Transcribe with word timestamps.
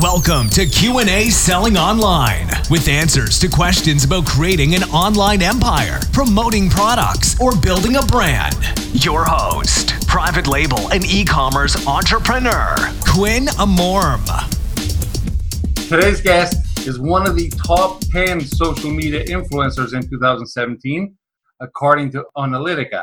Welcome 0.00 0.48
to 0.50 0.64
Q&A 0.64 1.28
Selling 1.28 1.76
Online 1.76 2.46
with 2.70 2.86
answers 2.86 3.36
to 3.40 3.48
questions 3.48 4.04
about 4.04 4.26
creating 4.26 4.76
an 4.76 4.84
online 4.84 5.42
empire, 5.42 5.98
promoting 6.12 6.70
products, 6.70 7.40
or 7.40 7.56
building 7.56 7.96
a 7.96 8.02
brand. 8.02 8.54
Your 8.92 9.24
host, 9.24 9.94
private 10.06 10.46
label 10.46 10.92
and 10.92 11.04
e-commerce 11.04 11.84
entrepreneur, 11.88 12.76
Quinn 13.08 13.46
Amorm. 13.58 14.24
Today's 15.88 16.20
guest 16.20 16.86
is 16.86 17.00
one 17.00 17.26
of 17.26 17.34
the 17.34 17.48
top 17.66 18.00
10 18.12 18.42
social 18.42 18.92
media 18.92 19.24
influencers 19.24 19.94
in 19.94 20.08
2017, 20.08 21.16
according 21.58 22.12
to 22.12 22.24
Onalytica. 22.36 23.02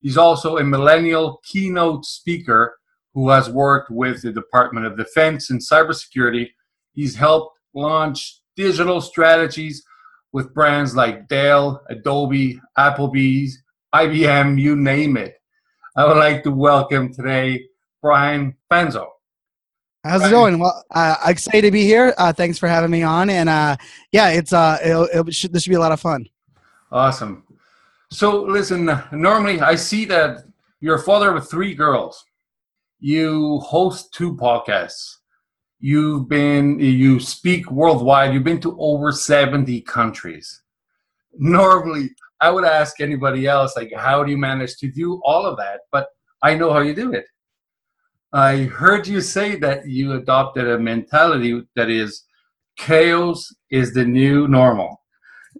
He's 0.00 0.16
also 0.16 0.56
a 0.56 0.64
millennial 0.64 1.42
keynote 1.44 2.06
speaker 2.06 2.79
who 3.14 3.28
has 3.30 3.50
worked 3.50 3.90
with 3.90 4.22
the 4.22 4.32
Department 4.32 4.86
of 4.86 4.96
Defense 4.96 5.50
and 5.50 5.60
cybersecurity. 5.60 6.48
He's 6.92 7.16
helped 7.16 7.58
launch 7.74 8.40
digital 8.56 9.00
strategies 9.00 9.84
with 10.32 10.54
brands 10.54 10.94
like 10.94 11.28
Dell, 11.28 11.82
Adobe, 11.88 12.60
Applebee's, 12.78 13.62
IBM, 13.94 14.60
you 14.60 14.76
name 14.76 15.16
it. 15.16 15.34
I 15.96 16.06
would 16.06 16.16
like 16.16 16.44
to 16.44 16.52
welcome 16.52 17.12
today 17.12 17.66
Brian 18.00 18.54
Fanzo. 18.70 19.08
How's 20.04 20.24
it 20.24 20.30
going? 20.30 20.58
Well, 20.58 20.82
uh, 20.92 21.16
excited 21.26 21.62
to 21.62 21.70
be 21.70 21.82
here. 21.82 22.14
Uh, 22.16 22.32
thanks 22.32 22.58
for 22.58 22.68
having 22.68 22.90
me 22.90 23.02
on, 23.02 23.28
and 23.28 23.48
uh, 23.48 23.76
yeah, 24.12 24.30
it's 24.30 24.52
uh, 24.52 24.78
it'll, 24.82 25.04
it 25.04 25.34
should, 25.34 25.52
this 25.52 25.64
should 25.64 25.70
be 25.70 25.76
a 25.76 25.80
lot 25.80 25.92
of 25.92 26.00
fun. 26.00 26.26
Awesome. 26.90 27.44
So, 28.10 28.42
listen. 28.42 28.90
Normally, 29.12 29.60
I 29.60 29.74
see 29.74 30.06
that 30.06 30.44
you're 30.80 30.96
a 30.96 31.02
father 31.02 31.36
of 31.36 31.50
three 31.50 31.74
girls 31.74 32.24
you 33.00 33.58
host 33.60 34.12
two 34.12 34.36
podcasts. 34.36 35.16
You've 35.80 36.28
been 36.28 36.78
you 36.78 37.18
speak 37.18 37.70
worldwide. 37.70 38.34
You've 38.34 38.44
been 38.44 38.60
to 38.60 38.78
over 38.78 39.10
70 39.10 39.80
countries. 39.82 40.62
Normally 41.36 42.10
i 42.42 42.50
would 42.50 42.64
ask 42.64 43.02
anybody 43.02 43.46
else 43.46 43.76
like 43.76 43.92
how 43.94 44.24
do 44.24 44.30
you 44.30 44.38
manage 44.38 44.76
to 44.78 44.90
do 44.90 45.20
all 45.24 45.46
of 45.46 45.56
that? 45.56 45.80
But 45.90 46.08
i 46.42 46.54
know 46.54 46.72
how 46.72 46.80
you 46.80 46.94
do 46.94 47.12
it. 47.12 47.24
I 48.32 48.64
heard 48.64 49.08
you 49.08 49.20
say 49.20 49.56
that 49.56 49.88
you 49.88 50.12
adopted 50.12 50.68
a 50.68 50.78
mentality 50.78 51.62
that 51.74 51.90
is 51.90 52.24
chaos 52.76 53.46
is 53.70 53.92
the 53.92 54.04
new 54.04 54.46
normal 54.46 54.99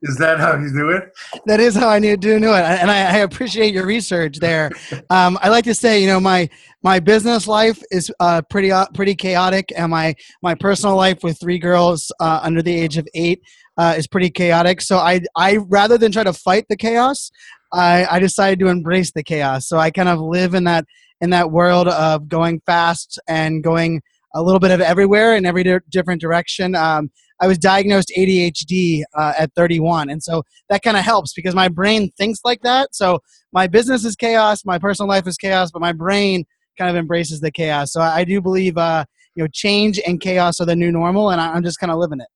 is 0.03 0.17
that 0.17 0.39
how 0.39 0.57
you 0.57 0.71
do 0.73 0.91
it? 0.91 1.13
That 1.47 1.61
is 1.61 1.75
how 1.75 1.89
I 1.89 2.01
do 2.01 2.17
do 2.17 2.35
it, 2.35 2.45
and 2.45 2.91
I, 2.91 3.15
I 3.15 3.19
appreciate 3.19 3.75
your 3.75 3.87
research 3.87 4.39
there. 4.39 4.71
Um, 5.11 5.39
I 5.43 5.49
like 5.49 5.65
to 5.65 5.75
say, 5.75 6.01
you 6.01 6.07
know, 6.07 6.21
my 6.21 6.49
my 6.83 7.01
business 7.01 7.49
life 7.49 7.83
is 7.91 8.13
uh, 8.21 8.43
pretty 8.49 8.71
uh, 8.71 8.87
pretty 8.95 9.15
chaotic, 9.15 9.73
and 9.77 9.91
my 9.91 10.15
my 10.41 10.55
personal 10.55 10.95
life 10.95 11.25
with 11.25 11.41
three 11.41 11.59
girls 11.59 12.13
uh, 12.21 12.41
under 12.43 12.63
the 12.63 12.73
age 12.73 12.97
of 12.97 13.09
eight 13.15 13.43
uh, 13.77 13.95
is 13.97 14.07
pretty 14.07 14.31
chaotic. 14.31 14.81
So 14.83 14.99
I 14.99 15.21
I 15.37 15.57
rather 15.57 15.99
than 15.99 16.13
try 16.13 16.23
to 16.23 16.33
fight 16.33 16.67
the 16.69 16.77
chaos, 16.77 17.31
I 17.73 18.07
I 18.09 18.19
decided 18.21 18.61
to 18.61 18.69
embrace 18.69 19.11
the 19.11 19.25
chaos. 19.25 19.67
So 19.67 19.79
I 19.79 19.91
kind 19.91 20.09
of 20.09 20.21
live 20.21 20.55
in 20.55 20.65
that 20.65 20.85
in 21.21 21.31
that 21.31 21.51
world 21.51 21.89
of 21.89 22.29
going 22.29 22.61
fast 22.67 23.19
and 23.27 23.65
going 23.65 24.01
a 24.35 24.43
little 24.43 24.61
bit 24.61 24.71
of 24.71 24.81
everywhere 24.81 25.37
in 25.37 25.45
every 25.45 25.65
di- 25.65 25.79
different 25.91 26.21
direction. 26.21 26.75
Um, 26.75 27.11
I 27.41 27.47
was 27.47 27.59
diagnosed 27.59 28.13
ADHD 28.17 29.03
uh, 29.17 29.33
at 29.39 29.53
31. 29.55 30.11
And 30.11 30.23
so 30.23 30.43
that 30.69 30.83
kind 30.83 30.97
of 30.97 31.05
helps 31.05 31.33
because 31.33 31.55
my 31.55 31.69
brain 31.69 32.11
thinks 32.19 32.41
like 32.45 32.61
that. 32.63 32.95
So 32.95 33.21
my 33.53 33.67
business 33.67 34.05
is 34.05 34.15
chaos, 34.15 34.65
my 34.65 34.79
personal 34.79 35.09
life 35.09 35.27
is 35.27 35.37
chaos, 35.37 35.71
but 35.71 35.81
my 35.81 35.93
brain 35.93 36.45
kind 36.79 36.91
of 36.91 36.97
embraces 36.97 37.41
the 37.41 37.51
chaos. 37.51 37.93
So 37.93 38.01
I 38.01 38.25
do 38.25 38.41
believe, 38.41 38.77
uh, 38.77 39.05
you 39.35 39.43
know, 39.43 39.49
change 39.53 40.01
and 40.07 40.21
chaos 40.21 40.61
are 40.61 40.67
the 40.67 40.77
new 40.77 40.93
normal, 40.93 41.31
and 41.31 41.41
I'm 41.41 41.63
just 41.63 41.79
kind 41.79 41.91
of 41.91 41.99
living 41.99 42.21
it. 42.21 42.29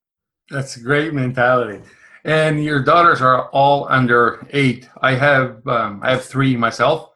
That's 0.50 0.76
a 0.76 0.80
great 0.80 1.12
mentality. 1.14 1.80
And 2.24 2.64
your 2.64 2.82
daughters 2.82 3.20
are 3.20 3.48
all 3.50 3.86
under 3.90 4.46
eight. 4.50 4.88
I 5.02 5.14
have 5.14 5.66
um, 5.66 6.00
I 6.02 6.12
have 6.12 6.24
three 6.24 6.56
myself. 6.56 7.10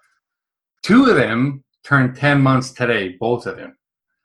Two 0.82 1.06
of 1.06 1.16
them 1.16 1.64
turned 1.84 2.16
ten 2.16 2.42
months 2.42 2.70
today. 2.70 3.16
Both 3.18 3.46
of 3.46 3.56
them. 3.56 3.77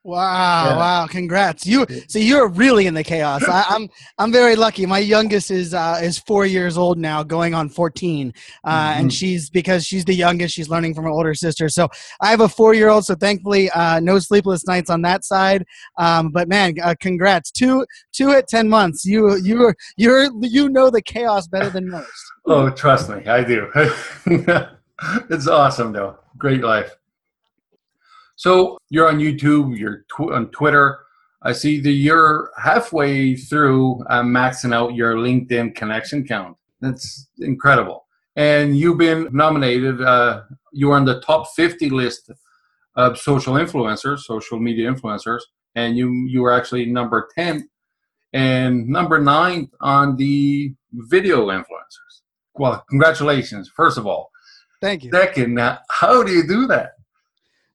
Wow! 0.05 0.65
Yeah. 0.65 0.77
Wow! 0.77 1.07
Congrats! 1.07 1.65
You 1.65 1.85
so 2.09 2.19
you're 2.19 2.49
really 2.49 2.87
in 2.87 2.93
the 2.93 3.05
chaos. 3.05 3.41
I, 3.47 3.61
am 3.61 3.65
I'm, 3.69 3.89
I'm 4.17 4.31
very 4.33 4.57
lucky. 4.57 4.85
My 4.85 4.99
youngest 4.99 5.49
is 5.49 5.73
uh, 5.73 5.99
is 6.03 6.19
four 6.19 6.45
years 6.45 6.77
old 6.77 6.97
now, 6.97 7.23
going 7.23 7.53
on 7.53 7.69
14, 7.69 8.33
uh, 8.65 8.69
mm-hmm. 8.69 8.99
and 8.99 9.13
she's 9.13 9.49
because 9.49 9.85
she's 9.85 10.03
the 10.03 10.13
youngest. 10.13 10.53
She's 10.53 10.67
learning 10.67 10.93
from 10.93 11.05
her 11.05 11.09
older 11.09 11.33
sister. 11.33 11.69
So 11.69 11.87
I 12.19 12.31
have 12.31 12.41
a 12.41 12.49
four 12.49 12.73
year 12.73 12.89
old. 12.89 13.05
So 13.05 13.15
thankfully, 13.15 13.69
uh, 13.69 14.01
no 14.01 14.19
sleepless 14.19 14.67
nights 14.67 14.89
on 14.89 15.03
that 15.03 15.23
side. 15.23 15.63
Um, 15.97 16.31
but 16.31 16.49
man, 16.49 16.75
uh, 16.83 16.95
congrats! 16.99 17.49
Two 17.49 17.85
two 18.11 18.31
at 18.31 18.49
10 18.49 18.67
months. 18.67 19.05
You 19.05 19.37
you 19.37 19.73
you're 19.95 20.29
you 20.41 20.67
know 20.67 20.89
the 20.89 21.01
chaos 21.01 21.47
better 21.47 21.69
than 21.69 21.89
most. 21.89 22.11
oh, 22.45 22.69
trust 22.71 23.09
me, 23.09 23.25
I 23.25 23.41
do. 23.41 23.69
it's 25.29 25.47
awesome 25.47 25.93
though. 25.93 26.17
Great 26.37 26.61
life. 26.61 26.93
So 28.43 28.77
you're 28.89 29.07
on 29.07 29.19
YouTube, 29.19 29.79
you're 29.79 30.03
tw- 30.09 30.33
on 30.33 30.49
Twitter. 30.49 30.99
I 31.43 31.53
see 31.53 31.79
that 31.79 31.91
you're 31.91 32.51
halfway 32.61 33.37
through 33.37 34.03
uh, 34.09 34.21
maxing 34.21 34.73
out 34.73 34.95
your 34.95 35.15
LinkedIn 35.15 35.75
connection 35.75 36.27
count. 36.27 36.57
That's 36.81 37.29
incredible. 37.39 38.05
And 38.35 38.77
you've 38.77 38.97
been 38.97 39.29
nominated. 39.31 40.01
Uh, 40.01 40.41
you 40.73 40.91
are 40.91 40.97
on 40.97 41.05
the 41.05 41.21
top 41.21 41.55
50 41.55 41.89
list 41.89 42.31
of 42.97 43.17
social 43.17 43.53
influencers, 43.53 44.19
social 44.23 44.59
media 44.59 44.91
influencers, 44.91 45.39
and 45.75 45.95
you 45.95 46.11
you 46.27 46.41
were 46.41 46.51
actually 46.51 46.85
number 46.85 47.29
10 47.35 47.69
and 48.33 48.89
number 48.89 49.21
nine 49.21 49.69
on 49.79 50.17
the 50.17 50.75
video 50.91 51.47
influencers. 51.47 52.13
Well, 52.55 52.83
congratulations, 52.89 53.71
first 53.73 53.97
of 53.97 54.05
all. 54.05 54.31
Thank 54.81 55.05
you. 55.05 55.11
Second, 55.11 55.57
how 55.89 56.23
do 56.23 56.33
you 56.33 56.45
do 56.45 56.67
that? 56.67 56.95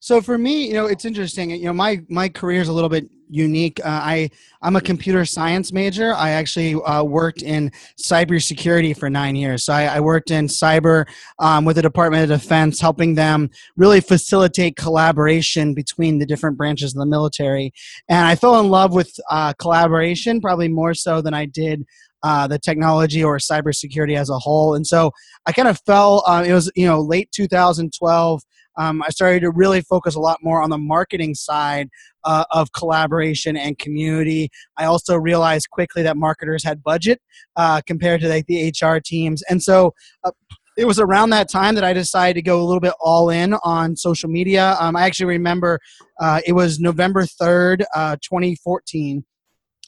So 0.00 0.20
for 0.20 0.38
me, 0.38 0.68
you 0.68 0.74
know, 0.74 0.86
it's 0.86 1.04
interesting. 1.04 1.50
You 1.50 1.64
know, 1.64 1.72
my 1.72 2.00
my 2.08 2.28
career 2.28 2.60
is 2.60 2.68
a 2.68 2.72
little 2.72 2.88
bit 2.88 3.08
unique. 3.28 3.80
Uh, 3.80 3.88
I 3.88 4.30
I'm 4.62 4.76
a 4.76 4.80
computer 4.80 5.24
science 5.24 5.72
major. 5.72 6.14
I 6.14 6.30
actually 6.30 6.74
uh, 6.74 7.02
worked 7.02 7.42
in 7.42 7.72
cybersecurity 8.00 8.96
for 8.96 9.10
nine 9.10 9.34
years. 9.34 9.64
So 9.64 9.72
I, 9.72 9.84
I 9.96 10.00
worked 10.00 10.30
in 10.30 10.46
cyber 10.46 11.06
um, 11.40 11.64
with 11.64 11.76
the 11.76 11.82
Department 11.82 12.30
of 12.30 12.40
Defense, 12.40 12.80
helping 12.80 13.16
them 13.16 13.50
really 13.76 14.00
facilitate 14.00 14.76
collaboration 14.76 15.74
between 15.74 16.18
the 16.18 16.26
different 16.26 16.56
branches 16.56 16.94
of 16.94 17.00
the 17.00 17.06
military. 17.06 17.72
And 18.08 18.26
I 18.26 18.36
fell 18.36 18.60
in 18.60 18.68
love 18.68 18.94
with 18.94 19.18
uh, 19.30 19.52
collaboration, 19.54 20.40
probably 20.40 20.68
more 20.68 20.94
so 20.94 21.20
than 21.20 21.34
I 21.34 21.46
did 21.46 21.84
uh, 22.22 22.46
the 22.46 22.58
technology 22.58 23.22
or 23.22 23.38
cybersecurity 23.38 24.16
as 24.16 24.30
a 24.30 24.38
whole. 24.38 24.74
And 24.74 24.86
so 24.86 25.12
I 25.46 25.52
kind 25.52 25.68
of 25.68 25.80
fell. 25.86 26.24
Uh, 26.26 26.44
it 26.46 26.52
was 26.52 26.70
you 26.74 26.86
know 26.86 27.00
late 27.00 27.30
2012 27.32 28.42
um, 28.78 29.02
I 29.02 29.10
started 29.10 29.40
to 29.40 29.50
really 29.50 29.82
focus 29.82 30.14
a 30.14 30.20
lot 30.20 30.38
more 30.42 30.62
on 30.62 30.70
the 30.70 30.78
marketing 30.78 31.34
side 31.34 31.88
uh, 32.24 32.44
of 32.50 32.72
collaboration 32.72 33.56
and 33.56 33.78
community. 33.78 34.48
I 34.76 34.84
also 34.84 35.16
realized 35.16 35.70
quickly 35.70 36.02
that 36.04 36.16
marketers 36.16 36.64
had 36.64 36.82
budget 36.82 37.20
uh, 37.56 37.82
compared 37.86 38.20
to 38.22 38.28
like 38.28 38.46
the 38.46 38.72
HR 38.80 38.98
teams, 38.98 39.42
and 39.50 39.62
so. 39.62 39.94
Uh, 40.24 40.30
it 40.76 40.86
was 40.86 41.00
around 41.00 41.30
that 41.30 41.50
time 41.50 41.74
that 41.74 41.82
I 41.82 41.92
decided 41.92 42.34
to 42.34 42.42
go 42.42 42.62
a 42.62 42.62
little 42.62 42.78
bit 42.78 42.92
all 43.00 43.30
in 43.30 43.54
on 43.64 43.96
social 43.96 44.30
media. 44.30 44.76
Um, 44.78 44.94
I 44.94 45.06
actually 45.06 45.26
remember 45.26 45.80
uh, 46.20 46.40
it 46.46 46.52
was 46.52 46.78
November 46.78 47.24
3rd, 47.24 47.82
uh, 47.96 48.14
2014 48.22 49.24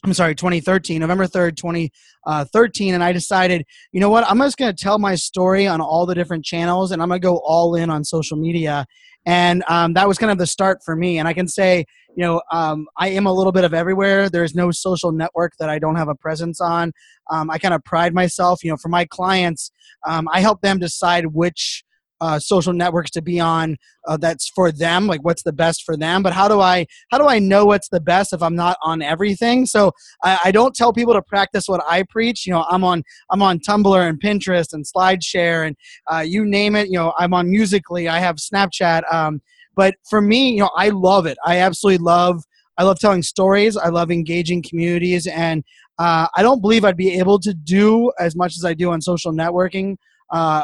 I'm 0.03 0.13
sorry, 0.13 0.33
2013, 0.33 0.99
November 0.99 1.27
3rd, 1.27 1.57
2013. 1.57 2.95
And 2.95 3.03
I 3.03 3.11
decided, 3.11 3.65
you 3.91 3.99
know 3.99 4.09
what, 4.09 4.27
I'm 4.27 4.39
just 4.39 4.57
going 4.57 4.75
to 4.75 4.83
tell 4.83 4.97
my 4.97 5.13
story 5.13 5.67
on 5.67 5.79
all 5.79 6.07
the 6.07 6.15
different 6.15 6.43
channels 6.43 6.91
and 6.91 7.01
I'm 7.01 7.09
going 7.09 7.21
to 7.21 7.27
go 7.27 7.37
all 7.45 7.75
in 7.75 7.91
on 7.91 8.03
social 8.03 8.35
media. 8.35 8.85
And 9.27 9.63
um, 9.67 9.93
that 9.93 10.07
was 10.07 10.17
kind 10.17 10.31
of 10.31 10.39
the 10.39 10.47
start 10.47 10.79
for 10.83 10.95
me. 10.95 11.19
And 11.19 11.27
I 11.27 11.33
can 11.33 11.47
say, 11.47 11.85
you 12.15 12.23
know, 12.23 12.41
um, 12.51 12.87
I 12.97 13.09
am 13.09 13.27
a 13.27 13.33
little 13.33 13.51
bit 13.51 13.63
of 13.63 13.75
everywhere. 13.75 14.27
There's 14.27 14.55
no 14.55 14.71
social 14.71 15.11
network 15.11 15.53
that 15.59 15.69
I 15.69 15.77
don't 15.77 15.95
have 15.95 16.09
a 16.09 16.15
presence 16.15 16.59
on. 16.59 16.91
Um, 17.29 17.51
I 17.51 17.59
kind 17.59 17.75
of 17.75 17.83
pride 17.83 18.15
myself, 18.15 18.63
you 18.63 18.71
know, 18.71 18.77
for 18.77 18.89
my 18.89 19.05
clients, 19.05 19.71
um, 20.07 20.27
I 20.31 20.41
help 20.41 20.61
them 20.61 20.79
decide 20.79 21.27
which 21.27 21.83
uh, 22.21 22.37
social 22.37 22.71
networks 22.71 23.09
to 23.09 23.21
be 23.21 23.39
on 23.39 23.75
uh, 24.07 24.15
that's 24.15 24.47
for 24.49 24.71
them 24.71 25.07
like 25.07 25.23
what's 25.23 25.41
the 25.41 25.51
best 25.51 25.83
for 25.83 25.97
them 25.97 26.21
but 26.21 26.31
how 26.31 26.47
do 26.47 26.61
i 26.61 26.85
how 27.09 27.17
do 27.17 27.27
i 27.27 27.39
know 27.39 27.65
what's 27.65 27.89
the 27.89 27.99
best 27.99 28.31
if 28.31 28.41
i'm 28.41 28.55
not 28.55 28.77
on 28.83 29.01
everything? 29.01 29.65
So 29.65 29.91
I, 30.23 30.39
I, 30.45 30.51
don't 30.51 30.75
tell 30.75 30.93
people 30.93 31.13
to 31.13 31.21
practice 31.23 31.67
what 31.67 31.83
i 31.87 32.03
preach 32.03 32.45
you 32.45 32.53
know 32.53 32.63
i'm 32.69 32.83
on 32.83 33.03
i'm 33.31 33.41
on 33.41 33.59
tumblr 33.59 34.07
and 34.07 34.21
pinterest 34.21 34.73
and 34.73 34.85
slideshare 34.85 35.65
and 35.65 35.75
uh, 36.11 36.19
you 36.19 36.45
name 36.45 36.75
it 36.75 36.87
you 36.87 36.97
know 36.97 37.13
i'm 37.17 37.33
on 37.33 37.49
Musical.ly 37.49 38.07
i 38.07 38.19
have 38.19 38.35
snapchat 38.35 39.11
um, 39.11 39.41
but 39.75 39.95
for 40.07 40.21
me 40.21 40.51
you 40.51 40.59
know 40.59 40.71
i 40.77 40.89
love 40.89 41.25
it. 41.25 41.37
I 41.43 41.57
absolutely 41.57 42.03
love 42.03 42.43
i 42.77 42.83
love 42.83 42.99
telling 42.99 43.23
stories 43.23 43.77
i 43.77 43.89
love 43.89 44.11
engaging 44.11 44.61
communities 44.61 45.25
and 45.25 45.63
uh, 45.97 46.27
i 46.35 46.43
don't 46.43 46.61
believe 46.61 46.85
i'd 46.85 46.97
be 46.97 47.17
able 47.17 47.39
to 47.39 47.53
do 47.53 48.11
as 48.19 48.35
much 48.35 48.57
as 48.57 48.63
i 48.63 48.75
do 48.75 48.91
on 48.91 49.01
social 49.01 49.31
networking 49.31 49.97
uh, 50.29 50.63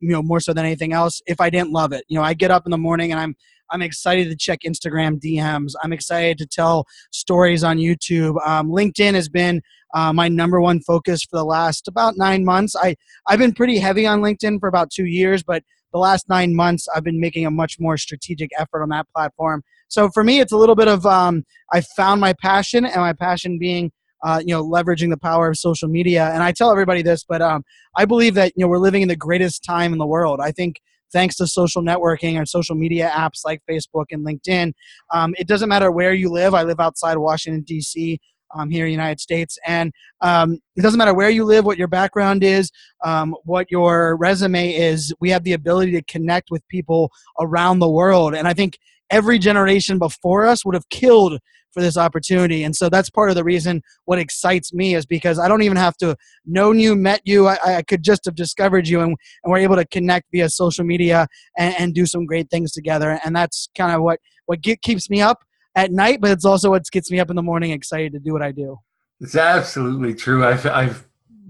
you 0.00 0.10
know, 0.10 0.22
more 0.22 0.40
so 0.40 0.52
than 0.52 0.64
anything 0.64 0.92
else, 0.92 1.20
if 1.26 1.40
I 1.40 1.50
didn't 1.50 1.72
love 1.72 1.92
it. 1.92 2.04
You 2.08 2.18
know, 2.18 2.24
I 2.24 2.34
get 2.34 2.50
up 2.50 2.66
in 2.66 2.70
the 2.70 2.78
morning 2.78 3.12
and 3.12 3.20
I'm 3.20 3.34
I'm 3.72 3.82
excited 3.82 4.28
to 4.28 4.36
check 4.36 4.60
Instagram 4.66 5.20
DMs. 5.20 5.74
I'm 5.82 5.92
excited 5.92 6.38
to 6.38 6.46
tell 6.46 6.86
stories 7.12 7.62
on 7.62 7.78
YouTube. 7.78 8.34
Um, 8.44 8.68
LinkedIn 8.68 9.14
has 9.14 9.28
been 9.28 9.62
uh, 9.94 10.12
my 10.12 10.28
number 10.28 10.60
one 10.60 10.80
focus 10.80 11.22
for 11.22 11.36
the 11.36 11.44
last 11.44 11.86
about 11.86 12.16
nine 12.16 12.44
months. 12.44 12.74
I 12.76 12.96
I've 13.28 13.38
been 13.38 13.52
pretty 13.52 13.78
heavy 13.78 14.06
on 14.06 14.20
LinkedIn 14.20 14.60
for 14.60 14.68
about 14.68 14.90
two 14.90 15.06
years, 15.06 15.42
but 15.42 15.62
the 15.92 15.98
last 15.98 16.28
nine 16.28 16.54
months 16.54 16.86
I've 16.94 17.04
been 17.04 17.20
making 17.20 17.46
a 17.46 17.50
much 17.50 17.76
more 17.78 17.96
strategic 17.96 18.50
effort 18.58 18.82
on 18.82 18.88
that 18.90 19.06
platform. 19.14 19.62
So 19.88 20.08
for 20.10 20.22
me, 20.22 20.40
it's 20.40 20.52
a 20.52 20.56
little 20.56 20.76
bit 20.76 20.88
of 20.88 21.04
um, 21.06 21.44
I 21.72 21.80
found 21.80 22.20
my 22.20 22.32
passion, 22.32 22.84
and 22.84 22.96
my 22.96 23.12
passion 23.12 23.58
being 23.58 23.92
uh, 24.22 24.40
you 24.44 24.54
know 24.54 24.64
leveraging 24.64 25.10
the 25.10 25.16
power 25.16 25.48
of 25.48 25.56
social 25.56 25.88
media. 25.88 26.30
And 26.32 26.42
I 26.42 26.52
tell 26.52 26.70
everybody 26.70 27.02
this, 27.02 27.24
but 27.24 27.42
um, 27.42 27.64
I 27.96 28.04
believe 28.04 28.34
that 28.34 28.52
you 28.56 28.64
know 28.64 28.68
we're 28.68 28.78
living 28.78 29.02
in 29.02 29.08
the 29.08 29.16
greatest 29.16 29.64
time 29.64 29.92
in 29.92 29.98
the 29.98 30.06
world. 30.06 30.40
I 30.42 30.52
think 30.52 30.80
thanks 31.12 31.36
to 31.36 31.46
social 31.46 31.82
networking 31.82 32.38
and 32.38 32.48
social 32.48 32.76
media 32.76 33.10
apps 33.12 33.44
like 33.44 33.60
Facebook 33.68 34.06
and 34.10 34.24
LinkedIn, 34.24 34.72
um, 35.12 35.34
it 35.38 35.48
doesn't 35.48 35.68
matter 35.68 35.90
where 35.90 36.12
you 36.12 36.30
live. 36.30 36.54
I 36.54 36.62
live 36.62 36.78
outside 36.78 37.18
Washington 37.18 37.62
D.C 37.62 38.20
um, 38.54 38.70
here 38.70 38.84
in 38.84 38.88
the 38.88 38.92
United 38.92 39.20
States. 39.20 39.58
And 39.66 39.92
um, 40.20 40.58
it 40.76 40.82
doesn't 40.82 40.98
matter 40.98 41.14
where 41.14 41.30
you 41.30 41.44
live, 41.44 41.64
what 41.64 41.78
your 41.78 41.88
background 41.88 42.44
is, 42.44 42.70
um, 43.04 43.34
what 43.44 43.70
your 43.70 44.16
resume 44.16 44.74
is. 44.74 45.14
We 45.20 45.30
have 45.30 45.44
the 45.44 45.52
ability 45.52 45.92
to 45.92 46.02
connect 46.02 46.50
with 46.50 46.66
people 46.68 47.10
around 47.38 47.78
the 47.78 47.90
world. 47.90 48.34
And 48.34 48.48
I 48.48 48.54
think 48.54 48.78
every 49.10 49.38
generation 49.38 49.98
before 49.98 50.46
us 50.46 50.64
would 50.64 50.74
have 50.74 50.88
killed 50.88 51.38
for 51.72 51.80
this 51.80 51.96
opportunity. 51.96 52.64
And 52.64 52.74
so 52.74 52.88
that's 52.88 53.10
part 53.10 53.30
of 53.30 53.36
the 53.36 53.44
reason 53.44 53.82
what 54.04 54.18
excites 54.18 54.72
me 54.72 54.94
is 54.94 55.06
because 55.06 55.38
I 55.38 55.48
don't 55.48 55.62
even 55.62 55.76
have 55.76 55.96
to 55.98 56.16
know 56.44 56.72
you, 56.72 56.96
met 56.96 57.20
you. 57.24 57.46
I, 57.46 57.58
I 57.76 57.82
could 57.82 58.02
just 58.02 58.24
have 58.24 58.34
discovered 58.34 58.88
you 58.88 59.00
and, 59.00 59.16
and 59.44 59.50
we're 59.50 59.58
able 59.58 59.76
to 59.76 59.84
connect 59.86 60.26
via 60.32 60.48
social 60.48 60.84
media 60.84 61.26
and, 61.56 61.74
and 61.78 61.94
do 61.94 62.06
some 62.06 62.26
great 62.26 62.50
things 62.50 62.72
together. 62.72 63.20
And 63.24 63.34
that's 63.34 63.68
kind 63.76 63.94
of 63.94 64.02
what, 64.02 64.20
what 64.46 64.60
get, 64.60 64.82
keeps 64.82 65.08
me 65.08 65.20
up 65.20 65.38
at 65.76 65.92
night, 65.92 66.20
but 66.20 66.30
it's 66.30 66.44
also 66.44 66.70
what 66.70 66.84
gets 66.90 67.10
me 67.10 67.20
up 67.20 67.30
in 67.30 67.36
the 67.36 67.42
morning 67.42 67.70
excited 67.70 68.12
to 68.12 68.18
do 68.18 68.32
what 68.32 68.42
I 68.42 68.52
do. 68.52 68.78
It's 69.20 69.36
absolutely 69.36 70.14
true. 70.14 70.44
I, 70.44 70.54
I 70.68 70.94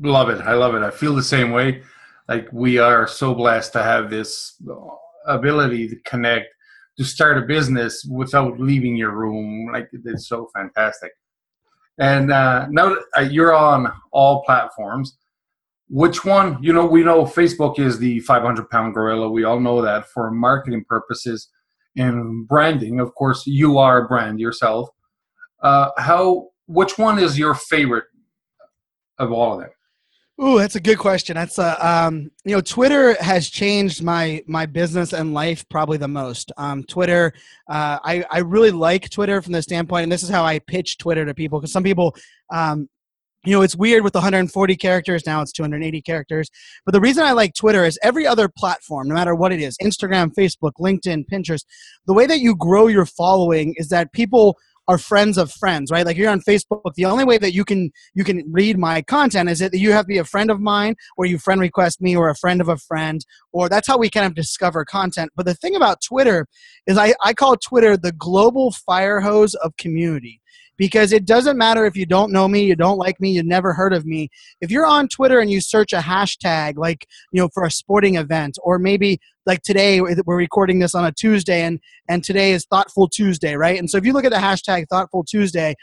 love 0.00 0.28
it. 0.28 0.40
I 0.40 0.54
love 0.54 0.74
it. 0.74 0.82
I 0.82 0.90
feel 0.90 1.14
the 1.14 1.22
same 1.22 1.52
way. 1.52 1.82
Like 2.28 2.48
we 2.52 2.78
are 2.78 3.06
so 3.06 3.34
blessed 3.34 3.72
to 3.72 3.82
have 3.82 4.10
this 4.10 4.60
ability 5.26 5.88
to 5.88 5.96
connect, 6.04 6.54
to 6.98 7.04
start 7.04 7.38
a 7.38 7.42
business 7.42 8.04
without 8.10 8.60
leaving 8.60 8.96
your 8.96 9.12
room. 9.12 9.70
Like 9.72 9.88
it's 9.92 10.28
so 10.28 10.48
fantastic. 10.54 11.12
And 11.98 12.32
uh, 12.32 12.66
now 12.70 12.96
uh, 13.16 13.20
you're 13.20 13.54
on 13.54 13.92
all 14.12 14.42
platforms. 14.44 15.16
Which 15.88 16.24
one? 16.24 16.62
You 16.62 16.72
know, 16.72 16.86
we 16.86 17.02
know 17.02 17.24
Facebook 17.24 17.78
is 17.78 17.98
the 17.98 18.20
500 18.20 18.70
pound 18.70 18.94
gorilla. 18.94 19.28
We 19.28 19.44
all 19.44 19.60
know 19.60 19.82
that 19.82 20.08
for 20.08 20.30
marketing 20.30 20.84
purposes 20.88 21.48
and 21.96 22.46
branding. 22.46 23.00
Of 23.00 23.14
course, 23.14 23.46
you 23.46 23.78
are 23.78 24.04
a 24.04 24.08
brand 24.08 24.40
yourself. 24.40 24.88
Uh, 25.62 25.90
how? 25.98 26.48
Which 26.66 26.96
one 26.96 27.18
is 27.18 27.38
your 27.38 27.54
favorite 27.54 28.04
of 29.18 29.32
all 29.32 29.54
of 29.54 29.60
them? 29.60 29.70
Ooh, 30.42 30.58
that's 30.58 30.74
a 30.74 30.80
good 30.80 30.98
question. 30.98 31.34
That's 31.34 31.58
a 31.58 31.86
um, 31.86 32.30
you 32.44 32.54
know, 32.54 32.62
Twitter 32.62 33.14
has 33.22 33.50
changed 33.50 34.02
my 34.02 34.42
my 34.46 34.64
business 34.64 35.12
and 35.12 35.34
life 35.34 35.68
probably 35.68 35.98
the 35.98 36.08
most. 36.08 36.50
Um, 36.56 36.82
Twitter, 36.84 37.34
uh, 37.68 37.98
I 38.02 38.24
I 38.30 38.38
really 38.38 38.70
like 38.70 39.10
Twitter 39.10 39.42
from 39.42 39.52
the 39.52 39.60
standpoint, 39.60 40.04
and 40.04 40.12
this 40.12 40.22
is 40.22 40.30
how 40.30 40.44
I 40.44 40.58
pitch 40.58 40.96
Twitter 40.96 41.26
to 41.26 41.34
people 41.34 41.60
because 41.60 41.72
some 41.72 41.82
people 41.82 42.16
um, 42.50 42.88
you 43.44 43.52
know 43.52 43.62
it's 43.62 43.76
weird 43.76 44.02
with 44.02 44.14
140 44.14 44.76
characters 44.76 45.24
now 45.26 45.40
it's 45.40 45.52
280 45.52 46.02
characters 46.02 46.50
but 46.84 46.92
the 46.92 47.00
reason 47.00 47.24
i 47.24 47.32
like 47.32 47.54
twitter 47.54 47.84
is 47.84 47.98
every 48.02 48.26
other 48.26 48.48
platform 48.48 49.08
no 49.08 49.14
matter 49.14 49.34
what 49.34 49.52
it 49.52 49.60
is 49.60 49.76
instagram 49.82 50.30
facebook 50.34 50.72
linkedin 50.78 51.24
pinterest 51.26 51.64
the 52.06 52.12
way 52.12 52.26
that 52.26 52.40
you 52.40 52.54
grow 52.54 52.86
your 52.86 53.06
following 53.06 53.74
is 53.78 53.88
that 53.88 54.12
people 54.12 54.58
are 54.90 54.98
friends 54.98 55.38
of 55.38 55.52
friends 55.52 55.90
right? 55.90 56.04
Like 56.04 56.16
you're 56.16 56.30
on 56.30 56.40
facebook 56.40 56.94
the 56.96 57.04
only 57.04 57.24
way 57.24 57.38
that 57.38 57.54
you 57.54 57.64
can 57.64 57.90
you 58.14 58.24
can 58.24 58.42
read 58.50 58.76
my 58.76 59.02
content 59.02 59.48
is 59.48 59.60
that 59.60 59.72
you 59.72 59.92
have 59.92 60.06
to 60.06 60.08
be 60.08 60.18
a 60.18 60.24
friend 60.24 60.50
of 60.50 60.60
mine 60.60 60.96
or 61.16 61.26
you 61.26 61.38
friend 61.38 61.60
request 61.60 62.00
me 62.00 62.16
or 62.16 62.28
a 62.28 62.34
friend 62.34 62.60
of 62.60 62.68
a 62.68 62.76
friend 62.76 63.24
or 63.52 63.68
that's 63.68 63.86
how 63.86 63.96
we 63.96 64.10
kind 64.10 64.26
of 64.26 64.34
discover 64.34 64.84
content. 64.84 65.30
But 65.36 65.46
the 65.46 65.54
thing 65.54 65.76
about 65.76 65.98
twitter 66.02 66.46
is 66.86 66.98
i, 66.98 67.14
I 67.24 67.32
call 67.34 67.56
twitter 67.56 67.96
the 67.96 68.12
global 68.12 68.72
fire 68.72 69.20
hose 69.20 69.54
of 69.54 69.76
community 69.76 70.39
because 70.80 71.12
it 71.12 71.26
doesn't 71.26 71.58
matter 71.58 71.84
if 71.84 71.94
you 71.94 72.06
don't 72.06 72.32
know 72.32 72.48
me, 72.48 72.64
you 72.64 72.74
don't 72.74 72.96
like 72.96 73.20
me, 73.20 73.30
you 73.30 73.42
never 73.42 73.74
heard 73.74 73.92
of 73.92 74.06
me. 74.06 74.30
If 74.62 74.70
you're 74.70 74.86
on 74.86 75.08
Twitter 75.08 75.38
and 75.38 75.50
you 75.50 75.60
search 75.60 75.92
a 75.92 75.98
hashtag 75.98 76.78
like, 76.78 77.06
you 77.32 77.38
know, 77.38 77.50
for 77.52 77.64
a 77.64 77.70
sporting 77.70 78.14
event 78.14 78.56
or 78.62 78.78
maybe 78.78 79.20
like 79.44 79.60
today 79.60 80.00
we're 80.00 80.36
recording 80.36 80.78
this 80.78 80.94
on 80.94 81.04
a 81.04 81.12
Tuesday 81.12 81.64
and 81.64 81.80
and 82.08 82.24
today 82.24 82.52
is 82.52 82.64
thoughtful 82.64 83.10
Tuesday, 83.10 83.56
right? 83.56 83.78
And 83.78 83.90
so 83.90 83.98
if 83.98 84.06
you 84.06 84.14
look 84.14 84.24
at 84.24 84.30
the 84.30 84.38
hashtag 84.38 84.86
thoughtful 84.88 85.22
Tuesday, 85.22 85.74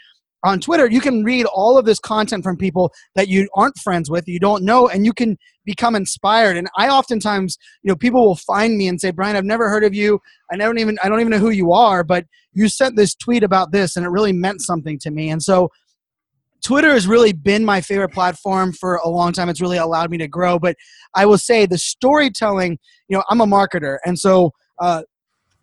on 0.44 0.60
Twitter, 0.60 0.88
you 0.88 1.00
can 1.00 1.24
read 1.24 1.46
all 1.46 1.78
of 1.78 1.84
this 1.84 1.98
content 1.98 2.44
from 2.44 2.56
people 2.56 2.92
that 3.16 3.28
you 3.28 3.48
aren't 3.54 3.76
friends 3.78 4.08
with, 4.08 4.28
you 4.28 4.38
don't 4.38 4.62
know, 4.62 4.88
and 4.88 5.04
you 5.04 5.12
can 5.12 5.36
become 5.64 5.96
inspired. 5.96 6.56
And 6.56 6.68
I 6.76 6.88
oftentimes, 6.88 7.58
you 7.82 7.88
know, 7.88 7.96
people 7.96 8.24
will 8.24 8.36
find 8.36 8.76
me 8.76 8.88
and 8.88 9.00
say, 9.00 9.10
Brian, 9.10 9.36
I've 9.36 9.44
never 9.44 9.68
heard 9.68 9.84
of 9.84 9.94
you. 9.94 10.20
I 10.52 10.56
don't 10.56 10.78
even 10.78 10.96
I 11.02 11.08
don't 11.08 11.20
even 11.20 11.30
know 11.30 11.38
who 11.38 11.50
you 11.50 11.72
are, 11.72 12.04
but 12.04 12.24
you 12.52 12.68
sent 12.68 12.96
this 12.96 13.14
tweet 13.14 13.42
about 13.42 13.72
this 13.72 13.96
and 13.96 14.06
it 14.06 14.10
really 14.10 14.32
meant 14.32 14.60
something 14.60 14.98
to 15.00 15.10
me. 15.10 15.30
And 15.30 15.42
so 15.42 15.70
Twitter 16.64 16.92
has 16.92 17.06
really 17.06 17.32
been 17.32 17.64
my 17.64 17.80
favorite 17.80 18.10
platform 18.10 18.72
for 18.72 18.96
a 18.96 19.08
long 19.08 19.32
time. 19.32 19.48
It's 19.48 19.60
really 19.60 19.76
allowed 19.76 20.10
me 20.10 20.18
to 20.18 20.28
grow. 20.28 20.58
But 20.58 20.76
I 21.14 21.26
will 21.26 21.38
say 21.38 21.66
the 21.66 21.78
storytelling, 21.78 22.78
you 23.08 23.16
know, 23.16 23.24
I'm 23.28 23.40
a 23.40 23.46
marketer. 23.46 23.98
And 24.04 24.18
so 24.18 24.52
uh, 24.80 25.02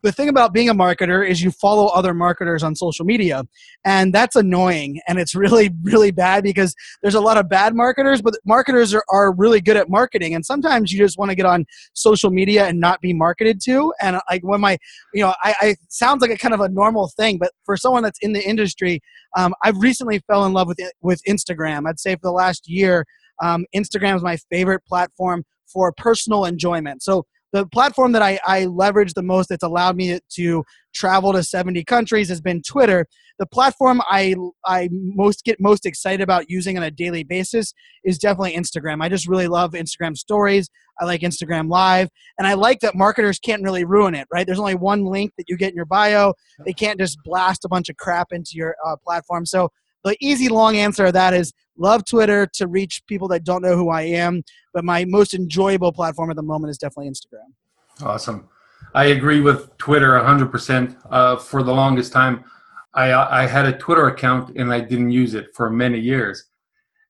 the 0.05 0.11
thing 0.11 0.29
about 0.29 0.53
being 0.53 0.69
a 0.69 0.73
marketer 0.75 1.27
is 1.27 1.41
you 1.41 1.49
follow 1.49 1.87
other 1.87 2.13
marketers 2.13 2.61
on 2.61 2.75
social 2.75 3.05
media 3.05 3.43
and 3.85 4.13
that's 4.13 4.35
annoying 4.35 5.01
and 5.07 5.17
it's 5.17 5.33
really 5.33 5.71
really 5.81 6.11
bad 6.11 6.43
because 6.43 6.75
there's 7.01 7.15
a 7.15 7.19
lot 7.19 7.37
of 7.37 7.49
bad 7.49 7.75
marketers 7.75 8.21
but 8.21 8.35
marketers 8.45 8.93
are, 8.93 9.03
are 9.09 9.33
really 9.33 9.59
good 9.59 9.75
at 9.75 9.89
marketing 9.89 10.35
and 10.35 10.45
sometimes 10.45 10.91
you 10.91 10.99
just 10.99 11.17
want 11.17 11.29
to 11.29 11.35
get 11.35 11.45
on 11.45 11.65
social 11.93 12.29
media 12.29 12.67
and 12.67 12.79
not 12.79 13.01
be 13.01 13.13
marketed 13.13 13.59
to 13.59 13.91
and 13.99 14.19
like 14.29 14.43
when 14.43 14.61
my 14.61 14.77
you 15.13 15.21
know 15.21 15.33
i, 15.43 15.55
I 15.59 15.75
sounds 15.89 16.21
like 16.21 16.31
a 16.31 16.37
kind 16.37 16.53
of 16.53 16.59
a 16.59 16.69
normal 16.69 17.09
thing 17.17 17.39
but 17.39 17.51
for 17.65 17.75
someone 17.75 18.03
that's 18.03 18.19
in 18.19 18.33
the 18.33 18.47
industry 18.47 19.01
um, 19.35 19.55
i've 19.63 19.77
recently 19.77 20.19
fell 20.27 20.45
in 20.45 20.53
love 20.53 20.67
with 20.67 20.79
with 21.01 21.19
instagram. 21.27 21.89
I'd 21.89 21.99
say 21.99 22.13
for 22.13 22.21
the 22.23 22.31
last 22.31 22.69
year 22.69 23.05
um, 23.41 23.65
instagram 23.75 24.15
is 24.15 24.21
my 24.21 24.37
favorite 24.51 24.85
platform 24.85 25.43
for 25.67 25.91
personal 25.91 26.45
enjoyment. 26.45 27.03
So 27.03 27.25
the 27.53 27.65
platform 27.67 28.11
that 28.13 28.21
I, 28.21 28.39
I 28.45 28.65
leverage 28.65 29.13
the 29.13 29.23
most 29.23 29.47
that's 29.47 29.63
allowed 29.63 29.95
me 29.95 30.19
to 30.35 30.63
travel 30.93 31.33
to 31.33 31.43
70 31.43 31.83
countries 31.83 32.29
has 32.29 32.41
been 32.41 32.61
Twitter. 32.61 33.05
The 33.37 33.45
platform 33.45 34.01
I 34.09 34.35
I 34.65 34.89
most 34.91 35.43
get 35.43 35.59
most 35.59 35.85
excited 35.85 36.21
about 36.21 36.49
using 36.49 36.77
on 36.77 36.83
a 36.83 36.91
daily 36.91 37.23
basis 37.23 37.73
is 38.03 38.17
definitely 38.17 38.55
Instagram. 38.55 39.03
I 39.03 39.09
just 39.09 39.27
really 39.27 39.47
love 39.47 39.71
Instagram 39.71 40.17
stories. 40.17 40.69
I 41.01 41.05
like 41.05 41.21
Instagram 41.21 41.69
Live, 41.69 42.07
and 42.37 42.47
I 42.47 42.53
like 42.53 42.79
that 42.79 42.95
marketers 42.95 43.39
can't 43.39 43.61
really 43.61 43.83
ruin 43.83 44.15
it. 44.15 44.27
Right? 44.31 44.45
There's 44.45 44.59
only 44.59 44.75
one 44.75 45.03
link 45.03 45.33
that 45.37 45.49
you 45.49 45.57
get 45.57 45.71
in 45.71 45.75
your 45.75 45.85
bio. 45.85 46.33
They 46.65 46.71
can't 46.71 46.99
just 46.99 47.17
blast 47.25 47.65
a 47.65 47.69
bunch 47.69 47.89
of 47.89 47.97
crap 47.97 48.27
into 48.31 48.51
your 48.53 48.75
uh, 48.85 48.95
platform. 49.03 49.45
So 49.45 49.69
the 50.05 50.15
easy 50.21 50.47
long 50.47 50.77
answer 50.77 51.07
of 51.07 51.13
that 51.13 51.33
is 51.33 51.51
love 51.77 52.05
Twitter 52.05 52.47
to 52.53 52.67
reach 52.67 53.01
people 53.07 53.27
that 53.29 53.43
don't 53.43 53.61
know 53.61 53.75
who 53.75 53.89
I 53.89 54.03
am, 54.03 54.43
but 54.73 54.85
my 54.85 55.03
most 55.03 55.33
enjoyable 55.33 55.91
platform 55.91 56.29
at 56.29 56.35
the 56.35 56.43
moment 56.43 56.69
is 56.69 56.77
definitely 56.77 57.11
Instagram. 57.11 58.05
Awesome. 58.05 58.47
I 58.93 59.05
agree 59.05 59.41
with 59.41 59.75
Twitter 59.77 60.11
100%. 60.11 60.95
Uh, 61.09 61.35
for 61.37 61.63
the 61.63 61.73
longest 61.73 62.13
time, 62.13 62.45
I, 62.93 63.13
I 63.13 63.47
had 63.47 63.65
a 63.65 63.77
Twitter 63.77 64.07
account 64.07 64.55
and 64.55 64.71
I 64.71 64.79
didn't 64.79 65.11
use 65.11 65.33
it 65.33 65.47
for 65.55 65.69
many 65.69 65.99
years. 65.99 66.45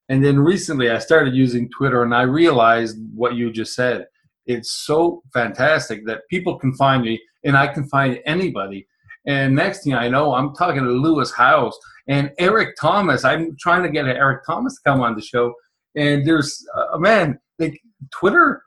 And 0.07 0.23
then 0.23 0.39
recently 0.39 0.89
I 0.89 0.99
started 0.99 1.35
using 1.35 1.69
Twitter 1.69 2.03
and 2.03 2.15
I 2.15 2.21
realized 2.21 2.97
what 3.13 3.35
you 3.35 3.51
just 3.51 3.75
said. 3.75 4.05
It's 4.45 4.71
so 4.71 5.21
fantastic 5.33 6.05
that 6.05 6.21
people 6.29 6.57
can 6.57 6.73
find 6.75 7.03
me 7.03 7.19
and 7.43 7.57
I 7.57 7.67
can 7.67 7.87
find 7.89 8.19
anybody. 8.25 8.87
And 9.27 9.55
next 9.55 9.83
thing 9.83 9.95
I 9.95 10.07
know, 10.07 10.33
I'm 10.33 10.55
talking 10.55 10.83
to 10.83 10.89
Lewis 10.89 11.33
Howes 11.33 11.77
and 12.07 12.31
Eric 12.37 12.75
Thomas. 12.79 13.23
I'm 13.23 13.55
trying 13.59 13.83
to 13.83 13.89
get 13.89 14.05
Eric 14.05 14.45
Thomas 14.45 14.75
to 14.75 14.89
come 14.89 15.01
on 15.01 15.15
the 15.15 15.21
show. 15.21 15.53
And 15.95 16.25
there's 16.25 16.63
a 16.75 16.93
uh, 16.93 16.97
man, 16.99 17.39
like 17.57 17.79
Twitter, 18.11 18.61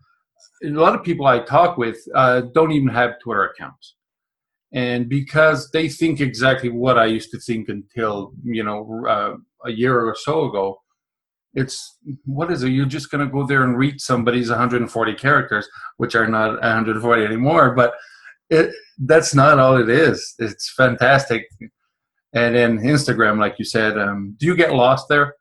a 0.64 0.68
lot 0.68 0.95
of 0.95 1.04
people 1.04 1.26
I 1.26 1.40
talk 1.40 1.78
with 1.78 1.99
uh, 2.14 2.42
don't 2.54 2.73
even 2.73 2.88
have 2.88 3.21
Twitter 3.23 3.45
accounts. 3.45 3.95
And 4.73 5.09
because 5.09 5.71
they 5.71 5.88
think 5.88 6.21
exactly 6.21 6.68
what 6.68 6.99
I 6.99 7.07
used 7.07 7.30
to 7.30 7.38
think 7.40 7.68
until, 7.68 8.33
you 8.42 8.64
know, 8.64 9.04
uh, 9.09 9.35
a 9.66 9.73
year 9.73 9.99
or 9.99 10.14
so 10.14 10.47
ago, 10.47 10.78
it's 11.54 11.99
what 12.25 12.52
is 12.52 12.62
it? 12.62 12.71
You're 12.71 12.87
just 12.87 13.11
going 13.11 13.26
to 13.26 13.33
go 13.33 13.47
there 13.47 13.64
and 13.64 13.78
read 13.78 14.00
somebody's 14.00 14.50
140 14.50 15.14
characters, 15.14 15.66
which 15.97 16.14
are 16.14 16.28
not 16.28 16.61
140 16.61 17.25
anymore. 17.25 17.75
But 17.75 17.95
it, 18.50 18.75
that's 18.99 19.35
not 19.35 19.59
all 19.59 19.76
it 19.76 19.88
is. 19.88 20.35
It's 20.38 20.73
fantastic 20.75 21.47
and 22.33 22.55
then 22.55 22.79
Instagram, 22.79 23.39
like 23.39 23.59
you 23.59 23.65
said, 23.65 23.99
um, 23.99 24.35
do 24.39 24.47
you 24.47 24.57
get 24.57 24.75
lost 24.75 25.07
there? 25.09 25.35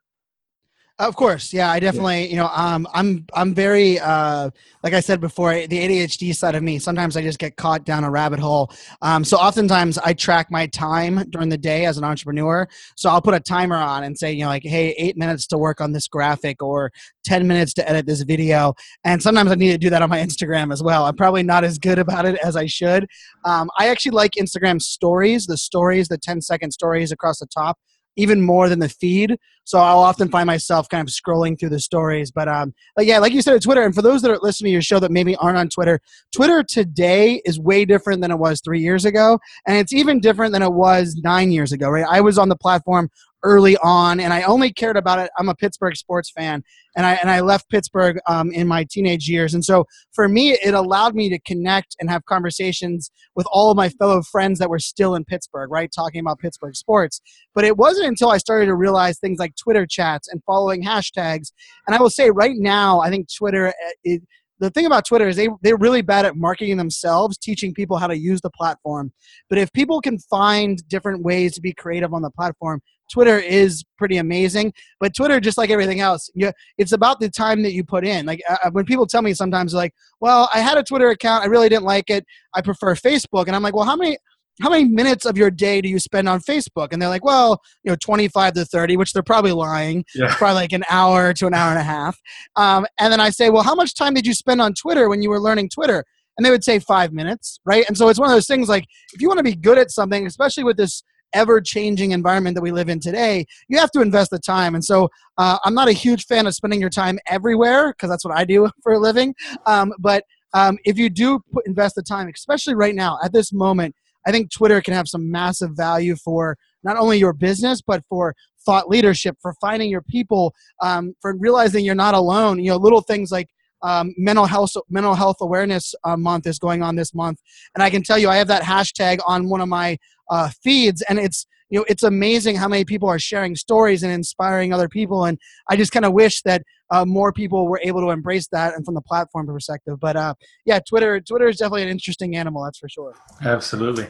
Of 0.99 1.15
course, 1.15 1.53
yeah. 1.53 1.69
I 1.69 1.79
definitely, 1.79 2.27
you 2.27 2.37
know, 2.37 2.49
um, 2.51 2.87
I'm 2.91 3.23
I'm 3.35 3.53
very 3.53 3.99
uh, 3.99 4.49
like 4.81 4.93
I 4.93 4.99
said 4.99 5.21
before, 5.21 5.53
the 5.53 5.67
ADHD 5.67 6.35
side 6.35 6.55
of 6.55 6.63
me. 6.63 6.79
Sometimes 6.79 7.15
I 7.15 7.21
just 7.21 7.37
get 7.37 7.55
caught 7.55 7.85
down 7.85 8.03
a 8.03 8.09
rabbit 8.09 8.39
hole. 8.39 8.71
Um, 9.03 9.23
so 9.23 9.37
oftentimes 9.37 9.99
I 9.99 10.13
track 10.13 10.49
my 10.49 10.65
time 10.65 11.23
during 11.29 11.49
the 11.49 11.57
day 11.57 11.85
as 11.85 11.99
an 11.99 12.03
entrepreneur. 12.03 12.67
So 12.95 13.11
I'll 13.11 13.21
put 13.21 13.35
a 13.35 13.39
timer 13.39 13.75
on 13.75 14.05
and 14.05 14.17
say, 14.17 14.31
you 14.33 14.41
know, 14.41 14.47
like, 14.47 14.63
hey, 14.63 14.95
eight 14.97 15.17
minutes 15.17 15.45
to 15.47 15.59
work 15.59 15.81
on 15.81 15.91
this 15.91 16.07
graphic 16.07 16.63
or 16.63 16.91
ten 17.23 17.45
minutes 17.45 17.75
to 17.75 17.87
edit 17.87 18.07
this 18.07 18.23
video. 18.23 18.73
And 19.03 19.21
sometimes 19.21 19.51
I 19.51 19.55
need 19.55 19.73
to 19.73 19.77
do 19.77 19.91
that 19.91 20.01
on 20.01 20.09
my 20.09 20.17
Instagram 20.25 20.73
as 20.73 20.81
well. 20.81 21.05
I'm 21.05 21.15
probably 21.15 21.43
not 21.43 21.63
as 21.63 21.77
good 21.77 21.99
about 21.99 22.25
it 22.25 22.39
as 22.43 22.55
I 22.55 22.65
should. 22.65 23.05
Um, 23.45 23.69
I 23.77 23.89
actually 23.89 24.13
like 24.13 24.31
Instagram 24.31 24.81
stories, 24.81 25.45
the 25.45 25.57
stories, 25.57 26.07
the 26.07 26.17
10 26.17 26.41
second 26.41 26.71
stories 26.71 27.11
across 27.11 27.37
the 27.37 27.45
top 27.45 27.77
even 28.17 28.41
more 28.41 28.67
than 28.67 28.79
the 28.79 28.89
feed. 28.89 29.37
So 29.63 29.79
I'll 29.79 29.99
often 29.99 30.29
find 30.29 30.47
myself 30.47 30.87
kind 30.89 31.07
of 31.07 31.13
scrolling 31.13 31.59
through 31.59 31.69
the 31.69 31.79
stories. 31.79 32.31
But 32.31 32.47
um, 32.47 32.73
but 32.95 33.05
yeah, 33.05 33.19
like 33.19 33.33
you 33.33 33.41
said, 33.41 33.61
Twitter, 33.61 33.83
and 33.83 33.93
for 33.93 34.01
those 34.01 34.21
that 34.21 34.31
are 34.31 34.39
listening 34.41 34.69
to 34.69 34.73
your 34.73 34.81
show 34.81 34.99
that 34.99 35.11
maybe 35.11 35.35
aren't 35.37 35.57
on 35.57 35.69
Twitter, 35.69 35.99
Twitter 36.35 36.63
today 36.63 37.41
is 37.45 37.59
way 37.59 37.85
different 37.85 38.21
than 38.21 38.31
it 38.31 38.37
was 38.37 38.61
three 38.61 38.79
years 38.79 39.05
ago, 39.05 39.39
and 39.65 39.77
it's 39.77 39.93
even 39.93 40.19
different 40.19 40.53
than 40.53 40.61
it 40.61 40.73
was 40.73 41.19
nine 41.23 41.51
years 41.51 41.71
ago. 41.71 41.89
Right? 41.89 42.05
I 42.09 42.21
was 42.21 42.37
on 42.37 42.49
the 42.49 42.55
platform 42.55 43.09
early 43.47 43.77
on, 43.77 44.19
and 44.19 44.33
I 44.33 44.41
only 44.43 44.73
cared 44.73 44.97
about 44.97 45.19
it. 45.19 45.31
I'm 45.39 45.47
a 45.47 45.55
Pittsburgh 45.55 45.95
sports 45.95 46.29
fan, 46.29 46.63
and 46.97 47.05
I 47.05 47.13
and 47.13 47.31
I 47.31 47.39
left 47.39 47.69
Pittsburgh 47.69 48.19
um, 48.27 48.51
in 48.51 48.67
my 48.67 48.85
teenage 48.91 49.29
years, 49.29 49.53
and 49.53 49.63
so 49.63 49.85
for 50.11 50.27
me, 50.27 50.51
it 50.51 50.73
allowed 50.73 51.15
me 51.15 51.29
to 51.29 51.39
connect 51.39 51.95
and 51.99 52.09
have 52.09 52.25
conversations 52.25 53.09
with 53.35 53.47
all 53.49 53.71
of 53.71 53.77
my 53.77 53.89
fellow 53.89 54.21
friends 54.21 54.59
that 54.59 54.69
were 54.69 54.79
still 54.79 55.15
in 55.15 55.23
Pittsburgh, 55.23 55.71
right, 55.71 55.89
talking 55.95 56.19
about 56.19 56.39
Pittsburgh 56.39 56.75
sports. 56.75 57.21
But 57.55 57.63
it 57.63 57.77
wasn't 57.77 58.07
until 58.07 58.29
I 58.29 58.37
started 58.37 58.65
to 58.65 58.75
realize 58.75 59.17
things 59.17 59.39
like 59.39 59.53
Twitter 59.55 59.87
chats 59.87 60.27
and 60.27 60.43
following 60.45 60.83
hashtags, 60.83 61.53
and 61.87 61.95
I 61.95 62.01
will 62.01 62.09
say 62.09 62.29
right 62.29 62.57
now, 62.57 62.99
I 62.99 63.09
think 63.09 63.27
Twitter. 63.33 63.69
Uh, 63.69 63.91
it, 64.03 64.21
the 64.59 64.69
thing 64.71 64.85
about 64.85 65.05
Twitter 65.05 65.27
is 65.27 65.35
they, 65.35 65.49
they're 65.61 65.77
really 65.77 66.01
bad 66.01 66.25
at 66.25 66.35
marketing 66.35 66.77
themselves, 66.77 67.37
teaching 67.37 67.73
people 67.73 67.97
how 67.97 68.07
to 68.07 68.17
use 68.17 68.41
the 68.41 68.49
platform. 68.49 69.11
But 69.49 69.59
if 69.59 69.71
people 69.71 70.01
can 70.01 70.17
find 70.17 70.81
different 70.87 71.23
ways 71.23 71.53
to 71.55 71.61
be 71.61 71.73
creative 71.73 72.13
on 72.13 72.23
the 72.23 72.31
platform, 72.31 72.81
Twitter 73.11 73.37
is 73.39 73.83
pretty 73.97 74.17
amazing. 74.17 74.73
But 74.99 75.15
Twitter, 75.15 75.39
just 75.39 75.57
like 75.57 75.69
everything 75.69 75.99
else, 75.99 76.29
you, 76.33 76.51
it's 76.77 76.91
about 76.91 77.19
the 77.19 77.29
time 77.29 77.63
that 77.63 77.73
you 77.73 77.83
put 77.83 78.05
in. 78.05 78.25
Like 78.25 78.41
uh, 78.49 78.57
uh 78.63 78.71
when 78.71 78.85
people 78.85 79.07
tell 79.07 79.21
me 79.21 79.33
sometimes, 79.33 79.73
like, 79.73 79.93
well, 80.19 80.49
I 80.53 80.59
had 80.59 80.77
a 80.77 80.83
Twitter 80.83 81.09
account, 81.09 81.43
I 81.43 81.47
really 81.47 81.69
didn't 81.69 81.85
like 81.85 82.09
it. 82.09 82.25
I 82.53 82.61
prefer 82.61 82.95
Facebook. 82.95 83.47
And 83.47 83.55
I'm 83.55 83.63
like, 83.63 83.75
well, 83.75 83.85
how 83.85 83.95
many 83.95 84.17
how 84.61 84.69
many 84.69 84.85
minutes 84.85 85.25
of 85.25 85.37
your 85.37 85.51
day 85.51 85.81
do 85.81 85.89
you 85.89 85.99
spend 85.99 86.27
on 86.27 86.39
Facebook? 86.39 86.89
And 86.91 87.01
they're 87.01 87.09
like, 87.09 87.23
well, 87.23 87.61
you 87.83 87.91
know, 87.91 87.95
25 87.95 88.53
to 88.53 88.65
30, 88.65 88.97
which 88.97 89.13
they're 89.13 89.21
probably 89.21 89.51
lying. 89.51 90.03
Yeah. 90.15 90.33
Probably 90.37 90.55
like 90.55 90.73
an 90.73 90.83
hour 90.89 91.33
to 91.33 91.47
an 91.47 91.53
hour 91.53 91.69
and 91.69 91.79
a 91.79 91.83
half. 91.83 92.17
Um, 92.55 92.85
and 92.99 93.11
then 93.11 93.19
I 93.19 93.29
say, 93.29 93.49
well, 93.49 93.63
how 93.63 93.75
much 93.75 93.93
time 93.93 94.13
did 94.13 94.25
you 94.25 94.33
spend 94.33 94.61
on 94.61 94.73
Twitter 94.73 95.09
when 95.09 95.21
you 95.21 95.29
were 95.29 95.39
learning 95.39 95.69
Twitter? 95.69 96.03
And 96.37 96.45
they 96.45 96.51
would 96.51 96.63
say 96.63 96.79
five 96.79 97.13
minutes, 97.13 97.59
right? 97.65 97.85
And 97.87 97.97
so 97.97 98.09
it's 98.09 98.19
one 98.19 98.29
of 98.29 98.35
those 98.35 98.47
things 98.47 98.69
like 98.69 98.85
if 99.13 99.21
you 99.21 99.27
want 99.27 99.39
to 99.39 99.43
be 99.43 99.55
good 99.55 99.77
at 99.77 99.91
something, 99.91 100.25
especially 100.25 100.63
with 100.63 100.77
this 100.77 101.03
ever 101.33 101.61
changing 101.61 102.11
environment 102.11 102.55
that 102.55 102.61
we 102.61 102.71
live 102.71 102.89
in 102.89 102.99
today, 102.99 103.45
you 103.67 103.77
have 103.77 103.91
to 103.91 104.01
invest 104.01 104.31
the 104.31 104.39
time. 104.39 104.75
And 104.75 104.83
so 104.83 105.09
uh, 105.37 105.57
I'm 105.63 105.73
not 105.73 105.87
a 105.87 105.93
huge 105.93 106.25
fan 106.25 106.47
of 106.47 106.53
spending 106.53 106.81
your 106.81 106.89
time 106.89 107.19
everywhere 107.27 107.93
because 107.93 108.09
that's 108.09 108.25
what 108.25 108.37
I 108.37 108.45
do 108.45 108.69
for 108.83 108.93
a 108.93 108.99
living. 108.99 109.35
Um, 109.65 109.93
but 109.99 110.23
um, 110.53 110.77
if 110.85 110.97
you 110.97 111.09
do 111.09 111.39
put, 111.53 111.67
invest 111.67 111.95
the 111.95 112.03
time, 112.03 112.29
especially 112.33 112.75
right 112.75 112.95
now 112.95 113.19
at 113.23 113.33
this 113.33 113.51
moment, 113.51 113.95
I 114.25 114.31
think 114.31 114.51
Twitter 114.51 114.81
can 114.81 114.93
have 114.93 115.07
some 115.07 115.31
massive 115.31 115.71
value 115.71 116.15
for 116.15 116.57
not 116.83 116.97
only 116.97 117.17
your 117.17 117.33
business, 117.33 117.81
but 117.81 118.03
for 118.09 118.35
thought 118.65 118.89
leadership, 118.89 119.37
for 119.41 119.53
finding 119.61 119.89
your 119.89 120.01
people, 120.01 120.53
um, 120.81 121.13
for 121.21 121.35
realizing 121.37 121.85
you're 121.85 121.95
not 121.95 122.13
alone. 122.13 122.59
You 122.59 122.71
know, 122.71 122.77
little 122.77 123.01
things 123.01 123.31
like 123.31 123.47
um, 123.81 124.13
mental 124.17 124.45
health 124.45 124.73
mental 124.89 125.13
health 125.13 125.37
awareness 125.39 125.95
uh, 126.03 126.17
month 126.17 126.45
is 126.47 126.59
going 126.59 126.83
on 126.83 126.95
this 126.95 127.13
month, 127.13 127.39
and 127.73 127.81
I 127.81 127.89
can 127.89 128.03
tell 128.03 128.17
you 128.17 128.29
I 128.29 128.35
have 128.35 128.47
that 128.47 128.63
hashtag 128.63 129.19
on 129.25 129.49
one 129.49 129.61
of 129.61 129.69
my 129.69 129.97
uh, 130.29 130.49
feeds, 130.63 131.01
and 131.03 131.19
it's 131.19 131.45
you 131.69 131.79
know 131.79 131.85
it's 131.87 132.03
amazing 132.03 132.55
how 132.55 132.67
many 132.67 132.85
people 132.85 133.09
are 133.09 133.19
sharing 133.19 133.55
stories 133.55 134.03
and 134.03 134.11
inspiring 134.11 134.73
other 134.73 134.89
people, 134.89 135.25
and 135.25 135.37
I 135.69 135.75
just 135.75 135.91
kind 135.91 136.05
of 136.05 136.13
wish 136.13 136.41
that 136.43 136.63
uh, 136.89 137.05
more 137.05 137.33
people 137.33 137.67
were 137.67 137.81
able 137.83 138.01
to 138.01 138.09
embrace 138.09 138.47
that 138.51 138.75
and 138.75 138.85
from 138.85 138.95
the 138.95 139.01
platform 139.01 139.47
perspective. 139.47 139.99
But 139.99 140.15
uh, 140.15 140.33
yeah, 140.65 140.79
Twitter 140.79 141.19
Twitter 141.21 141.47
is 141.47 141.57
definitely 141.57 141.83
an 141.83 141.89
interesting 141.89 142.35
animal, 142.35 142.63
that's 142.63 142.79
for 142.79 142.89
sure. 142.89 143.13
Absolutely. 143.41 144.07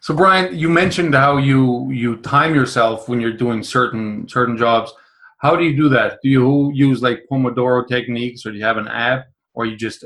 So 0.00 0.14
Brian, 0.14 0.56
you 0.56 0.68
mentioned 0.68 1.14
how 1.14 1.36
you 1.36 1.90
you 1.90 2.16
time 2.16 2.54
yourself 2.54 3.08
when 3.08 3.20
you're 3.20 3.36
doing 3.36 3.62
certain 3.62 4.28
certain 4.28 4.56
jobs. 4.56 4.92
How 5.38 5.56
do 5.56 5.64
you 5.64 5.76
do 5.76 5.88
that? 5.88 6.18
Do 6.22 6.28
you 6.28 6.70
use 6.72 7.02
like 7.02 7.24
Pomodoro 7.30 7.86
techniques, 7.88 8.46
or 8.46 8.52
do 8.52 8.58
you 8.58 8.64
have 8.64 8.76
an 8.76 8.86
app, 8.86 9.26
or 9.54 9.66
you 9.66 9.76
just 9.76 10.04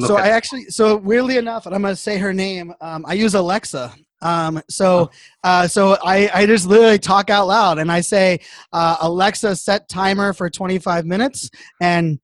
so 0.00 0.16
I 0.16 0.28
actually, 0.28 0.64
so 0.64 0.96
weirdly 0.96 1.36
enough, 1.36 1.66
and 1.66 1.74
I'm 1.74 1.82
going 1.82 1.92
to 1.92 2.00
say 2.00 2.16
her 2.18 2.32
name. 2.32 2.72
Um, 2.80 3.04
I 3.06 3.12
use 3.12 3.34
Alexa. 3.34 3.92
Um, 4.22 4.62
so, 4.68 5.10
uh, 5.44 5.66
so 5.68 5.98
I, 6.04 6.30
I 6.32 6.46
just 6.46 6.66
literally 6.66 6.98
talk 6.98 7.28
out 7.28 7.46
loud 7.46 7.78
and 7.78 7.90
I 7.90 8.00
say, 8.00 8.40
uh, 8.72 8.96
Alexa, 9.00 9.56
set 9.56 9.88
timer 9.88 10.32
for 10.32 10.48
25 10.48 11.04
minutes, 11.04 11.50
and 11.80 12.18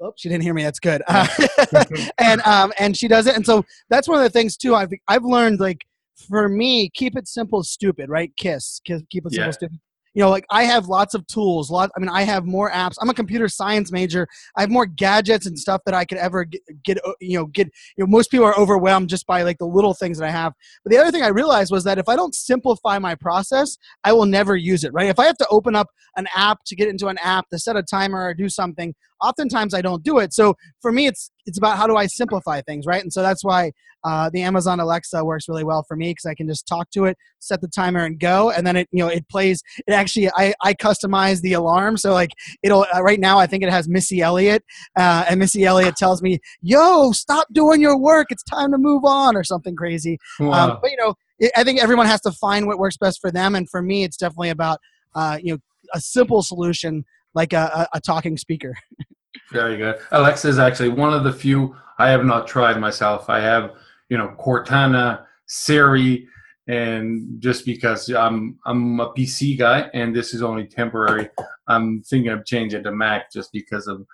oh, 0.00 0.12
she 0.16 0.28
didn't 0.28 0.44
hear 0.44 0.54
me. 0.54 0.62
That's 0.62 0.80
good. 0.80 1.02
Uh, 1.08 1.26
and 2.18 2.40
um, 2.42 2.72
and 2.78 2.96
she 2.96 3.08
does 3.08 3.26
it, 3.26 3.36
and 3.36 3.44
so 3.44 3.64
that's 3.90 4.08
one 4.08 4.18
of 4.18 4.24
the 4.24 4.30
things 4.30 4.56
too. 4.56 4.74
I've 4.74 4.90
I've 5.08 5.24
learned 5.24 5.60
like 5.60 5.84
for 6.28 6.48
me, 6.48 6.88
keep 6.88 7.16
it 7.16 7.28
simple, 7.28 7.62
stupid, 7.62 8.08
right? 8.08 8.32
Kiss, 8.36 8.80
keep 8.84 9.02
it 9.04 9.10
simple, 9.10 9.30
yeah. 9.32 9.50
stupid 9.50 9.78
you 10.16 10.22
know 10.22 10.30
like 10.30 10.46
i 10.50 10.64
have 10.64 10.86
lots 10.86 11.14
of 11.14 11.24
tools 11.26 11.70
lot 11.70 11.90
i 11.94 12.00
mean 12.00 12.08
i 12.08 12.22
have 12.22 12.46
more 12.46 12.70
apps. 12.70 12.94
I'm 13.00 13.10
a 13.10 13.14
computer 13.14 13.48
science 13.48 13.92
major. 13.92 14.26
I 14.56 14.62
have 14.62 14.70
more 14.70 14.86
gadgets 14.86 15.46
and 15.46 15.56
stuff 15.58 15.82
that 15.84 15.94
i 15.94 16.04
could 16.04 16.18
ever 16.18 16.44
get, 16.44 16.62
get 16.84 17.06
uh, 17.06 17.12
you 17.20 17.38
know 17.38 17.46
get 17.46 17.68
you 17.96 18.02
know 18.02 18.08
most 18.08 18.30
people 18.30 18.46
are 18.46 18.58
overwhelmed 18.58 19.10
just 19.10 19.26
by 19.26 19.42
like 19.42 19.58
the 19.58 19.66
little 19.66 19.94
things 19.94 20.18
that 20.18 20.26
i 20.26 20.30
have. 20.30 20.54
But 20.82 20.90
the 20.90 20.98
other 20.98 21.12
thing 21.12 21.22
i 21.22 21.28
realized 21.28 21.70
was 21.70 21.84
that 21.84 21.98
if 21.98 22.08
i 22.08 22.16
don't 22.16 22.34
simplify 22.34 22.98
my 22.98 23.14
process 23.14 23.76
i 24.04 24.12
will 24.12 24.26
never 24.26 24.56
use 24.56 24.82
it 24.82 24.92
right? 24.92 25.06
If 25.06 25.18
i 25.18 25.26
have 25.26 25.36
to 25.36 25.48
open 25.50 25.76
up 25.76 25.88
an 26.16 26.26
app 26.34 26.60
to 26.66 26.74
get 26.74 26.88
into 26.88 27.08
an 27.08 27.18
app 27.22 27.48
to 27.50 27.58
set 27.58 27.76
a 27.76 27.82
timer 27.82 28.24
or 28.24 28.32
do 28.32 28.48
something 28.48 28.94
oftentimes 29.22 29.74
i 29.74 29.82
don't 29.82 30.02
do 30.02 30.18
it. 30.18 30.32
So 30.32 30.54
for 30.80 30.92
me 30.92 31.06
it's 31.06 31.30
it's 31.44 31.58
about 31.58 31.76
how 31.76 31.86
do 31.86 31.96
i 31.96 32.06
simplify 32.06 32.62
things 32.62 32.86
right? 32.86 33.02
And 33.02 33.12
so 33.12 33.20
that's 33.20 33.44
why 33.44 33.72
uh, 34.06 34.30
the 34.30 34.40
Amazon 34.40 34.78
Alexa 34.78 35.24
works 35.24 35.48
really 35.48 35.64
well 35.64 35.82
for 35.82 35.96
me 35.96 36.12
because 36.12 36.26
I 36.26 36.34
can 36.34 36.46
just 36.46 36.64
talk 36.68 36.90
to 36.92 37.06
it, 37.06 37.18
set 37.40 37.60
the 37.60 37.66
timer, 37.66 38.04
and 38.04 38.20
go, 38.20 38.50
and 38.52 38.64
then 38.64 38.76
it 38.76 38.88
you 38.92 39.02
know 39.02 39.08
it 39.08 39.28
plays. 39.28 39.60
It 39.84 39.92
actually 39.92 40.30
I 40.36 40.54
I 40.62 40.74
customize 40.74 41.40
the 41.40 41.54
alarm 41.54 41.96
so 41.96 42.12
like 42.12 42.30
it'll 42.62 42.86
uh, 42.94 43.02
right 43.02 43.18
now 43.18 43.38
I 43.38 43.48
think 43.48 43.64
it 43.64 43.70
has 43.70 43.88
Missy 43.88 44.20
Elliott, 44.20 44.62
uh, 44.96 45.24
and 45.28 45.40
Missy 45.40 45.64
Elliott 45.64 45.96
tells 45.96 46.22
me, 46.22 46.38
"Yo, 46.62 47.10
stop 47.10 47.48
doing 47.52 47.80
your 47.80 47.98
work. 47.98 48.28
It's 48.30 48.44
time 48.44 48.70
to 48.70 48.78
move 48.78 49.04
on," 49.04 49.34
or 49.34 49.42
something 49.42 49.74
crazy. 49.74 50.18
Um, 50.38 50.46
wow. 50.46 50.70
Um, 50.70 50.78
but 50.80 50.90
you 50.92 50.96
know, 50.98 51.14
it, 51.40 51.50
I 51.56 51.64
think 51.64 51.82
everyone 51.82 52.06
has 52.06 52.20
to 52.22 52.30
find 52.30 52.68
what 52.68 52.78
works 52.78 52.96
best 52.96 53.20
for 53.20 53.32
them, 53.32 53.56
and 53.56 53.68
for 53.68 53.82
me, 53.82 54.04
it's 54.04 54.16
definitely 54.16 54.50
about 54.50 54.78
uh, 55.16 55.38
you 55.42 55.54
know 55.54 55.58
a 55.94 56.00
simple 56.00 56.42
solution 56.42 57.04
like 57.34 57.52
a, 57.52 57.88
a, 57.92 57.96
a 57.98 58.00
talking 58.00 58.36
speaker. 58.36 58.74
Very 59.52 59.76
good. 59.76 59.98
Alexa 60.12 60.48
is 60.48 60.58
actually 60.60 60.90
one 60.90 61.12
of 61.12 61.24
the 61.24 61.32
few 61.32 61.76
I 61.98 62.10
have 62.10 62.24
not 62.24 62.46
tried 62.46 62.78
myself. 62.78 63.28
I 63.28 63.40
have 63.40 63.72
you 64.08 64.18
know 64.18 64.34
Cortana, 64.38 65.24
Siri, 65.46 66.26
and 66.68 67.40
just 67.40 67.64
because 67.64 68.08
I'm 68.10 68.58
I'm 68.66 69.00
a 69.00 69.12
PC 69.12 69.58
guy 69.58 69.90
and 69.94 70.14
this 70.14 70.34
is 70.34 70.42
only 70.42 70.66
temporary, 70.66 71.28
I'm 71.68 72.02
thinking 72.02 72.32
of 72.32 72.44
changing 72.44 72.82
to 72.84 72.92
Mac 72.92 73.32
just 73.32 73.52
because 73.52 73.86
of 73.86 74.06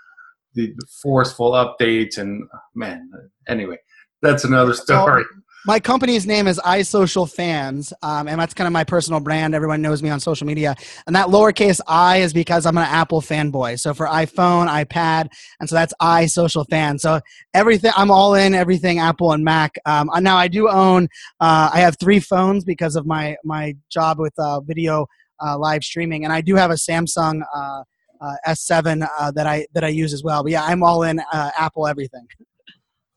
the 0.55 0.75
forceful 1.01 1.53
updates 1.53 2.19
and 2.19 2.47
man. 2.75 3.11
Anyway, 3.49 3.79
that's 4.21 4.45
another 4.45 4.75
story 4.75 5.25
my 5.65 5.79
company's 5.79 6.27
name 6.27 6.49
is 6.49 6.59
iSocialFanz, 6.59 7.93
um, 8.03 8.27
and 8.27 8.41
that's 8.41 8.55
kind 8.55 8.67
of 8.67 8.73
my 8.73 8.83
personal 8.85 9.21
brand. 9.21 9.55
Everyone 9.55 9.81
knows 9.81 10.03
me 10.03 10.11
on 10.11 10.19
social 10.19 10.47
media, 10.47 10.75
and 11.07 11.15
that 11.15 11.29
lowercase 11.29 11.81
i 11.87 12.19
is 12.19 12.33
because 12.33 12.67
I'm 12.67 12.77
an 12.79 12.85
Apple 12.85 13.21
fanboy. 13.21 13.79
So 13.79 13.95
for 13.95 14.07
iPhone, 14.07 14.69
iPad, 14.69 15.29
and 15.61 15.69
so 15.69 15.77
that's 15.77 15.95
iSocial 16.03 16.69
Fan. 16.69 16.99
So 16.99 17.21
everything, 17.55 17.93
I'm 17.97 18.11
all 18.11 18.35
in 18.35 18.55
everything 18.55 18.99
Apple 18.99 19.33
and 19.33 19.45
Mac. 19.45 19.77
Um, 19.87 20.11
now 20.21 20.37
I 20.37 20.49
do 20.49 20.69
own, 20.69 21.05
uh, 21.41 21.71
I 21.73 21.81
have 21.81 21.97
three 21.99 22.21
phones 22.21 22.65
because 22.65 22.97
of 22.97 23.07
my 23.07 23.37
my 23.45 23.77
job 23.91 24.19
with 24.19 24.35
uh, 24.39 24.61
video 24.61 25.07
uh, 25.45 25.57
live 25.59 25.85
streaming, 25.85 26.25
and 26.25 26.33
I 26.33 26.41
do 26.41 26.57
have 26.57 26.71
a 26.71 26.75
Samsung. 26.75 27.43
Uh, 27.55 27.83
uh, 28.21 28.37
S7 28.47 29.05
uh, 29.19 29.33
that 29.33 29.49
I 29.49 29.67
that 29.75 29.83
I 29.83 29.89
use 29.89 30.13
as 30.13 30.23
well, 30.23 30.45
but 30.45 30.53
yeah, 30.53 30.63
I'm 30.63 30.85
all 30.85 31.03
in 31.03 31.21
Apple 31.33 31.89
everything. 31.89 32.25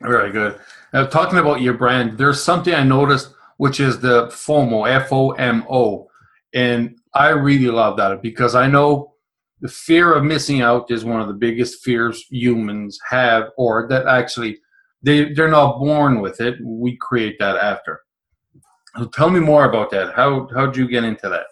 Very 0.02 0.32
good. 0.32 0.60
Now, 0.94 1.06
talking 1.06 1.40
about 1.40 1.62
your 1.62 1.74
brand, 1.74 2.18
there's 2.18 2.44
something 2.44 2.74
I 2.74 2.84
noticed, 2.84 3.34
which 3.58 3.80
is 3.80 4.00
the 4.00 4.28
FOMO, 4.28 4.90
F 4.90 5.12
O 5.12 5.32
M 5.32 5.66
O. 5.70 6.10
And 6.54 6.98
I 7.14 7.30
really 7.30 7.72
love 7.72 7.98
that 7.98 8.22
because 8.22 8.56
I 8.56 8.68
know 8.68 9.14
the 9.62 9.70
fear 9.70 10.14
of 10.14 10.24
missing 10.24 10.62
out 10.62 10.92
is 10.92 11.06
one 11.06 11.22
of 11.22 11.28
the 11.28 11.34
biggest 11.34 11.84
fears 11.84 12.26
humans 12.30 13.00
have, 13.10 13.50
or 13.58 13.88
that 13.90 14.06
actually 14.08 14.60
they, 15.02 15.34
they're 15.34 15.50
not 15.50 15.80
born 15.80 16.20
with 16.20 16.42
it. 16.42 16.56
We 16.62 16.98
create 16.98 17.38
that 17.40 17.56
after. 17.58 18.02
So 18.98 19.06
tell 19.06 19.30
me 19.30 19.40
more 19.40 19.66
about 19.66 19.92
that. 19.92 20.14
How, 20.14 20.48
how'd 20.54 20.78
you 20.78 20.88
get 20.88 21.04
into 21.04 21.30
that? 21.30 21.48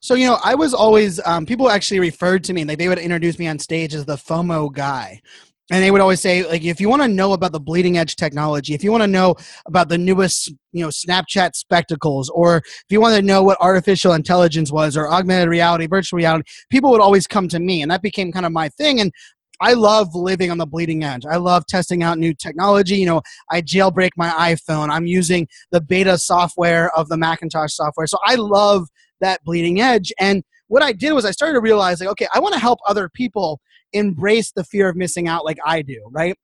So 0.00 0.14
you 0.14 0.26
know, 0.26 0.38
I 0.44 0.54
was 0.54 0.74
always 0.74 1.18
um, 1.26 1.46
people 1.46 1.70
actually 1.70 2.00
referred 2.00 2.44
to 2.44 2.52
me 2.52 2.64
like 2.64 2.78
they 2.78 2.88
would 2.88 2.98
introduce 2.98 3.38
me 3.38 3.48
on 3.48 3.58
stage 3.58 3.94
as 3.94 4.04
the 4.04 4.16
FOMO 4.16 4.72
guy, 4.72 5.20
and 5.70 5.82
they 5.82 5.90
would 5.90 6.00
always 6.00 6.20
say 6.20 6.46
like 6.46 6.64
if 6.64 6.80
you 6.80 6.88
want 6.88 7.02
to 7.02 7.08
know 7.08 7.32
about 7.32 7.52
the 7.52 7.60
bleeding 7.60 7.98
edge 7.98 8.16
technology, 8.16 8.74
if 8.74 8.84
you 8.84 8.92
want 8.92 9.02
to 9.02 9.08
know 9.08 9.34
about 9.66 9.88
the 9.88 9.98
newest 9.98 10.52
you 10.72 10.82
know 10.82 10.88
Snapchat 10.88 11.56
spectacles, 11.56 12.30
or 12.30 12.58
if 12.58 12.84
you 12.90 13.00
want 13.00 13.16
to 13.16 13.22
know 13.22 13.42
what 13.42 13.58
artificial 13.60 14.12
intelligence 14.12 14.70
was 14.70 14.96
or 14.96 15.10
augmented 15.10 15.48
reality, 15.48 15.86
virtual 15.86 16.18
reality, 16.18 16.48
people 16.70 16.90
would 16.90 17.00
always 17.00 17.26
come 17.26 17.48
to 17.48 17.58
me, 17.58 17.82
and 17.82 17.90
that 17.90 18.02
became 18.02 18.32
kind 18.32 18.46
of 18.46 18.52
my 18.52 18.68
thing. 18.70 19.00
And 19.00 19.12
I 19.60 19.72
love 19.72 20.14
living 20.14 20.50
on 20.50 20.58
the 20.58 20.66
bleeding 20.66 21.02
edge. 21.02 21.24
I 21.24 21.36
love 21.36 21.66
testing 21.66 22.02
out 22.02 22.18
new 22.18 22.34
technology. 22.34 22.96
You 22.96 23.06
know, 23.06 23.22
I 23.50 23.62
jailbreak 23.62 24.10
my 24.16 24.28
iPhone. 24.54 24.90
I'm 24.90 25.06
using 25.06 25.48
the 25.70 25.80
beta 25.80 26.18
software 26.18 26.94
of 26.96 27.08
the 27.08 27.16
Macintosh 27.16 27.72
software. 27.72 28.06
So 28.06 28.18
I 28.24 28.34
love 28.34 28.88
that 29.20 29.42
bleeding 29.44 29.80
edge. 29.80 30.12
And 30.20 30.44
what 30.68 30.82
I 30.82 30.92
did 30.92 31.12
was 31.12 31.24
I 31.24 31.30
started 31.30 31.54
to 31.54 31.60
realize 31.60 32.00
like, 32.00 32.10
okay, 32.10 32.28
I 32.34 32.40
want 32.40 32.54
to 32.54 32.60
help 32.60 32.80
other 32.86 33.08
people 33.08 33.60
embrace 33.92 34.52
the 34.52 34.64
fear 34.64 34.88
of 34.88 34.96
missing 34.96 35.28
out 35.28 35.44
like 35.44 35.58
I 35.64 35.82
do, 35.82 36.00
right? 36.10 36.36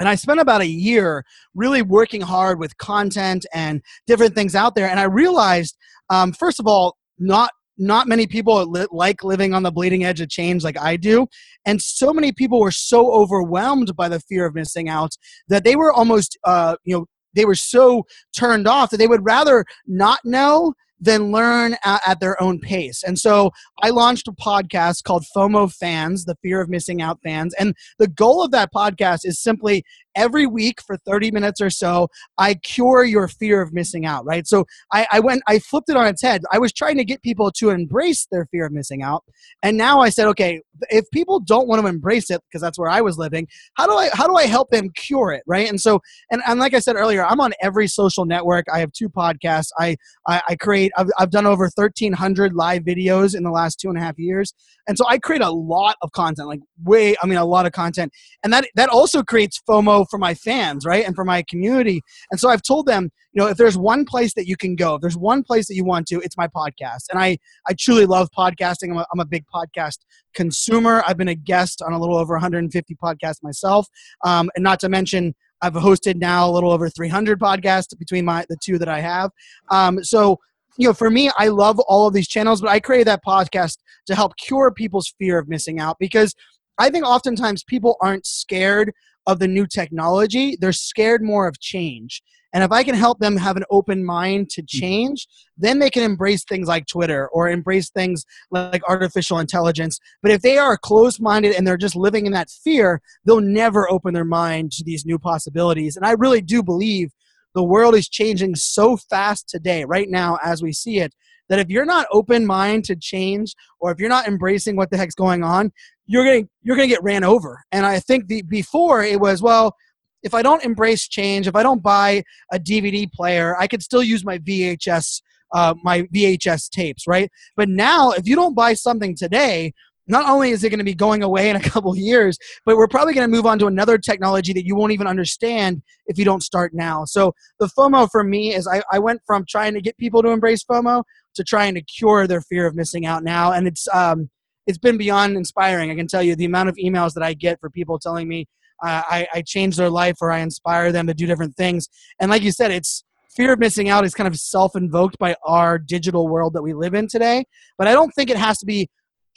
And 0.00 0.08
I 0.08 0.14
spent 0.14 0.40
about 0.40 0.60
a 0.60 0.66
year 0.66 1.24
really 1.54 1.82
working 1.82 2.20
hard 2.20 2.58
with 2.60 2.76
content 2.78 3.44
and 3.52 3.82
different 4.06 4.34
things 4.34 4.54
out 4.54 4.74
there. 4.74 4.88
And 4.88 5.00
I 5.00 5.04
realized, 5.04 5.76
um, 6.08 6.32
first 6.32 6.60
of 6.60 6.66
all, 6.66 6.96
not 7.18 7.50
not 7.80 8.08
many 8.08 8.26
people 8.26 8.64
li- 8.66 8.86
like 8.90 9.22
living 9.22 9.54
on 9.54 9.62
the 9.62 9.70
bleeding 9.70 10.04
edge 10.04 10.20
of 10.20 10.28
change 10.28 10.64
like 10.64 10.78
I 10.78 10.96
do. 10.96 11.28
And 11.64 11.80
so 11.80 12.12
many 12.12 12.32
people 12.32 12.60
were 12.60 12.72
so 12.72 13.12
overwhelmed 13.12 13.94
by 13.94 14.08
the 14.08 14.18
fear 14.20 14.46
of 14.46 14.54
missing 14.54 14.88
out 14.88 15.12
that 15.48 15.62
they 15.62 15.76
were 15.76 15.92
almost, 15.92 16.36
uh, 16.42 16.74
you 16.84 16.96
know, 16.96 17.06
they 17.34 17.44
were 17.44 17.54
so 17.54 18.04
turned 18.36 18.66
off 18.66 18.90
that 18.90 18.96
they 18.96 19.06
would 19.06 19.24
rather 19.24 19.64
not 19.86 20.18
know 20.24 20.74
than 21.00 21.30
learn 21.30 21.76
at, 21.84 22.00
at, 22.06 22.20
their 22.20 22.40
own 22.42 22.58
pace. 22.58 23.02
And 23.02 23.18
so 23.18 23.52
I 23.82 23.90
launched 23.90 24.28
a 24.28 24.32
podcast 24.32 25.04
called 25.04 25.24
FOMO 25.34 25.72
Fanz, 25.76 26.24
the 26.24 26.36
Fear 26.42 26.60
of 26.60 26.68
Missing 26.68 27.00
Out 27.02 27.20
Fans. 27.22 27.54
And 27.58 27.74
the 27.98 28.08
goal 28.08 28.44
of 28.44 28.50
that 28.50 28.72
podcast 28.72 29.20
is 29.24 29.40
simply 29.40 29.84
every 30.18 30.46
week 30.46 30.82
for 30.82 30.96
30 31.06 31.30
minutes 31.30 31.60
or 31.60 31.70
so, 31.70 32.08
I 32.36 32.54
cure 32.54 33.04
your 33.04 33.28
fear 33.28 33.62
of 33.62 33.72
missing 33.72 34.04
out, 34.04 34.26
right? 34.26 34.46
So 34.46 34.66
I, 34.92 35.06
I 35.12 35.20
went, 35.20 35.42
I 35.46 35.60
flipped 35.60 35.88
it 35.88 35.96
on 35.96 36.06
its 36.06 36.20
head. 36.20 36.42
I 36.52 36.58
was 36.58 36.72
trying 36.72 36.96
to 36.98 37.04
get 37.04 37.22
people 37.22 37.50
to 37.52 37.70
embrace 37.70 38.26
their 38.30 38.46
fear 38.50 38.66
of 38.66 38.72
missing 38.72 39.02
out. 39.02 39.24
And 39.62 39.76
now 39.76 40.00
I 40.00 40.10
said, 40.10 40.26
okay, 40.28 40.60
if 40.90 41.08
people 41.12 41.40
don't 41.40 41.68
want 41.68 41.80
to 41.80 41.86
embrace 41.86 42.30
it, 42.30 42.42
because 42.48 42.60
that's 42.60 42.78
where 42.78 42.90
I 42.90 43.00
was 43.00 43.16
living, 43.16 43.46
how 43.74 43.86
do 43.86 43.92
I, 43.92 44.10
how 44.12 44.26
do 44.26 44.34
I 44.34 44.46
help 44.46 44.70
them 44.70 44.90
cure 44.96 45.32
it, 45.32 45.42
right? 45.46 45.68
And 45.68 45.80
so, 45.80 46.00
and, 46.30 46.42
and 46.46 46.58
like 46.58 46.74
I 46.74 46.80
said 46.80 46.96
earlier, 46.96 47.24
I'm 47.24 47.40
on 47.40 47.52
every 47.62 47.86
social 47.86 48.26
network. 48.26 48.66
I 48.72 48.80
have 48.80 48.92
two 48.92 49.08
podcasts. 49.08 49.68
I, 49.78 49.96
I, 50.26 50.42
I 50.50 50.56
create, 50.56 50.90
I've, 50.96 51.08
I've 51.18 51.30
done 51.30 51.46
over 51.46 51.70
1,300 51.72 52.54
live 52.54 52.82
videos 52.82 53.36
in 53.36 53.44
the 53.44 53.50
last 53.50 53.78
two 53.78 53.88
and 53.88 53.96
a 53.96 54.00
half 54.00 54.18
years. 54.18 54.52
And 54.88 54.96
so 54.96 55.04
I 55.08 55.18
create 55.18 55.42
a 55.42 55.50
lot 55.50 55.96
of 56.02 56.10
content, 56.12 56.48
like 56.48 56.60
way, 56.82 57.14
I 57.22 57.26
mean, 57.26 57.38
a 57.38 57.44
lot 57.44 57.66
of 57.66 57.72
content. 57.72 58.12
And 58.42 58.52
that, 58.52 58.66
that 58.74 58.88
also 58.88 59.22
creates 59.22 59.60
FOMO 59.68 60.07
for 60.10 60.18
my 60.18 60.34
fans, 60.34 60.84
right? 60.84 61.06
And 61.06 61.14
for 61.14 61.24
my 61.24 61.42
community. 61.42 62.02
And 62.30 62.40
so 62.40 62.48
I've 62.48 62.62
told 62.62 62.86
them, 62.86 63.10
you 63.32 63.42
know, 63.42 63.48
if 63.48 63.56
there's 63.56 63.76
one 63.76 64.04
place 64.04 64.34
that 64.34 64.46
you 64.46 64.56
can 64.56 64.76
go, 64.76 64.94
if 64.94 65.00
there's 65.00 65.16
one 65.16 65.42
place 65.42 65.68
that 65.68 65.74
you 65.74 65.84
want 65.84 66.06
to, 66.08 66.20
it's 66.20 66.36
my 66.36 66.48
podcast. 66.48 67.04
And 67.10 67.20
I, 67.20 67.38
I 67.66 67.74
truly 67.78 68.06
love 68.06 68.28
podcasting. 68.36 68.90
I'm 68.90 68.98
a, 68.98 69.06
I'm 69.12 69.20
a 69.20 69.26
big 69.26 69.44
podcast 69.54 69.98
consumer. 70.34 71.02
I've 71.06 71.16
been 71.16 71.28
a 71.28 71.34
guest 71.34 71.82
on 71.82 71.92
a 71.92 71.98
little 71.98 72.16
over 72.16 72.34
150 72.34 72.94
podcasts 73.02 73.42
myself. 73.42 73.86
Um, 74.24 74.50
and 74.54 74.62
not 74.62 74.80
to 74.80 74.88
mention, 74.88 75.34
I've 75.60 75.74
hosted 75.74 76.16
now 76.16 76.48
a 76.48 76.52
little 76.52 76.70
over 76.70 76.88
300 76.88 77.40
podcasts 77.40 77.96
between 77.98 78.24
my 78.24 78.46
the 78.48 78.56
two 78.62 78.78
that 78.78 78.88
I 78.88 79.00
have. 79.00 79.30
Um, 79.70 80.02
so 80.04 80.38
you 80.78 80.86
know, 80.86 80.94
for 80.94 81.10
me, 81.10 81.28
I 81.36 81.48
love 81.48 81.80
all 81.80 82.06
of 82.06 82.14
these 82.14 82.28
channels, 82.28 82.60
but 82.60 82.70
I 82.70 82.78
created 82.78 83.08
that 83.08 83.24
podcast 83.26 83.78
to 84.06 84.14
help 84.14 84.36
cure 84.36 84.70
people's 84.70 85.12
fear 85.18 85.36
of 85.38 85.48
missing 85.48 85.80
out 85.80 85.96
because 85.98 86.34
I 86.78 86.88
think 86.88 87.04
oftentimes 87.04 87.64
people 87.64 87.96
aren't 88.00 88.24
scared 88.24 88.92
of 89.28 89.38
the 89.38 89.46
new 89.46 89.66
technology, 89.66 90.56
they're 90.60 90.72
scared 90.72 91.22
more 91.22 91.46
of 91.46 91.60
change. 91.60 92.22
And 92.54 92.64
if 92.64 92.72
I 92.72 92.82
can 92.82 92.94
help 92.94 93.18
them 93.18 93.36
have 93.36 93.58
an 93.58 93.64
open 93.70 94.04
mind 94.04 94.48
to 94.50 94.62
mm-hmm. 94.62 94.78
change, 94.78 95.28
then 95.56 95.78
they 95.78 95.90
can 95.90 96.02
embrace 96.02 96.44
things 96.44 96.66
like 96.66 96.86
Twitter 96.86 97.28
or 97.28 97.48
embrace 97.48 97.90
things 97.90 98.24
like 98.50 98.82
artificial 98.88 99.38
intelligence. 99.38 100.00
But 100.22 100.32
if 100.32 100.40
they 100.40 100.56
are 100.56 100.78
closed 100.78 101.20
minded 101.20 101.54
and 101.54 101.66
they're 101.66 101.76
just 101.76 101.94
living 101.94 102.26
in 102.26 102.32
that 102.32 102.50
fear, 102.50 103.02
they'll 103.24 103.40
never 103.40 103.88
open 103.90 104.14
their 104.14 104.24
mind 104.24 104.72
to 104.72 104.84
these 104.84 105.04
new 105.04 105.18
possibilities. 105.18 105.94
And 105.94 106.06
I 106.06 106.12
really 106.12 106.40
do 106.40 106.62
believe 106.62 107.10
the 107.54 107.62
world 107.62 107.94
is 107.94 108.08
changing 108.08 108.54
so 108.54 108.96
fast 108.96 109.48
today, 109.48 109.84
right 109.84 110.08
now, 110.08 110.38
as 110.42 110.62
we 110.62 110.72
see 110.72 111.00
it, 111.00 111.14
that 111.48 111.58
if 111.58 111.68
you're 111.68 111.84
not 111.84 112.06
open 112.12 112.46
mind 112.46 112.84
to 112.84 112.96
change 112.96 113.54
or 113.80 113.90
if 113.90 113.98
you're 113.98 114.08
not 114.08 114.26
embracing 114.26 114.76
what 114.76 114.90
the 114.90 114.96
heck's 114.96 115.14
going 115.14 115.42
on, 115.42 115.72
you're 116.08 116.24
gonna 116.24 116.48
you're 116.62 116.74
gonna 116.74 116.88
get 116.88 117.02
ran 117.02 117.22
over. 117.22 117.62
And 117.70 117.86
I 117.86 118.00
think 118.00 118.26
the 118.26 118.42
before 118.42 119.04
it 119.04 119.20
was 119.20 119.40
well, 119.40 119.76
if 120.24 120.34
I 120.34 120.42
don't 120.42 120.64
embrace 120.64 121.06
change, 121.06 121.46
if 121.46 121.54
I 121.54 121.62
don't 121.62 121.82
buy 121.82 122.24
a 122.52 122.58
DVD 122.58 123.10
player, 123.12 123.56
I 123.56 123.68
could 123.68 123.82
still 123.82 124.02
use 124.02 124.24
my 124.24 124.38
VHS 124.38 125.20
uh, 125.54 125.74
my 125.82 126.02
VHS 126.14 126.70
tapes, 126.70 127.06
right? 127.06 127.30
But 127.56 127.68
now, 127.68 128.10
if 128.10 128.26
you 128.26 128.36
don't 128.36 128.54
buy 128.54 128.74
something 128.74 129.14
today, 129.16 129.72
not 130.06 130.28
only 130.28 130.50
is 130.50 130.64
it 130.64 130.70
going 130.70 130.78
to 130.78 130.84
be 130.84 130.94
going 130.94 131.22
away 131.22 131.50
in 131.50 131.56
a 131.56 131.60
couple 131.70 131.96
years, 131.96 132.38
but 132.64 132.76
we're 132.76 132.88
probably 132.88 133.14
going 133.14 133.30
to 133.30 133.34
move 133.34 133.46
on 133.46 133.58
to 133.60 133.66
another 133.66 133.98
technology 133.98 134.52
that 134.54 134.66
you 134.66 134.74
won't 134.74 134.92
even 134.92 135.06
understand 135.06 135.82
if 136.06 136.18
you 136.18 136.24
don't 136.24 136.42
start 136.42 136.72
now. 136.74 137.04
So 137.04 137.34
the 137.60 137.70
FOMO 137.78 138.10
for 138.10 138.24
me 138.24 138.54
is 138.54 138.66
I, 138.66 138.82
I 138.90 138.98
went 138.98 139.20
from 139.26 139.44
trying 139.48 139.74
to 139.74 139.80
get 139.80 139.96
people 139.98 140.22
to 140.22 140.30
embrace 140.30 140.64
FOMO 140.64 141.04
to 141.34 141.44
trying 141.44 141.74
to 141.74 141.82
cure 141.82 142.26
their 142.26 142.40
fear 142.40 142.66
of 142.66 142.74
missing 142.74 143.06
out 143.06 143.22
now, 143.22 143.52
and 143.52 143.66
it's 143.68 143.86
um, 143.94 144.28
it's 144.68 144.78
been 144.78 144.98
beyond 144.98 145.36
inspiring. 145.36 145.90
I 145.90 145.96
can 145.96 146.06
tell 146.06 146.22
you 146.22 146.36
the 146.36 146.44
amount 146.44 146.68
of 146.68 146.76
emails 146.76 147.14
that 147.14 147.22
I 147.24 147.32
get 147.32 147.58
for 147.58 147.70
people 147.70 147.98
telling 147.98 148.28
me 148.28 148.46
uh, 148.84 149.02
I, 149.08 149.26
I 149.34 149.42
change 149.42 149.76
their 149.76 149.90
life 149.90 150.16
or 150.20 150.30
I 150.30 150.38
inspire 150.38 150.92
them 150.92 151.06
to 151.08 151.14
do 151.14 151.26
different 151.26 151.56
things. 151.56 151.88
And 152.20 152.30
like 152.30 152.42
you 152.42 152.52
said, 152.52 152.70
it's 152.70 153.02
fear 153.34 153.54
of 153.54 153.58
missing 153.58 153.88
out 153.88 154.04
is 154.04 154.14
kind 154.14 154.28
of 154.28 154.36
self-invoked 154.36 155.18
by 155.18 155.34
our 155.44 155.78
digital 155.78 156.28
world 156.28 156.52
that 156.52 156.62
we 156.62 156.74
live 156.74 156.94
in 156.94 157.08
today. 157.08 157.46
But 157.78 157.88
I 157.88 157.92
don't 157.92 158.10
think 158.10 158.28
it 158.30 158.36
has 158.36 158.58
to 158.58 158.66
be 158.66 158.88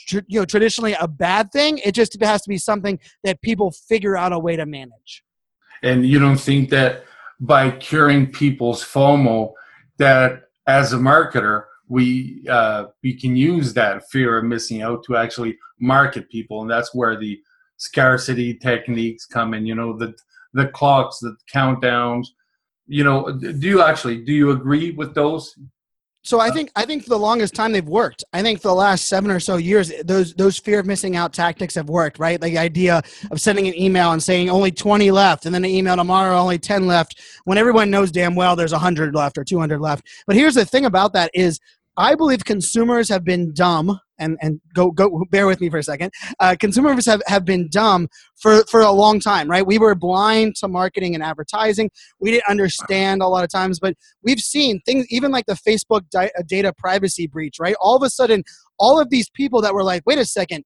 you 0.10 0.40
know 0.40 0.46
traditionally 0.46 0.96
a 1.00 1.08
bad 1.08 1.52
thing. 1.52 1.78
It 1.80 1.94
just 1.94 2.22
has 2.22 2.42
to 2.42 2.50
be 2.50 2.58
something 2.58 3.00
that 3.24 3.42
people 3.42 3.72
figure 3.72 4.18
out 4.18 4.34
a 4.34 4.40
way 4.40 4.58
to 4.58 4.66
manage. 4.66 5.24
And 5.82 6.06
you 6.06 6.20
don't 6.20 6.40
think 6.40 6.70
that 6.72 7.06
by 7.40 7.72
curing 7.72 8.32
people's 8.32 8.84
FOMO, 8.84 9.54
that 9.98 10.44
as 10.68 10.94
a 10.94 10.98
marketer, 10.98 11.66
we 11.92 12.46
uh, 12.50 12.86
we 13.04 13.14
can 13.14 13.36
use 13.36 13.74
that 13.74 14.10
fear 14.10 14.38
of 14.38 14.46
missing 14.46 14.82
out 14.82 15.04
to 15.04 15.18
actually 15.18 15.58
market 15.78 16.30
people, 16.30 16.62
and 16.62 16.72
that's 16.72 16.96
where 16.96 17.20
the 17.20 17.38
scarcity 17.76 18.54
techniques 18.54 19.26
come 19.26 19.54
in. 19.54 19.66
You 19.66 19.76
know, 19.76 19.98
the 19.98 20.16
the 20.54 20.68
clocks, 20.68 21.20
the 21.20 21.36
countdowns. 21.54 22.28
You 22.88 23.04
know, 23.04 23.34
do 23.34 23.68
you 23.68 23.82
actually 23.82 24.24
do 24.24 24.32
you 24.32 24.52
agree 24.52 24.92
with 24.92 25.14
those? 25.14 25.54
So 26.24 26.40
I 26.40 26.52
think 26.52 26.72
I 26.76 26.86
think 26.86 27.04
for 27.04 27.10
the 27.10 27.20
longest 27.20 27.56
time 27.56 27.72
they've 27.72 27.86
worked. 27.86 28.24
I 28.32 28.44
think 28.44 28.62
for 28.62 28.68
the 28.68 28.76
last 28.76 29.08
seven 29.08 29.32
or 29.32 29.40
so 29.40 29.58
years, 29.58 29.92
those 30.06 30.34
those 30.36 30.58
fear 30.60 30.80
of 30.80 30.86
missing 30.86 31.16
out 31.16 31.34
tactics 31.34 31.76
have 31.76 31.90
worked. 31.90 32.20
Right, 32.20 32.40
like 32.40 32.54
the 32.54 32.60
idea 32.60 33.02
of 33.32 33.42
sending 33.42 33.68
an 33.68 33.78
email 33.78 34.12
and 34.12 34.22
saying 34.22 34.50
only 34.50 34.72
twenty 34.72 35.10
left, 35.10 35.46
and 35.46 35.54
then 35.54 35.66
an 35.66 35.72
email 35.72 35.96
tomorrow 35.96 36.38
only 36.38 36.60
ten 36.60 36.86
left, 36.86 37.20
when 37.46 37.58
everyone 37.58 37.90
knows 37.90 38.12
damn 38.12 38.36
well 38.36 38.56
there's 38.56 38.72
hundred 38.72 39.16
left 39.16 39.38
or 39.38 39.44
two 39.44 39.60
hundred 39.60 39.82
left. 39.82 40.08
But 40.28 40.36
here's 40.36 40.56
the 40.56 40.64
thing 40.64 40.86
about 40.86 41.12
that 41.14 41.32
is 41.34 41.60
I 41.98 42.16
believe 42.16 42.46
consumers 42.46 43.10
have 43.10 43.24
been 43.24 43.54
dumb, 43.54 44.00
and, 44.18 44.38
and 44.42 44.62
go 44.74 44.92
go 44.92 45.26
bear 45.30 45.48
with 45.48 45.60
me 45.60 45.70
for 45.70 45.78
a 45.78 45.84
second. 45.84 46.12
Uh, 46.40 46.56
consumers 46.60 47.06
have, 47.06 47.22
have 47.28 47.44
been 47.44 47.68
dumb 47.70 48.08
for, 48.38 48.64
for 48.66 48.82
a 48.82 48.92
long 48.92 49.20
time, 49.20 49.50
right? 49.50 49.66
We 49.66 49.78
were 49.78 49.96
blind 49.96 50.56
to 50.58 50.68
marketing 50.68 51.16
and 51.16 51.24
advertising. 51.24 51.90
We 52.20 52.32
didn't 52.32 52.48
understand 52.48 53.22
a 53.22 53.28
lot 53.28 53.44
of 53.44 53.50
times, 53.50 53.80
but 53.80 53.96
we've 54.24 54.40
seen 54.40 54.80
things, 54.86 55.06
even 55.10 55.32
like 55.32 55.48
the 55.48 55.54
Facebook 55.54 56.10
di- 56.10 56.32
uh, 56.38 56.44
data 56.48 56.72
privacy 56.78 57.28
breach, 57.28 57.58
right? 57.60 57.76
All 57.82 57.96
of 57.96 58.04
a 58.04 58.10
sudden, 58.10 58.44
all 58.80 59.00
of 59.00 59.10
these 59.10 59.30
people 59.30 59.62
that 59.62 59.74
were 59.74 59.84
like, 59.84 60.04
wait 60.06 60.18
a 60.18 60.26
second, 60.26 60.64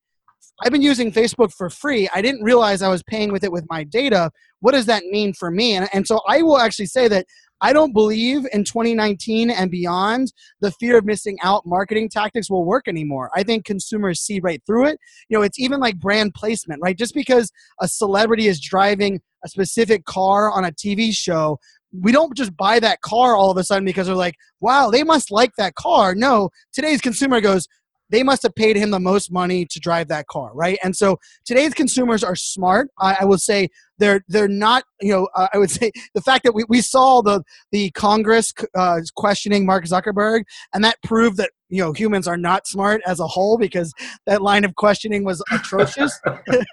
I've 0.63 0.71
been 0.71 0.81
using 0.81 1.11
Facebook 1.11 1.53
for 1.53 1.69
free. 1.69 2.09
I 2.13 2.21
didn't 2.21 2.43
realize 2.43 2.81
I 2.81 2.89
was 2.89 3.03
paying 3.03 3.31
with 3.31 3.43
it 3.43 3.51
with 3.51 3.65
my 3.69 3.83
data. 3.83 4.31
What 4.59 4.71
does 4.71 4.85
that 4.85 5.03
mean 5.05 5.33
for 5.33 5.51
me? 5.51 5.75
And, 5.75 5.89
and 5.93 6.07
so 6.07 6.21
I 6.27 6.41
will 6.41 6.57
actually 6.57 6.87
say 6.87 7.07
that 7.09 7.25
I 7.61 7.73
don't 7.73 7.93
believe 7.93 8.45
in 8.51 8.63
2019 8.63 9.49
and 9.49 9.71
beyond 9.71 10.33
the 10.59 10.71
fear 10.71 10.97
of 10.97 11.05
missing 11.05 11.37
out 11.41 11.65
marketing 11.65 12.09
tactics 12.09 12.49
will 12.49 12.65
work 12.65 12.87
anymore. 12.87 13.31
I 13.35 13.43
think 13.43 13.65
consumers 13.65 14.19
see 14.19 14.39
right 14.39 14.61
through 14.65 14.87
it. 14.87 14.99
You 15.29 15.37
know, 15.37 15.43
it's 15.43 15.59
even 15.59 15.79
like 15.79 15.99
brand 15.99 16.33
placement, 16.33 16.81
right? 16.81 16.97
Just 16.97 17.13
because 17.13 17.51
a 17.81 17.87
celebrity 17.87 18.47
is 18.47 18.59
driving 18.59 19.21
a 19.43 19.47
specific 19.47 20.05
car 20.05 20.51
on 20.51 20.65
a 20.65 20.71
TV 20.71 21.13
show, 21.13 21.57
we 22.01 22.11
don't 22.11 22.35
just 22.35 22.55
buy 22.57 22.79
that 22.79 23.01
car 23.01 23.35
all 23.35 23.51
of 23.51 23.57
a 23.57 23.63
sudden 23.63 23.85
because 23.85 24.07
they're 24.07 24.15
like, 24.15 24.35
wow, 24.59 24.89
they 24.89 25.03
must 25.03 25.31
like 25.31 25.51
that 25.57 25.75
car. 25.75 26.13
No, 26.13 26.49
today's 26.73 26.99
consumer 27.01 27.39
goes, 27.39 27.67
they 28.09 28.23
must 28.23 28.43
have 28.43 28.55
paid 28.55 28.75
him 28.75 28.91
the 28.91 28.99
most 28.99 29.31
money 29.31 29.65
to 29.65 29.79
drive 29.79 30.07
that 30.09 30.27
car, 30.27 30.51
right? 30.53 30.77
And 30.83 30.95
so 30.95 31.17
today's 31.45 31.73
consumers 31.73 32.23
are 32.23 32.35
smart. 32.35 32.89
I, 32.99 33.17
I 33.21 33.25
will 33.25 33.37
say 33.37 33.69
they're 33.97 34.21
they're 34.27 34.47
not. 34.47 34.83
You 35.01 35.11
know, 35.11 35.27
uh, 35.35 35.47
I 35.53 35.57
would 35.57 35.71
say 35.79 35.91
the 36.13 36.21
fact 36.21 36.43
that 36.43 36.53
we, 36.53 36.65
we 36.67 36.81
saw 36.81 37.21
the 37.21 37.43
the 37.71 37.91
Congress 37.91 38.53
uh, 38.77 38.99
questioning 39.15 39.65
Mark 39.65 39.85
Zuckerberg, 39.85 40.43
and 40.73 40.83
that 40.83 40.97
proved 41.03 41.37
that 41.37 41.51
you 41.69 41.81
know 41.81 41.93
humans 41.93 42.27
are 42.27 42.37
not 42.37 42.67
smart 42.67 43.01
as 43.05 43.19
a 43.19 43.27
whole 43.27 43.57
because 43.57 43.93
that 44.25 44.41
line 44.41 44.63
of 44.63 44.75
questioning 44.75 45.23
was 45.23 45.43
atrocious. 45.51 46.19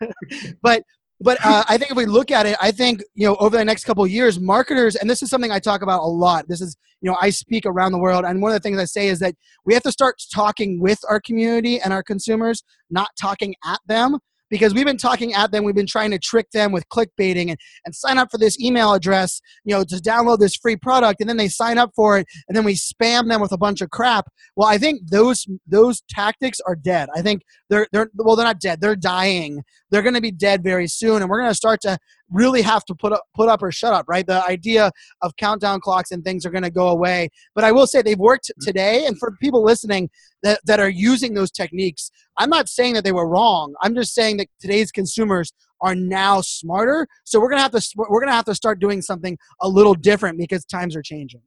but 0.63 0.83
but 1.23 1.39
uh, 1.45 1.65
I 1.69 1.79
think 1.79 1.91
if 1.91 1.97
we 1.97 2.07
look 2.07 2.31
at 2.31 2.47
it, 2.47 2.57
I 2.61 2.71
think 2.71 3.03
you 3.15 3.27
know 3.27 3.37
over 3.37 3.57
the 3.57 3.65
next 3.65 3.85
couple 3.85 4.05
of 4.05 4.11
years, 4.11 4.41
marketers, 4.41 4.97
and 4.97 5.09
this 5.09 5.23
is 5.23 5.31
something 5.31 5.51
I 5.51 5.59
talk 5.59 5.83
about 5.83 6.03
a 6.03 6.07
lot. 6.07 6.49
This 6.49 6.61
is 6.61 6.77
you 7.01 7.11
know 7.11 7.17
I 7.21 7.31
speak 7.31 7.67
around 7.67 7.93
the 7.93 7.99
world, 7.99 8.25
and 8.25 8.43
one 8.43 8.53
of 8.53 8.55
the 8.55 8.61
things 8.61 8.79
I 8.79 8.85
say 8.85 9.09
is 9.09 9.19
that 9.21 9.35
we 9.65 9.75
have 9.75 9.83
to 9.85 9.93
start 9.93 10.23
talking 10.33 10.81
with 10.81 11.01
our 11.09 11.21
community 11.21 11.81
and 11.81 11.93
our 11.93 12.03
consumers, 12.03 12.63
not 12.91 13.09
talking 13.19 13.55
at 13.65 13.81
them 13.87 14.19
because 14.53 14.75
we've 14.75 14.85
been 14.85 14.99
talking 14.99 15.33
at 15.33 15.51
them 15.51 15.65
we've 15.65 15.75
been 15.75 15.87
trying 15.87 16.11
to 16.13 16.19
trick 16.19 16.49
them 16.51 16.71
with 16.71 16.87
clickbaiting 16.91 17.49
and, 17.49 17.59
and 17.87 17.95
sign 17.95 18.19
up 18.19 18.31
for 18.31 18.37
this 18.39 18.61
email 18.61 18.93
address 18.93 19.41
you 19.65 19.75
know 19.75 19.83
to 19.83 19.97
download 19.97 20.39
this 20.39 20.55
free 20.55 20.77
product 20.77 21.21
and 21.21 21.29
then 21.29 21.39
they 21.39 21.49
sign 21.49 21.79
up 21.79 21.91
for 21.97 22.19
it 22.19 22.27
and 22.47 22.57
then 22.57 22.63
we 22.63 22.75
spam 22.75 23.29
them 23.29 23.41
with 23.41 23.51
a 23.51 23.59
bunch 23.59 23.81
of 23.81 23.91
crap. 23.91 24.29
Well 24.55 24.69
i 24.69 24.79
think 24.79 25.09
those 25.11 25.47
those 25.67 26.03
tactics 26.09 26.61
are 26.67 26.77
dead. 26.77 27.09
I 27.17 27.23
think 27.23 27.43
they're 27.71 27.89
they're 27.93 28.11
well 28.15 28.37
they're 28.37 28.47
not 28.47 28.61
dead. 28.61 28.81
They're 28.81 28.95
dying 28.95 29.63
they're 29.93 30.03
going 30.03 30.15
to 30.15 30.21
be 30.21 30.33
dead 30.33 30.65
very 30.65 30.89
soon 30.89 31.21
and 31.21 31.31
we're 31.31 31.39
going 31.39 31.51
to 31.51 31.55
start 31.55 31.81
to 31.83 31.97
really 32.31 32.63
have 32.63 32.85
to 32.87 32.95
put 32.95 33.13
up 33.13 33.23
put 33.35 33.49
up 33.49 33.63
or 33.63 33.71
shut 33.71 33.93
up 33.93 34.07
right? 34.09 34.27
The 34.27 34.45
idea 34.45 34.91
of 35.21 35.37
countdown 35.37 35.81
clocks 35.81 36.11
and 36.11 36.25
things 36.25 36.45
are 36.45 36.51
going 36.51 36.65
to 36.65 36.71
go 36.71 36.89
away. 36.89 37.29
But 37.55 37.65
i 37.65 37.71
will 37.71 37.87
say 37.87 38.03
they've 38.03 38.19
worked 38.19 38.51
mm. 38.51 38.65
today 38.65 39.07
and 39.07 39.17
for 39.19 39.37
people 39.41 39.63
listening 39.63 40.11
that, 40.43 40.61
that 40.65 40.81
are 40.81 40.89
using 40.89 41.35
those 41.35 41.53
techniques 41.53 42.11
i'm 42.39 42.51
not 42.51 42.69
saying 42.69 42.95
that 42.95 43.05
they 43.05 43.13
were 43.13 43.29
wrong. 43.29 43.75
I'm 43.83 43.95
just 43.95 44.15
saying 44.15 44.39
that 44.39 44.49
today's 44.59 44.91
consumers 44.91 45.53
are 45.83 45.95
now 45.95 46.41
smarter. 46.41 47.07
So 47.25 47.41
we're 47.41 47.51
going 47.51 47.59
to 47.59 47.63
have 47.63 47.73
to 47.73 47.83
we're 47.97 48.21
going 48.21 48.29
to 48.29 48.35
have 48.35 48.47
to 48.47 48.55
start 48.55 48.81
doing 48.81 49.03
something 49.03 49.37
a 49.61 49.69
little 49.69 49.95
different 49.95 50.39
because 50.39 50.65
times 50.65 50.97
are 50.97 51.03
changing. 51.03 51.43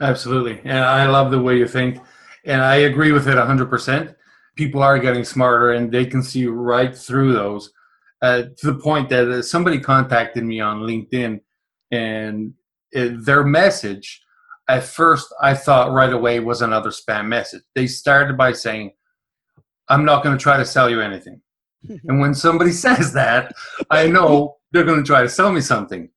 Absolutely. 0.00 0.60
And 0.64 0.78
i 0.78 1.06
love 1.06 1.30
the 1.30 1.38
way 1.40 1.58
you 1.58 1.68
think 1.68 2.00
and 2.44 2.62
i 2.62 2.76
agree 2.76 3.12
with 3.12 3.28
it 3.28 3.36
100% 3.36 4.14
people 4.56 4.82
are 4.82 4.98
getting 4.98 5.24
smarter 5.24 5.72
and 5.72 5.92
they 5.92 6.06
can 6.06 6.22
see 6.22 6.46
right 6.46 6.96
through 6.96 7.32
those 7.32 7.72
uh, 8.22 8.42
to 8.58 8.66
the 8.72 8.74
point 8.74 9.08
that 9.08 9.28
uh, 9.28 9.42
somebody 9.42 9.78
contacted 9.80 10.44
me 10.44 10.60
on 10.60 10.80
LinkedIn, 10.80 11.40
and 11.90 12.54
it, 12.92 13.24
their 13.24 13.44
message 13.44 14.22
at 14.68 14.84
first 14.84 15.34
I 15.42 15.54
thought 15.54 15.92
right 15.92 16.12
away 16.12 16.38
was 16.38 16.62
another 16.62 16.90
spam 16.90 17.26
message. 17.26 17.62
They 17.74 17.86
started 17.86 18.36
by 18.36 18.52
saying, 18.52 18.92
"I'm 19.88 20.04
not 20.04 20.22
going 20.22 20.36
to 20.36 20.42
try 20.42 20.56
to 20.56 20.64
sell 20.64 20.88
you 20.88 21.00
anything," 21.00 21.40
and 22.04 22.20
when 22.20 22.34
somebody 22.34 22.72
says 22.86 23.12
that, 23.14 23.52
I 23.90 24.06
know 24.06 24.58
they're 24.70 24.84
going 24.84 25.02
to 25.02 25.06
try 25.06 25.22
to 25.22 25.28
sell 25.28 25.52
me 25.52 25.60
something. 25.60 26.08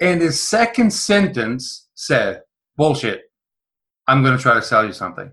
And 0.00 0.20
his 0.20 0.40
second 0.40 0.92
sentence 0.92 1.88
said, 1.94 2.42
"Bullshit! 2.76 3.22
I'm 4.08 4.22
going 4.22 4.36
to 4.36 4.42
try 4.42 4.54
to 4.54 4.62
sell 4.62 4.86
you 4.86 4.92
something." 4.92 5.30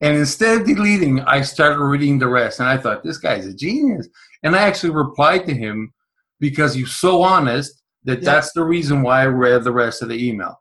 And 0.00 0.16
instead 0.16 0.60
of 0.60 0.66
deleting, 0.66 1.20
I 1.22 1.40
started 1.40 1.82
reading 1.82 2.18
the 2.18 2.28
rest, 2.28 2.60
and 2.60 2.68
I 2.68 2.76
thought 2.76 3.02
this 3.02 3.18
guy's 3.18 3.46
a 3.46 3.54
genius. 3.54 4.08
And 4.46 4.54
I 4.54 4.62
actually 4.62 4.90
replied 4.90 5.44
to 5.46 5.54
him 5.54 5.92
because 6.38 6.72
he's 6.72 6.94
so 6.94 7.20
honest 7.20 7.82
that 8.04 8.22
yeah. 8.22 8.24
that's 8.24 8.52
the 8.52 8.62
reason 8.62 9.02
why 9.02 9.22
I 9.22 9.26
read 9.26 9.64
the 9.64 9.72
rest 9.72 10.02
of 10.02 10.08
the 10.08 10.24
email. 10.24 10.56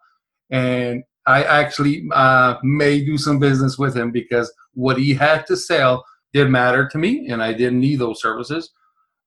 And 0.50 1.04
I 1.28 1.44
actually 1.44 2.08
uh, 2.12 2.56
may 2.64 3.06
do 3.06 3.16
some 3.20 3.38
business 3.38 3.78
with 3.78 3.96
him 3.96 4.12
because 4.12 4.52
what 4.74 4.98
he 4.98 5.14
had 5.14 5.46
to 5.46 5.56
sell 5.56 6.04
did 6.34 6.50
matter 6.50 6.90
to 6.90 6.98
me, 6.98 7.28
and 7.30 7.44
I 7.44 7.54
didn't 7.54 7.80
need 7.80 8.00
those 8.00 8.20
services. 8.20 8.72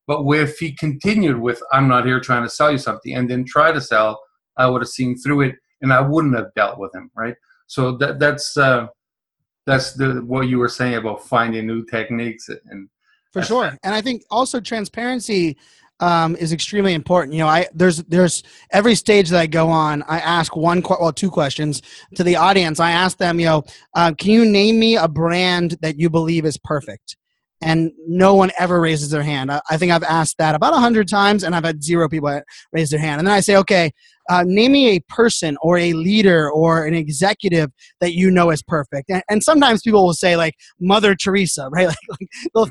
But 0.09 0.25
if 0.27 0.59
he 0.59 0.73
continued 0.73 1.39
with, 1.39 1.63
I'm 1.73 1.87
not 1.87 2.05
here 2.05 2.19
trying 2.19 2.43
to 2.43 2.51
sell 2.51 2.73
you 2.73 2.79
something, 2.79 3.15
and 3.15 3.31
then 3.31 3.45
try 3.45 3.71
to 3.71 3.81
sell, 3.81 4.21
I 4.57 4.67
would 4.67 4.83
have 4.83 4.89
seen 4.89 5.17
through 5.17 5.43
it 5.43 5.55
and 5.83 5.93
I 5.93 6.01
wouldn't 6.01 6.35
have 6.35 6.53
dealt 6.57 6.81
with 6.81 6.93
him, 6.93 7.13
right? 7.15 7.37
So 7.69 7.97
that, 7.99 8.19
that's. 8.19 8.57
Uh, 8.57 8.89
that's 9.67 9.93
the 9.93 10.23
what 10.25 10.49
you 10.49 10.59
were 10.59 10.69
saying 10.71 10.95
about 10.95 11.27
finding 11.27 11.67
new 11.67 11.85
techniques 11.85 12.49
and 12.49 12.89
for 13.33 13.43
sure 13.43 13.77
and 13.83 13.95
i 13.95 14.01
think 14.01 14.23
also 14.31 14.61
transparency 14.61 15.57
um, 16.01 16.37
is 16.37 16.53
extremely 16.53 16.95
important. 16.95 17.35
You 17.35 17.41
know, 17.41 17.49
I 17.49 17.67
there's 17.75 17.99
there's 18.05 18.43
every 18.71 18.95
stage 18.95 19.31
that 19.31 19.41
I 19.41 19.47
go 19.47 19.69
on, 19.69 20.03
I 20.05 20.21
ask 20.21 20.55
one 20.57 20.83
well 20.89 21.13
two 21.13 21.31
questions 21.31 21.83
to 22.15 22.25
the 22.25 22.37
audience. 22.37 22.81
I 22.81 22.93
ask 22.93 23.19
them, 23.19 23.41
you 23.41 23.47
know, 23.47 23.65
uh, 23.95 24.13
can 24.17 24.31
you 24.31 24.45
name 24.45 24.79
me 24.79 24.97
a 24.97 25.09
brand 25.09 25.77
that 25.83 25.99
you 25.99 26.11
believe 26.11 26.45
is 26.45 26.59
perfect? 26.59 27.17
And 27.61 27.91
no 28.07 28.37
one 28.37 28.53
ever 28.57 28.81
raises 28.81 29.11
their 29.11 29.25
hand. 29.25 29.51
I, 29.51 29.61
I 29.69 29.77
think 29.77 29.91
I've 29.91 30.05
asked 30.05 30.39
that 30.39 30.55
about 30.55 30.75
a 30.75 30.79
hundred 30.79 31.09
times, 31.09 31.43
and 31.43 31.57
I've 31.57 31.65
had 31.65 31.83
zero 31.83 32.09
people 32.09 32.41
raise 32.73 32.91
their 32.91 33.01
hand. 33.01 33.19
And 33.19 33.27
then 33.27 33.35
I 33.35 33.41
say, 33.41 33.57
okay, 33.57 33.91
uh, 34.29 34.45
name 34.47 34.73
me 34.73 34.97
a 34.97 35.01
person 35.09 35.57
or 35.63 35.79
a 35.79 35.93
leader 35.95 36.51
or 36.51 36.85
an 36.87 36.95
executive 36.95 37.71
that 38.01 38.15
you 38.15 38.31
know 38.31 38.51
is 38.51 38.63
perfect. 38.63 39.11
And, 39.11 39.23
and 39.29 39.43
sometimes 39.43 39.83
people 39.83 40.05
will 40.05 40.15
say 40.15 40.37
like 40.37 40.55
Mother 40.81 41.15
Teresa, 41.15 41.69
right? 41.73 41.89
Like, 41.89 42.29
like 42.55 42.71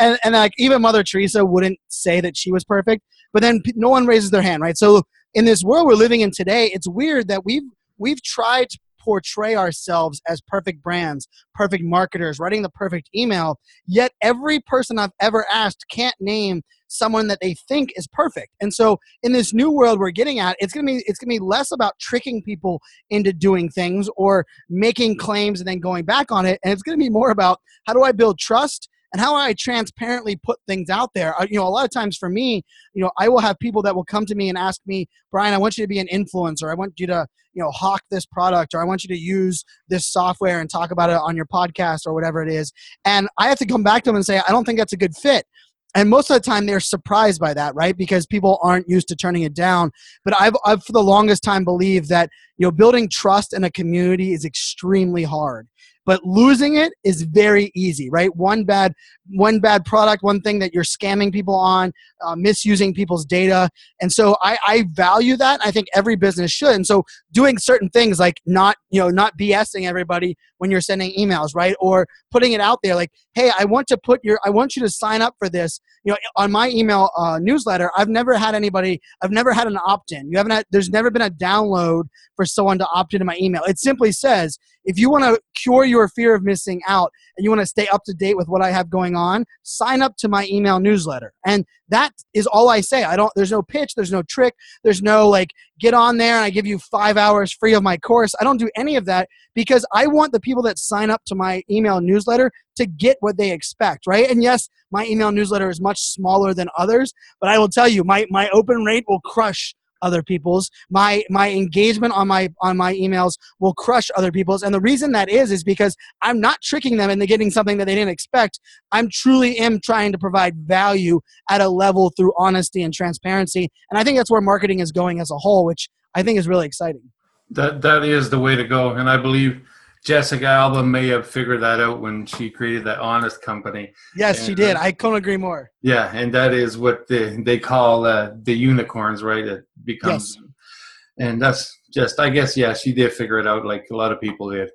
and, 0.00 0.18
and 0.24 0.34
like 0.34 0.52
even 0.58 0.82
Mother 0.82 1.02
Teresa 1.02 1.44
wouldn't 1.44 1.78
say 1.88 2.20
that 2.20 2.36
she 2.36 2.50
was 2.50 2.64
perfect, 2.64 3.02
but 3.32 3.42
then 3.42 3.62
no 3.74 3.88
one 3.88 4.06
raises 4.06 4.30
their 4.30 4.42
hand, 4.42 4.62
right? 4.62 4.76
So 4.76 5.02
in 5.34 5.44
this 5.44 5.62
world 5.62 5.86
we're 5.86 5.94
living 5.94 6.20
in 6.20 6.30
today, 6.30 6.70
it's 6.72 6.88
weird 6.88 7.28
that 7.28 7.44
we've 7.44 7.62
we've 7.98 8.22
tried 8.22 8.70
to 8.70 8.78
portray 9.04 9.54
ourselves 9.54 10.20
as 10.26 10.40
perfect 10.40 10.82
brands, 10.82 11.28
perfect 11.54 11.84
marketers, 11.84 12.38
writing 12.38 12.62
the 12.62 12.70
perfect 12.70 13.10
email. 13.14 13.58
Yet 13.86 14.12
every 14.22 14.60
person 14.60 14.98
I've 14.98 15.12
ever 15.20 15.44
asked 15.52 15.84
can't 15.90 16.14
name 16.20 16.62
someone 16.88 17.28
that 17.28 17.38
they 17.40 17.54
think 17.68 17.92
is 17.96 18.06
perfect. 18.06 18.52
And 18.60 18.72
so 18.72 18.98
in 19.22 19.32
this 19.32 19.52
new 19.52 19.70
world 19.70 19.98
we're 19.98 20.10
getting 20.10 20.38
at, 20.38 20.56
it's 20.60 20.72
gonna 20.72 20.86
be 20.86 21.02
it's 21.06 21.18
gonna 21.18 21.30
be 21.30 21.38
less 21.38 21.72
about 21.72 21.98
tricking 22.00 22.42
people 22.42 22.80
into 23.10 23.32
doing 23.32 23.68
things 23.68 24.08
or 24.16 24.46
making 24.68 25.16
claims 25.16 25.60
and 25.60 25.68
then 25.68 25.80
going 25.80 26.04
back 26.04 26.30
on 26.30 26.46
it. 26.46 26.60
And 26.64 26.72
it's 26.72 26.82
gonna 26.82 26.98
be 26.98 27.10
more 27.10 27.30
about 27.30 27.60
how 27.86 27.92
do 27.92 28.02
I 28.02 28.12
build 28.12 28.38
trust 28.38 28.88
and 29.14 29.20
how 29.20 29.36
I 29.36 29.54
transparently 29.54 30.34
put 30.34 30.58
things 30.66 30.90
out 30.90 31.10
there. 31.14 31.40
Uh, 31.40 31.46
you 31.48 31.56
know, 31.56 31.66
a 31.66 31.70
lot 31.70 31.84
of 31.84 31.92
times 31.92 32.16
for 32.16 32.28
me, 32.28 32.64
you 32.94 33.02
know, 33.02 33.12
I 33.16 33.28
will 33.28 33.38
have 33.38 33.56
people 33.60 33.80
that 33.82 33.94
will 33.94 34.04
come 34.04 34.26
to 34.26 34.34
me 34.34 34.48
and 34.48 34.58
ask 34.58 34.80
me, 34.86 35.06
Brian, 35.30 35.54
I 35.54 35.58
want 35.58 35.78
you 35.78 35.84
to 35.84 35.88
be 35.88 36.00
an 36.00 36.08
influencer. 36.08 36.68
I 36.68 36.74
want 36.74 36.94
you 36.98 37.06
to, 37.06 37.24
you 37.52 37.62
know, 37.62 37.70
hawk 37.70 38.02
this 38.10 38.26
product 38.26 38.74
or 38.74 38.82
I 38.82 38.84
want 38.84 39.04
you 39.04 39.08
to 39.14 39.16
use 39.16 39.64
this 39.88 40.10
software 40.10 40.58
and 40.58 40.68
talk 40.68 40.90
about 40.90 41.10
it 41.10 41.16
on 41.16 41.36
your 41.36 41.46
podcast 41.46 42.08
or 42.08 42.12
whatever 42.12 42.42
it 42.42 42.52
is. 42.52 42.72
And 43.04 43.28
I 43.38 43.48
have 43.48 43.58
to 43.58 43.66
come 43.66 43.84
back 43.84 44.02
to 44.02 44.10
them 44.10 44.16
and 44.16 44.26
say, 44.26 44.40
I 44.48 44.50
don't 44.50 44.64
think 44.64 44.80
that's 44.80 44.92
a 44.92 44.96
good 44.96 45.14
fit 45.14 45.46
and 45.94 46.10
most 46.10 46.30
of 46.30 46.34
the 46.34 46.40
time 46.40 46.66
they're 46.66 46.80
surprised 46.80 47.40
by 47.40 47.54
that 47.54 47.74
right? 47.74 47.96
Because 47.96 48.26
people 48.26 48.58
aren't 48.62 48.88
used 48.88 49.08
to 49.08 49.16
turning 49.16 49.42
it 49.42 49.54
down. 49.54 49.90
But 50.24 50.34
I've, 50.40 50.54
I've 50.64 50.82
for 50.84 50.92
the 50.92 51.02
longest 51.02 51.42
time 51.42 51.64
believed 51.64 52.08
that 52.08 52.30
you 52.58 52.66
know 52.66 52.70
building 52.70 53.08
trust 53.08 53.52
in 53.52 53.64
a 53.64 53.70
community 53.70 54.32
is 54.32 54.44
extremely 54.44 55.22
hard 55.24 55.68
but 56.04 56.22
losing 56.24 56.76
it 56.76 56.92
is 57.04 57.22
very 57.22 57.70
easy 57.74 58.10
right? 58.10 58.34
One 58.36 58.64
bad 58.64 58.94
one 59.30 59.60
bad 59.60 59.84
product 59.84 60.22
one 60.22 60.40
thing 60.40 60.58
that 60.58 60.74
you're 60.74 60.84
scamming 60.84 61.32
people 61.32 61.54
on 61.54 61.92
uh, 62.22 62.36
misusing 62.36 62.94
people's 62.94 63.24
data. 63.24 63.70
And 64.00 64.12
so 64.12 64.36
I, 64.42 64.58
I 64.66 64.84
value 64.92 65.36
that. 65.36 65.60
I 65.64 65.70
think 65.70 65.86
every 65.94 66.16
business 66.16 66.50
should. 66.50 66.74
And 66.74 66.86
so 66.86 67.04
doing 67.32 67.58
certain 67.58 67.88
things 67.88 68.18
like 68.18 68.40
not 68.46 68.76
you 68.90 69.00
know 69.00 69.10
not 69.10 69.36
bsing 69.38 69.86
everybody 69.86 70.36
when 70.58 70.70
you're 70.70 70.80
sending 70.80 71.12
emails 71.18 71.54
right? 71.54 71.76
Or 71.80 72.06
putting 72.30 72.52
it 72.52 72.60
out 72.60 72.80
there 72.82 72.94
like 72.94 73.10
hey 73.34 73.50
i 73.58 73.64
want 73.64 73.86
to 73.86 73.96
put 73.96 74.20
your 74.22 74.38
i 74.44 74.50
want 74.50 74.76
you 74.76 74.82
to 74.82 74.88
sign 74.88 75.22
up 75.22 75.34
for 75.38 75.48
this. 75.48 75.80
You 76.04 76.12
know 76.12 76.18
on 76.36 76.52
my 76.52 76.68
email 76.68 77.10
uh, 77.16 77.38
newsletter 77.40 77.90
i've 77.96 78.08
never 78.08 78.34
had 78.36 78.54
anybody 78.54 79.00
i've 79.22 79.30
never 79.30 79.52
had 79.52 79.66
an 79.66 79.78
opt-in. 79.84 80.30
You 80.30 80.36
haven't 80.36 80.52
had 80.52 80.64
there's 80.70 80.90
never 80.90 81.10
been 81.10 81.22
a 81.22 81.30
download 81.30 82.04
for 82.36 82.44
someone 82.44 82.78
to 82.78 82.86
opt 82.88 83.14
into 83.14 83.24
my 83.24 83.36
email. 83.40 83.62
It 83.64 83.78
simply 83.78 84.12
says 84.12 84.58
if 84.84 84.98
you 84.98 85.10
want 85.10 85.24
to 85.24 85.40
cure 85.54 85.84
your 85.84 86.08
fear 86.08 86.34
of 86.34 86.42
missing 86.42 86.82
out 86.86 87.10
and 87.36 87.44
you 87.44 87.50
want 87.50 87.60
to 87.60 87.66
stay 87.66 87.88
up 87.88 88.02
to 88.04 88.14
date 88.14 88.36
with 88.36 88.48
what 88.48 88.62
I 88.62 88.70
have 88.70 88.90
going 88.90 89.16
on, 89.16 89.44
sign 89.62 90.02
up 90.02 90.16
to 90.18 90.28
my 90.28 90.46
email 90.50 90.78
newsletter. 90.80 91.32
And 91.46 91.64
that 91.88 92.12
is 92.34 92.46
all 92.46 92.68
I 92.68 92.80
say. 92.80 93.04
I 93.04 93.16
don't 93.16 93.32
there's 93.36 93.50
no 93.50 93.62
pitch, 93.62 93.94
there's 93.94 94.12
no 94.12 94.22
trick, 94.22 94.54
there's 94.82 95.02
no 95.02 95.28
like 95.28 95.50
get 95.80 95.94
on 95.94 96.18
there 96.18 96.36
and 96.36 96.44
I 96.44 96.50
give 96.50 96.66
you 96.66 96.78
5 96.78 97.16
hours 97.16 97.52
free 97.52 97.74
of 97.74 97.82
my 97.82 97.96
course. 97.96 98.34
I 98.40 98.44
don't 98.44 98.58
do 98.58 98.70
any 98.76 98.96
of 98.96 99.04
that 99.06 99.28
because 99.54 99.84
I 99.92 100.06
want 100.06 100.32
the 100.32 100.40
people 100.40 100.62
that 100.64 100.78
sign 100.78 101.10
up 101.10 101.22
to 101.26 101.34
my 101.34 101.62
email 101.70 102.00
newsletter 102.00 102.50
to 102.76 102.86
get 102.86 103.16
what 103.20 103.36
they 103.36 103.52
expect, 103.52 104.06
right? 104.06 104.30
And 104.30 104.42
yes, 104.42 104.68
my 104.90 105.06
email 105.06 105.32
newsletter 105.32 105.70
is 105.70 105.80
much 105.80 106.00
smaller 106.00 106.54
than 106.54 106.68
others, 106.76 107.12
but 107.40 107.50
I 107.50 107.58
will 107.58 107.68
tell 107.68 107.88
you 107.88 108.04
my 108.04 108.26
my 108.30 108.48
open 108.50 108.84
rate 108.84 109.04
will 109.08 109.20
crush 109.20 109.74
other 110.04 110.22
people's. 110.22 110.70
My 110.90 111.24
my 111.30 111.50
engagement 111.50 112.12
on 112.14 112.28
my 112.28 112.50
on 112.60 112.76
my 112.76 112.94
emails 112.94 113.38
will 113.58 113.74
crush 113.74 114.10
other 114.16 114.30
people's. 114.30 114.62
And 114.62 114.74
the 114.74 114.80
reason 114.80 115.12
that 115.12 115.28
is 115.28 115.50
is 115.50 115.64
because 115.64 115.96
i'm 116.22 116.40
not 116.40 116.60
tricking 116.62 116.96
them 116.98 117.10
into 117.10 117.26
getting 117.26 117.50
something 117.50 117.78
that 117.78 117.86
they 117.86 117.94
didn't 117.94 118.10
expect. 118.10 118.60
I'm 118.92 119.08
truly 119.10 119.58
am 119.58 119.80
trying 119.80 120.12
to 120.12 120.18
provide 120.18 120.54
value 120.56 121.20
at 121.50 121.60
a 121.60 121.68
level 121.68 122.12
through 122.16 122.32
honesty 122.36 122.82
and 122.82 122.92
transparency. 122.92 123.70
And 123.90 123.98
i 123.98 124.04
think 124.04 124.16
that's 124.18 124.30
where 124.30 124.40
marketing 124.40 124.80
is 124.80 124.92
going 124.92 125.20
as 125.20 125.30
a 125.30 125.38
whole 125.38 125.64
which 125.64 125.88
i 126.14 126.22
think 126.22 126.38
is 126.38 126.46
really 126.46 126.66
exciting. 126.66 127.10
That 127.50 127.82
that 127.82 128.04
is 128.04 128.30
the 128.30 128.38
way 128.38 128.54
to 128.56 128.64
go. 128.64 128.90
And 128.90 129.08
i 129.08 129.16
believe 129.16 129.60
Jessica 130.04 130.44
Alba 130.44 130.82
may 130.82 131.08
have 131.08 131.26
figured 131.26 131.62
that 131.62 131.80
out 131.80 132.00
when 132.00 132.26
she 132.26 132.50
created 132.50 132.84
that 132.84 132.98
Honest 132.98 133.40
Company. 133.40 133.92
Yes, 134.14 134.38
and, 134.38 134.46
she 134.46 134.54
did. 134.54 134.76
Uh, 134.76 134.80
I 134.80 134.92
couldn't 134.92 135.16
agree 135.16 135.38
more. 135.38 135.70
Yeah, 135.80 136.14
and 136.14 136.32
that 136.34 136.52
is 136.52 136.76
what 136.76 137.08
the, 137.08 137.42
they 137.42 137.58
call 137.58 138.04
uh, 138.04 138.32
the 138.42 138.52
unicorns, 138.52 139.22
right? 139.22 139.46
It 139.46 139.64
becomes, 139.84 140.36
yes. 140.38 141.26
and 141.26 141.40
that's 141.40 141.74
just, 141.92 142.20
I 142.20 142.28
guess, 142.28 142.54
yeah, 142.54 142.74
she 142.74 142.92
did 142.92 143.14
figure 143.14 143.38
it 143.38 143.46
out, 143.46 143.64
like 143.64 143.86
a 143.90 143.96
lot 143.96 144.12
of 144.12 144.20
people 144.20 144.50
did. 144.50 144.70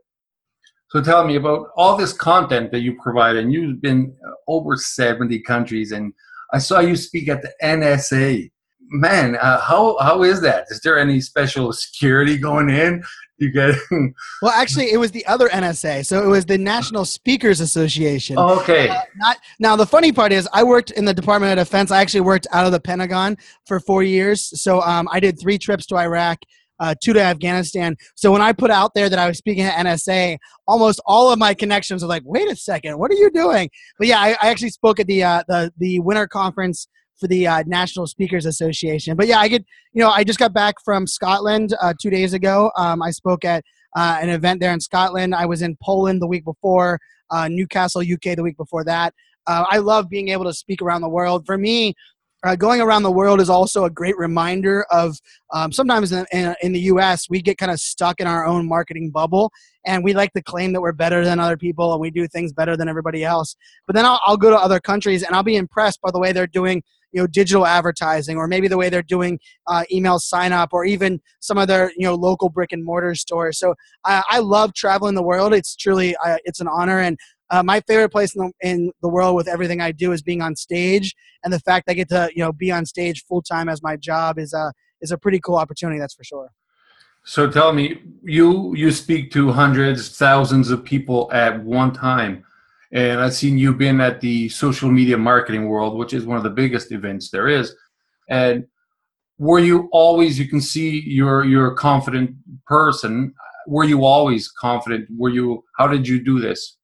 So 0.90 1.02
tell 1.02 1.24
me 1.24 1.36
about 1.36 1.68
all 1.78 1.96
this 1.96 2.14
content 2.14 2.72
that 2.72 2.80
you 2.80 2.98
provide, 3.00 3.36
and 3.36 3.54
you've 3.54 3.82
been 3.82 4.16
over 4.48 4.76
70 4.76 5.40
countries, 5.42 5.92
and 5.92 6.12
I 6.52 6.58
saw 6.58 6.80
you 6.80 6.96
speak 6.96 7.30
at 7.30 7.44
the 7.44 7.54
NSA. 7.62 8.50
Man, 8.92 9.36
uh, 9.36 9.60
how 9.60 10.00
how 10.00 10.24
is 10.24 10.42
that? 10.42 10.66
Is 10.70 10.82
there 10.82 10.98
any 10.98 11.22
special 11.22 11.72
security 11.72 12.38
going 12.38 12.72
in? 12.72 13.04
You 13.40 13.52
get 13.52 13.76
well. 14.42 14.52
Actually, 14.52 14.92
it 14.92 14.98
was 14.98 15.12
the 15.12 15.26
other 15.26 15.50
NSA, 15.50 16.06
so 16.06 16.24
it 16.24 16.28
was 16.28 16.46
the 16.46 16.58
National 16.58 17.06
Speakers 17.06 17.62
Association. 17.62 18.36
Oh, 18.38 18.60
okay. 18.60 18.90
Uh, 18.90 19.02
not 19.16 19.38
now. 19.60 19.76
The 19.76 19.86
funny 19.86 20.12
part 20.12 20.32
is, 20.32 20.48
I 20.54 20.64
worked 20.64 20.92
in 20.92 21.06
the 21.06 21.14
Department 21.14 21.58
of 21.58 21.66
Defense. 21.66 21.92
I 21.92 22.02
actually 22.02 22.22
worked 22.22 22.48
out 22.52 22.66
of 22.66 22.72
the 22.72 22.80
Pentagon 22.80 23.38
for 23.66 23.80
four 23.80 24.04
years. 24.04 24.62
So 24.62 24.82
um, 24.82 25.08
I 25.12 25.20
did 25.20 25.40
three 25.40 25.58
trips 25.58 25.86
to 25.88 25.98
Iraq 25.98 26.40
uh, 26.80 26.96
two 27.02 27.14
to 27.14 27.22
Afghanistan. 27.22 27.96
So 28.16 28.32
when 28.32 28.42
I 28.42 28.54
put 28.54 28.72
out 28.72 28.94
there 28.94 29.10
that 29.10 29.20
I 29.20 29.28
was 29.28 29.38
speaking 29.38 29.64
at 29.64 29.86
NSA, 29.86 30.38
almost 30.68 31.02
all 31.06 31.32
of 31.32 31.40
my 31.40 31.54
connections 31.54 32.02
were 32.02 32.08
like, 32.08 32.24
"Wait 32.26 32.50
a 32.50 32.56
second, 32.56 32.98
what 32.98 33.12
are 33.12 33.16
you 33.16 33.30
doing?" 33.32 33.70
But 33.98 34.08
yeah, 34.08 34.20
I, 34.20 34.30
I 34.42 34.50
actually 34.50 34.70
spoke 34.70 35.00
at 35.00 35.08
the 35.08 35.24
uh, 35.24 35.44
the 35.48 35.72
the 35.78 36.00
winter 36.00 36.28
conference 36.28 36.88
for 37.20 37.28
the 37.28 37.48
uh, 37.48 37.64
National 37.68 38.08
Speakers 38.08 38.46
Association. 38.46 39.16
But 39.16 39.28
yeah, 39.28 39.40
I 39.40 39.48
get 39.48 39.66
you 39.94 40.02
know 40.02 40.10
I 40.10 40.24
just 40.24 40.40
got 40.40 40.54
back 40.54 40.76
from 40.84 41.08
Scotland 41.08 41.74
uh, 41.82 41.94
two 42.02 42.10
days 42.10 42.34
ago. 42.34 42.72
Um, 42.78 43.02
I 43.02 43.12
spoke 43.12 43.46
at 43.46 43.64
uh, 43.96 44.20
an 44.22 44.30
event 44.30 44.60
there 44.60 44.74
in 44.74 44.80
Scotland. 44.80 45.36
I 45.36 45.46
was 45.46 45.62
in 45.62 45.78
Poland 45.82 46.22
the 46.22 46.28
week 46.28 46.46
before, 46.46 47.00
uh, 47.32 47.48
Newcastle, 47.48 48.02
UK 48.02 48.36
the 48.36 48.44
week 48.44 48.58
before 48.58 48.84
that. 48.86 49.14
Uh, 49.48 49.66
I 49.68 49.78
love 49.78 50.10
being 50.10 50.30
able 50.30 50.46
to 50.46 50.54
speak 50.54 50.82
around 50.82 51.02
the 51.02 51.10
world. 51.10 51.46
For 51.46 51.58
me, 51.58 51.96
uh, 52.44 52.56
going 52.56 52.80
around 52.80 53.04
the 53.04 53.12
world 53.12 53.42
is 53.42 53.50
also 53.50 53.84
a 53.84 53.90
great 53.90 54.18
reminder 54.18 54.86
of 54.92 55.18
um, 55.54 55.72
sometimes 55.72 56.12
in, 56.12 56.26
in, 56.32 56.56
in, 56.62 56.72
the 56.72 56.80
US, 56.82 57.30
we 57.30 57.42
get 57.42 57.58
kind 57.58 57.72
of 57.72 57.80
stuck 57.80 58.22
in 58.22 58.28
our 58.28 58.46
own 58.46 58.68
marketing 58.68 59.10
bubble 59.10 59.52
and 59.86 60.04
we 60.04 60.14
like 60.14 60.32
to 60.34 60.42
claim 60.42 60.72
that 60.74 60.82
we're 60.82 60.94
better 60.94 61.26
than 61.26 61.40
other 61.40 61.58
people 61.58 61.92
and 61.92 62.00
we 62.00 62.10
do 62.10 62.28
things 62.28 62.54
better 62.54 62.78
than 62.78 62.88
everybody 62.88 63.26
else. 63.26 63.58
But 63.88 63.96
then 63.96 64.06
I'll, 64.06 64.22
I'll 64.24 64.38
go 64.38 64.50
to 64.50 64.58
other 64.58 64.80
countries 64.80 65.24
and 65.24 65.36
I'll 65.36 65.44
be 65.44 65.58
impressed 65.58 66.00
by 66.02 66.12
the 66.12 66.20
way 66.20 66.32
they're 66.32 66.48
doing 66.48 66.82
you 67.12 67.22
know 67.22 67.28
digital 67.28 67.66
advertising 67.66 68.38
or 68.38 68.48
maybe 68.48 68.68
the 68.68 68.78
way 68.78 68.90
they're 68.90 69.02
doing 69.02 69.40
uh, 69.68 69.84
email 69.92 70.20
sign 70.20 70.52
up 70.52 70.70
or 70.74 70.86
even 70.86 71.20
some 71.40 71.58
of 71.58 71.68
their 71.68 71.92
you 71.98 72.06
know 72.06 72.16
local 72.16 72.50
brick 72.50 72.72
and 72.72 72.84
mortar 72.84 73.16
stores 73.16 73.60
so 73.60 73.74
i, 74.06 74.24
I 74.30 74.40
love 74.40 74.74
traveling 74.74 75.16
the 75.16 75.24
world 75.24 75.54
it's 75.54 75.76
truly 75.76 76.16
uh, 76.26 76.38
it's 76.46 76.60
an 76.60 76.68
honor 76.68 77.00
and 77.00 77.18
uh, 77.52 77.64
my 77.64 77.82
favorite 77.82 78.10
place 78.10 78.36
in 78.36 78.46
the, 78.46 78.68
in 78.68 78.92
the 79.02 79.10
world 79.10 79.36
with 79.36 79.48
everything 79.48 79.82
I 79.82 79.92
do 79.92 80.12
is 80.12 80.22
being 80.22 80.42
on 80.42 80.56
stage, 80.56 81.16
and 81.44 81.52
the 81.52 81.60
fact 81.60 81.90
I 81.90 81.94
get 81.94 82.10
to 82.10 82.30
you 82.36 82.44
know 82.44 82.54
be 82.54 82.72
on 82.72 82.86
stage 82.86 83.24
full 83.26 83.42
time 83.42 83.70
as 83.70 83.82
my 83.82 83.96
job 83.96 84.38
is 84.38 84.54
a 84.54 84.72
is 85.02 85.12
a 85.12 85.18
pretty 85.18 85.40
cool 85.40 85.56
opportunity. 85.56 86.00
That's 86.00 86.14
for 86.14 86.24
sure. 86.24 86.52
So 87.24 87.50
tell 87.50 87.74
me, 87.74 88.02
you 88.24 88.76
you 88.76 88.92
speak 88.92 89.32
to 89.32 89.52
hundreds, 89.52 90.16
thousands 90.18 90.70
of 90.70 90.84
people 90.84 91.30
at 91.34 91.64
one 91.64 91.92
time, 91.92 92.46
and 92.92 93.20
I've 93.20 93.36
seen 93.36 93.58
you've 93.58 93.78
been 93.78 94.02
at 94.02 94.20
the 94.22 94.50
social 94.50 94.90
media 94.90 95.18
marketing 95.18 95.68
world, 95.68 95.98
which 95.98 96.14
is 96.14 96.26
one 96.26 96.38
of 96.38 96.44
the 96.44 96.50
biggest 96.50 96.92
events 96.92 97.30
there 97.30 97.48
is. 97.48 97.76
And 98.30 98.66
were 99.38 99.60
you 99.60 99.90
always? 99.92 100.40
You 100.40 100.48
can 100.48 100.62
see 100.62 101.02
you're 101.06 101.46
you're 101.46 101.74
a 101.74 101.76
confident 101.76 102.32
person. 102.66 103.34
Were 103.68 103.84
you 103.84 104.06
always 104.06 104.50
confident? 104.50 105.08
Were 105.16 105.30
you? 105.30 105.64
How 105.78 105.88
did 105.88 106.08
you 106.08 106.24
do 106.24 106.40
this? 106.40 106.78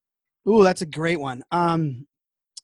Ooh, 0.48 0.62
that's 0.62 0.82
a 0.82 0.86
great 0.86 1.20
one. 1.20 1.42
Um, 1.50 2.06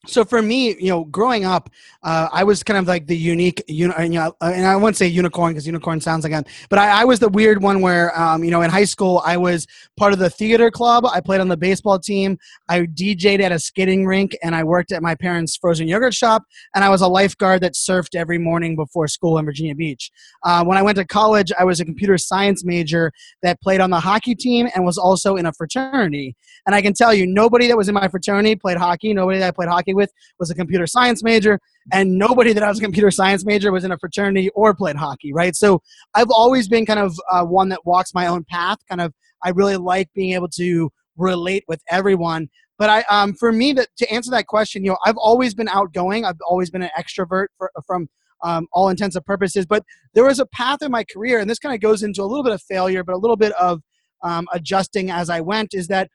so 0.05 0.25
for 0.25 0.41
me, 0.41 0.75
you 0.79 0.89
know, 0.89 1.05
growing 1.05 1.45
up, 1.45 1.69
uh, 2.03 2.27
I 2.33 2.43
was 2.43 2.61
kind 2.61 2.77
of 2.77 2.87
like 2.87 3.07
the 3.07 3.15
unique, 3.15 3.63
you 3.69 3.87
know, 3.87 3.93
and, 3.93 4.13
and 4.41 4.65
I 4.65 4.75
won't 4.75 4.97
say 4.97 5.07
unicorn 5.07 5.53
because 5.53 5.65
unicorn 5.65 6.01
sounds 6.01 6.25
like 6.25 6.33
I'm, 6.33 6.43
but 6.69 6.77
I, 6.77 7.01
I 7.01 7.03
was 7.05 7.19
the 7.19 7.29
weird 7.29 7.63
one 7.63 7.79
where, 7.79 8.17
um, 8.19 8.43
you 8.43 8.51
know, 8.51 8.63
in 8.63 8.69
high 8.69 8.83
school, 8.83 9.21
I 9.25 9.37
was 9.37 9.65
part 9.95 10.11
of 10.11 10.19
the 10.19 10.29
theater 10.29 10.69
club. 10.69 11.05
I 11.05 11.21
played 11.21 11.39
on 11.39 11.47
the 11.47 11.55
baseball 11.55 11.99
team. 11.99 12.37
I 12.67 12.81
DJ'd 12.81 13.39
at 13.39 13.53
a 13.53 13.59
skating 13.59 14.05
rink, 14.05 14.35
and 14.43 14.53
I 14.53 14.65
worked 14.65 14.91
at 14.91 15.01
my 15.01 15.15
parents' 15.15 15.55
frozen 15.55 15.87
yogurt 15.87 16.13
shop. 16.13 16.43
And 16.75 16.83
I 16.83 16.89
was 16.89 16.99
a 16.99 17.07
lifeguard 17.07 17.61
that 17.61 17.73
surfed 17.73 18.13
every 18.13 18.37
morning 18.37 18.75
before 18.75 19.07
school 19.07 19.37
in 19.37 19.45
Virginia 19.45 19.73
Beach. 19.73 20.11
Uh, 20.43 20.65
when 20.65 20.77
I 20.77 20.81
went 20.81 20.97
to 20.97 21.05
college, 21.05 21.53
I 21.57 21.63
was 21.63 21.79
a 21.79 21.85
computer 21.85 22.17
science 22.17 22.65
major 22.65 23.13
that 23.41 23.61
played 23.61 23.79
on 23.79 23.89
the 23.89 24.01
hockey 24.01 24.35
team 24.35 24.67
and 24.75 24.83
was 24.83 24.97
also 24.97 25.37
in 25.37 25.45
a 25.45 25.53
fraternity. 25.53 26.35
And 26.65 26.75
I 26.75 26.81
can 26.81 26.93
tell 26.93 27.13
you, 27.13 27.25
nobody 27.25 27.67
that 27.67 27.77
was 27.77 27.87
in 27.87 27.95
my 27.95 28.09
fraternity 28.09 28.57
played 28.57 28.77
hockey. 28.77 29.13
Nobody 29.13 29.39
that 29.39 29.55
played 29.55 29.69
hockey 29.69 29.92
with 29.93 30.11
was 30.39 30.49
a 30.49 30.55
computer 30.55 30.87
science 30.87 31.23
major, 31.23 31.59
and 31.91 32.17
nobody 32.17 32.53
that 32.53 32.63
I 32.63 32.69
was 32.69 32.79
a 32.79 32.81
computer 32.81 33.11
science 33.11 33.45
major 33.45 33.71
was 33.71 33.83
in 33.83 33.91
a 33.91 33.97
fraternity 33.97 34.49
or 34.55 34.73
played 34.73 34.95
hockey, 34.95 35.33
right? 35.33 35.55
So 35.55 35.81
I've 36.13 36.29
always 36.29 36.67
been 36.67 36.85
kind 36.85 36.99
of 36.99 37.17
uh, 37.31 37.43
one 37.45 37.69
that 37.69 37.85
walks 37.85 38.13
my 38.13 38.27
own 38.27 38.45
path. 38.49 38.77
Kind 38.89 39.01
of, 39.01 39.13
I 39.43 39.49
really 39.49 39.77
like 39.77 40.09
being 40.13 40.33
able 40.33 40.49
to 40.49 40.91
relate 41.17 41.63
with 41.67 41.81
everyone. 41.89 42.49
But 42.77 42.89
I, 42.89 43.03
um, 43.09 43.33
for 43.33 43.51
me, 43.51 43.71
that 43.73 43.89
to 43.97 44.11
answer 44.11 44.31
that 44.31 44.47
question, 44.47 44.83
you 44.83 44.91
know, 44.91 44.97
I've 45.05 45.17
always 45.17 45.53
been 45.53 45.69
outgoing. 45.69 46.25
I've 46.25 46.39
always 46.47 46.69
been 46.69 46.81
an 46.81 46.89
extrovert 46.97 47.47
for, 47.57 47.71
from 47.85 48.09
um, 48.43 48.67
all 48.73 48.89
intents 48.89 49.15
and 49.15 49.25
purposes. 49.25 49.65
But 49.65 49.83
there 50.13 50.25
was 50.25 50.39
a 50.39 50.45
path 50.47 50.81
in 50.81 50.91
my 50.91 51.03
career, 51.03 51.39
and 51.39 51.49
this 51.49 51.59
kind 51.59 51.73
of 51.73 51.81
goes 51.81 52.03
into 52.03 52.21
a 52.21 52.25
little 52.25 52.43
bit 52.43 52.53
of 52.53 52.61
failure, 52.61 53.03
but 53.03 53.15
a 53.15 53.17
little 53.17 53.37
bit 53.37 53.53
of 53.53 53.81
um, 54.23 54.47
adjusting 54.53 55.11
as 55.11 55.29
I 55.29 55.41
went. 55.41 55.73
Is 55.73 55.87
that 55.87 56.09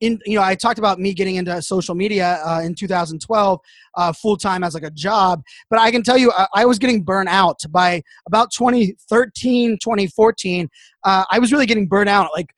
in 0.00 0.18
you 0.26 0.36
know 0.36 0.42
i 0.42 0.54
talked 0.54 0.78
about 0.78 0.98
me 0.98 1.14
getting 1.14 1.36
into 1.36 1.60
social 1.62 1.94
media 1.94 2.40
uh, 2.44 2.60
in 2.60 2.74
2012 2.74 3.60
uh, 3.96 4.12
full 4.12 4.36
time 4.36 4.62
as 4.62 4.74
like 4.74 4.82
a 4.82 4.90
job 4.90 5.42
but 5.70 5.78
i 5.78 5.90
can 5.90 6.02
tell 6.02 6.18
you 6.18 6.30
I, 6.32 6.46
I, 6.54 6.64
was 6.66 6.78
getting 6.78 7.02
burnt 7.02 7.28
out 7.28 7.60
by 7.70 8.02
about 8.26 8.50
2013 8.52 9.78
2014 9.82 10.68
uh, 11.04 11.24
i 11.30 11.38
was 11.38 11.52
really 11.52 11.66
getting 11.66 11.86
burnt 11.86 12.08
out 12.08 12.30
like 12.34 12.52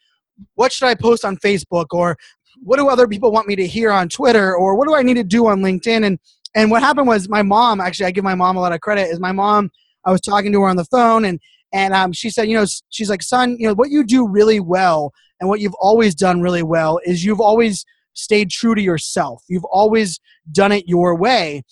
what 0.54 0.72
should 0.72 0.88
i 0.88 0.94
post 0.94 1.24
on 1.24 1.36
facebook 1.36 1.86
or 1.92 2.16
what 2.60 2.78
do 2.78 2.88
other 2.88 3.06
people 3.06 3.30
want 3.30 3.46
me 3.46 3.54
to 3.56 3.66
hear 3.66 3.90
on 3.90 4.08
twitter 4.08 4.56
or 4.56 4.76
what 4.76 4.88
do 4.88 4.94
i 4.94 5.02
need 5.02 5.14
to 5.14 5.24
do 5.24 5.46
on 5.46 5.60
linkedin 5.60 6.06
and 6.06 6.18
and 6.56 6.70
what 6.70 6.82
happened 6.82 7.06
was 7.06 7.28
my 7.28 7.42
mom 7.42 7.80
actually 7.80 8.06
i 8.06 8.10
give 8.10 8.24
my 8.24 8.34
mom 8.34 8.56
a 8.56 8.60
lot 8.60 8.72
of 8.72 8.80
credit 8.80 9.08
is 9.08 9.20
my 9.20 9.32
mom 9.32 9.70
i 10.04 10.10
was 10.10 10.20
talking 10.20 10.52
to 10.52 10.60
her 10.60 10.68
on 10.68 10.76
the 10.76 10.84
phone 10.86 11.24
and 11.24 11.40
and 11.72 11.92
um, 11.92 12.12
she 12.12 12.30
said 12.30 12.48
you 12.48 12.56
know 12.56 12.66
she's 12.88 13.10
like 13.10 13.22
son 13.22 13.56
you 13.58 13.68
know 13.68 13.74
what 13.74 13.90
you 13.90 14.02
do 14.02 14.26
really 14.26 14.58
well 14.58 15.12
and 15.40 15.48
what 15.48 15.60
you've 15.60 15.74
always 15.80 16.14
done 16.14 16.40
really 16.40 16.62
well 16.62 16.98
is 17.04 17.24
you've 17.24 17.40
always 17.40 17.84
stayed 18.14 18.50
true 18.50 18.74
to 18.74 18.82
yourself. 18.82 19.42
You've 19.48 19.64
always 19.64 20.20
done 20.50 20.72
it 20.72 20.88
your 20.88 21.16
way. 21.16 21.62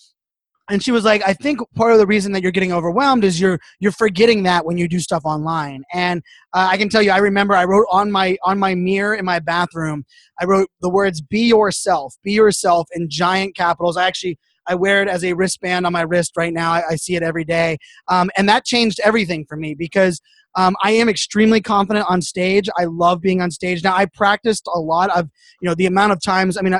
And 0.69 0.83
she 0.83 0.91
was 0.91 1.05
like, 1.05 1.21
I 1.25 1.33
think 1.33 1.59
part 1.75 1.93
of 1.93 1.97
the 1.97 2.05
reason 2.05 2.33
that 2.33 2.43
you're 2.43 2.51
getting 2.51 2.73
overwhelmed 2.73 3.23
is 3.23 3.39
you're 3.39 3.59
you're 3.79 3.93
forgetting 3.93 4.43
that 4.43 4.65
when 4.65 4.77
you 4.77 4.89
do 4.89 4.99
stuff 4.99 5.23
online. 5.23 5.83
And 5.93 6.21
uh, 6.53 6.67
I 6.69 6.77
can 6.77 6.89
tell 6.89 7.01
you, 7.01 7.11
I 7.11 7.19
remember 7.19 7.53
I 7.53 7.63
wrote 7.63 7.85
on 7.89 8.11
my 8.11 8.37
on 8.43 8.59
my 8.59 8.75
mirror 8.75 9.15
in 9.15 9.23
my 9.23 9.39
bathroom, 9.39 10.05
I 10.41 10.45
wrote 10.45 10.69
the 10.81 10.89
words 10.89 11.21
"Be 11.21 11.47
yourself, 11.47 12.15
be 12.21 12.33
yourself" 12.33 12.89
in 12.93 13.09
giant 13.09 13.55
capitals. 13.55 13.95
I 13.95 14.07
actually 14.07 14.37
I 14.67 14.75
wear 14.75 15.01
it 15.01 15.07
as 15.07 15.23
a 15.23 15.31
wristband 15.31 15.85
on 15.85 15.93
my 15.93 16.01
wrist 16.01 16.33
right 16.35 16.51
now. 16.51 16.73
I, 16.73 16.83
I 16.91 16.95
see 16.97 17.15
it 17.15 17.23
every 17.23 17.45
day, 17.45 17.77
um, 18.09 18.29
and 18.37 18.49
that 18.49 18.65
changed 18.65 18.99
everything 19.05 19.45
for 19.45 19.55
me 19.55 19.73
because 19.73 20.19
um, 20.57 20.75
I 20.83 20.91
am 20.91 21.07
extremely 21.07 21.61
confident 21.61 22.07
on 22.09 22.21
stage. 22.21 22.67
I 22.77 22.85
love 22.85 23.21
being 23.21 23.41
on 23.41 23.51
stage. 23.51 23.83
Now 23.83 23.95
I 23.95 24.07
practiced 24.07 24.67
a 24.73 24.79
lot 24.79 25.15
of, 25.15 25.29
you 25.61 25.69
know, 25.69 25.75
the 25.75 25.85
amount 25.85 26.13
of 26.13 26.21
times. 26.21 26.57
I 26.57 26.61
mean, 26.61 26.73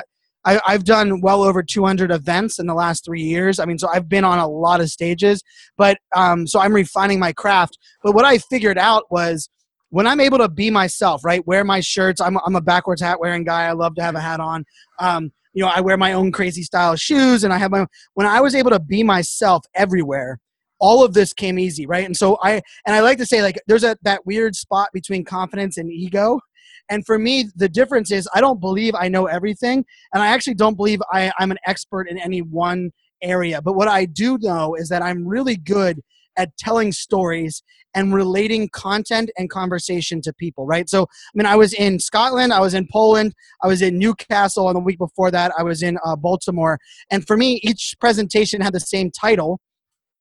I, 0.44 0.60
I've 0.66 0.84
done 0.84 1.20
well 1.20 1.42
over 1.42 1.62
200 1.62 2.10
events 2.10 2.58
in 2.58 2.66
the 2.66 2.74
last 2.74 3.04
three 3.04 3.22
years. 3.22 3.60
I 3.60 3.66
mean, 3.66 3.78
so 3.78 3.88
I've 3.88 4.08
been 4.08 4.24
on 4.24 4.40
a 4.40 4.48
lot 4.48 4.80
of 4.80 4.90
stages, 4.90 5.42
but 5.76 5.96
um, 6.14 6.46
so 6.46 6.58
I'm 6.60 6.74
refining 6.74 7.20
my 7.20 7.32
craft. 7.32 7.78
But 8.02 8.14
what 8.14 8.24
I 8.24 8.38
figured 8.38 8.78
out 8.78 9.04
was 9.10 9.48
when 9.90 10.08
I'm 10.08 10.20
able 10.20 10.38
to 10.38 10.48
be 10.48 10.70
myself, 10.70 11.24
right? 11.24 11.46
Wear 11.46 11.62
my 11.64 11.78
shirts. 11.78 12.20
I'm, 12.20 12.36
I'm 12.44 12.56
a 12.56 12.60
backwards 12.60 13.00
hat 13.00 13.20
wearing 13.20 13.44
guy. 13.44 13.64
I 13.64 13.72
love 13.72 13.94
to 13.94 14.02
have 14.02 14.16
a 14.16 14.20
hat 14.20 14.40
on. 14.40 14.64
Um, 14.98 15.30
you 15.54 15.62
know, 15.62 15.70
I 15.74 15.80
wear 15.80 15.96
my 15.96 16.12
own 16.12 16.32
crazy 16.32 16.62
style 16.62 16.96
shoes, 16.96 17.44
and 17.44 17.52
I 17.52 17.58
have 17.58 17.70
my. 17.70 17.86
When 18.14 18.26
I 18.26 18.40
was 18.40 18.54
able 18.54 18.70
to 18.70 18.80
be 18.80 19.02
myself 19.02 19.64
everywhere, 19.74 20.38
all 20.80 21.04
of 21.04 21.14
this 21.14 21.32
came 21.32 21.58
easy, 21.58 21.86
right? 21.86 22.04
And 22.04 22.16
so 22.16 22.38
I 22.42 22.62
and 22.86 22.94
I 22.94 23.00
like 23.00 23.18
to 23.18 23.26
say 23.26 23.42
like 23.42 23.60
there's 23.66 23.84
a 23.84 23.96
that 24.02 24.26
weird 24.26 24.54
spot 24.54 24.88
between 24.92 25.24
confidence 25.24 25.76
and 25.76 25.90
ego. 25.90 26.40
And 26.90 27.04
for 27.04 27.18
me, 27.18 27.50
the 27.54 27.68
difference 27.68 28.10
is 28.10 28.28
I 28.32 28.40
don't 28.40 28.60
believe 28.60 28.94
I 28.94 29.08
know 29.08 29.26
everything, 29.26 29.84
and 30.12 30.22
I 30.22 30.28
actually 30.28 30.54
don't 30.54 30.76
believe 30.76 31.00
I, 31.12 31.32
I'm 31.38 31.50
an 31.50 31.58
expert 31.66 32.08
in 32.08 32.18
any 32.18 32.40
one 32.40 32.90
area. 33.22 33.60
But 33.60 33.74
what 33.74 33.88
I 33.88 34.04
do 34.04 34.38
know 34.40 34.74
is 34.74 34.88
that 34.88 35.02
I'm 35.02 35.26
really 35.26 35.56
good 35.56 36.00
at 36.38 36.56
telling 36.56 36.92
stories 36.92 37.62
and 37.94 38.14
relating 38.14 38.68
content 38.68 39.30
and 39.36 39.50
conversation 39.50 40.20
to 40.22 40.32
people, 40.32 40.66
right? 40.66 40.88
So, 40.88 41.02
I 41.02 41.06
mean, 41.34 41.46
I 41.46 41.56
was 41.56 41.74
in 41.74 41.98
Scotland, 41.98 42.52
I 42.52 42.60
was 42.60 42.74
in 42.74 42.86
Poland, 42.90 43.34
I 43.62 43.66
was 43.66 43.82
in 43.82 43.98
Newcastle, 43.98 44.68
and 44.68 44.76
the 44.76 44.80
week 44.80 44.98
before 44.98 45.30
that, 45.32 45.52
I 45.58 45.62
was 45.62 45.82
in 45.82 45.98
uh, 46.04 46.14
Baltimore. 46.14 46.78
And 47.10 47.26
for 47.26 47.36
me, 47.36 47.60
each 47.64 47.96
presentation 47.98 48.60
had 48.60 48.72
the 48.72 48.80
same 48.80 49.10
title, 49.10 49.60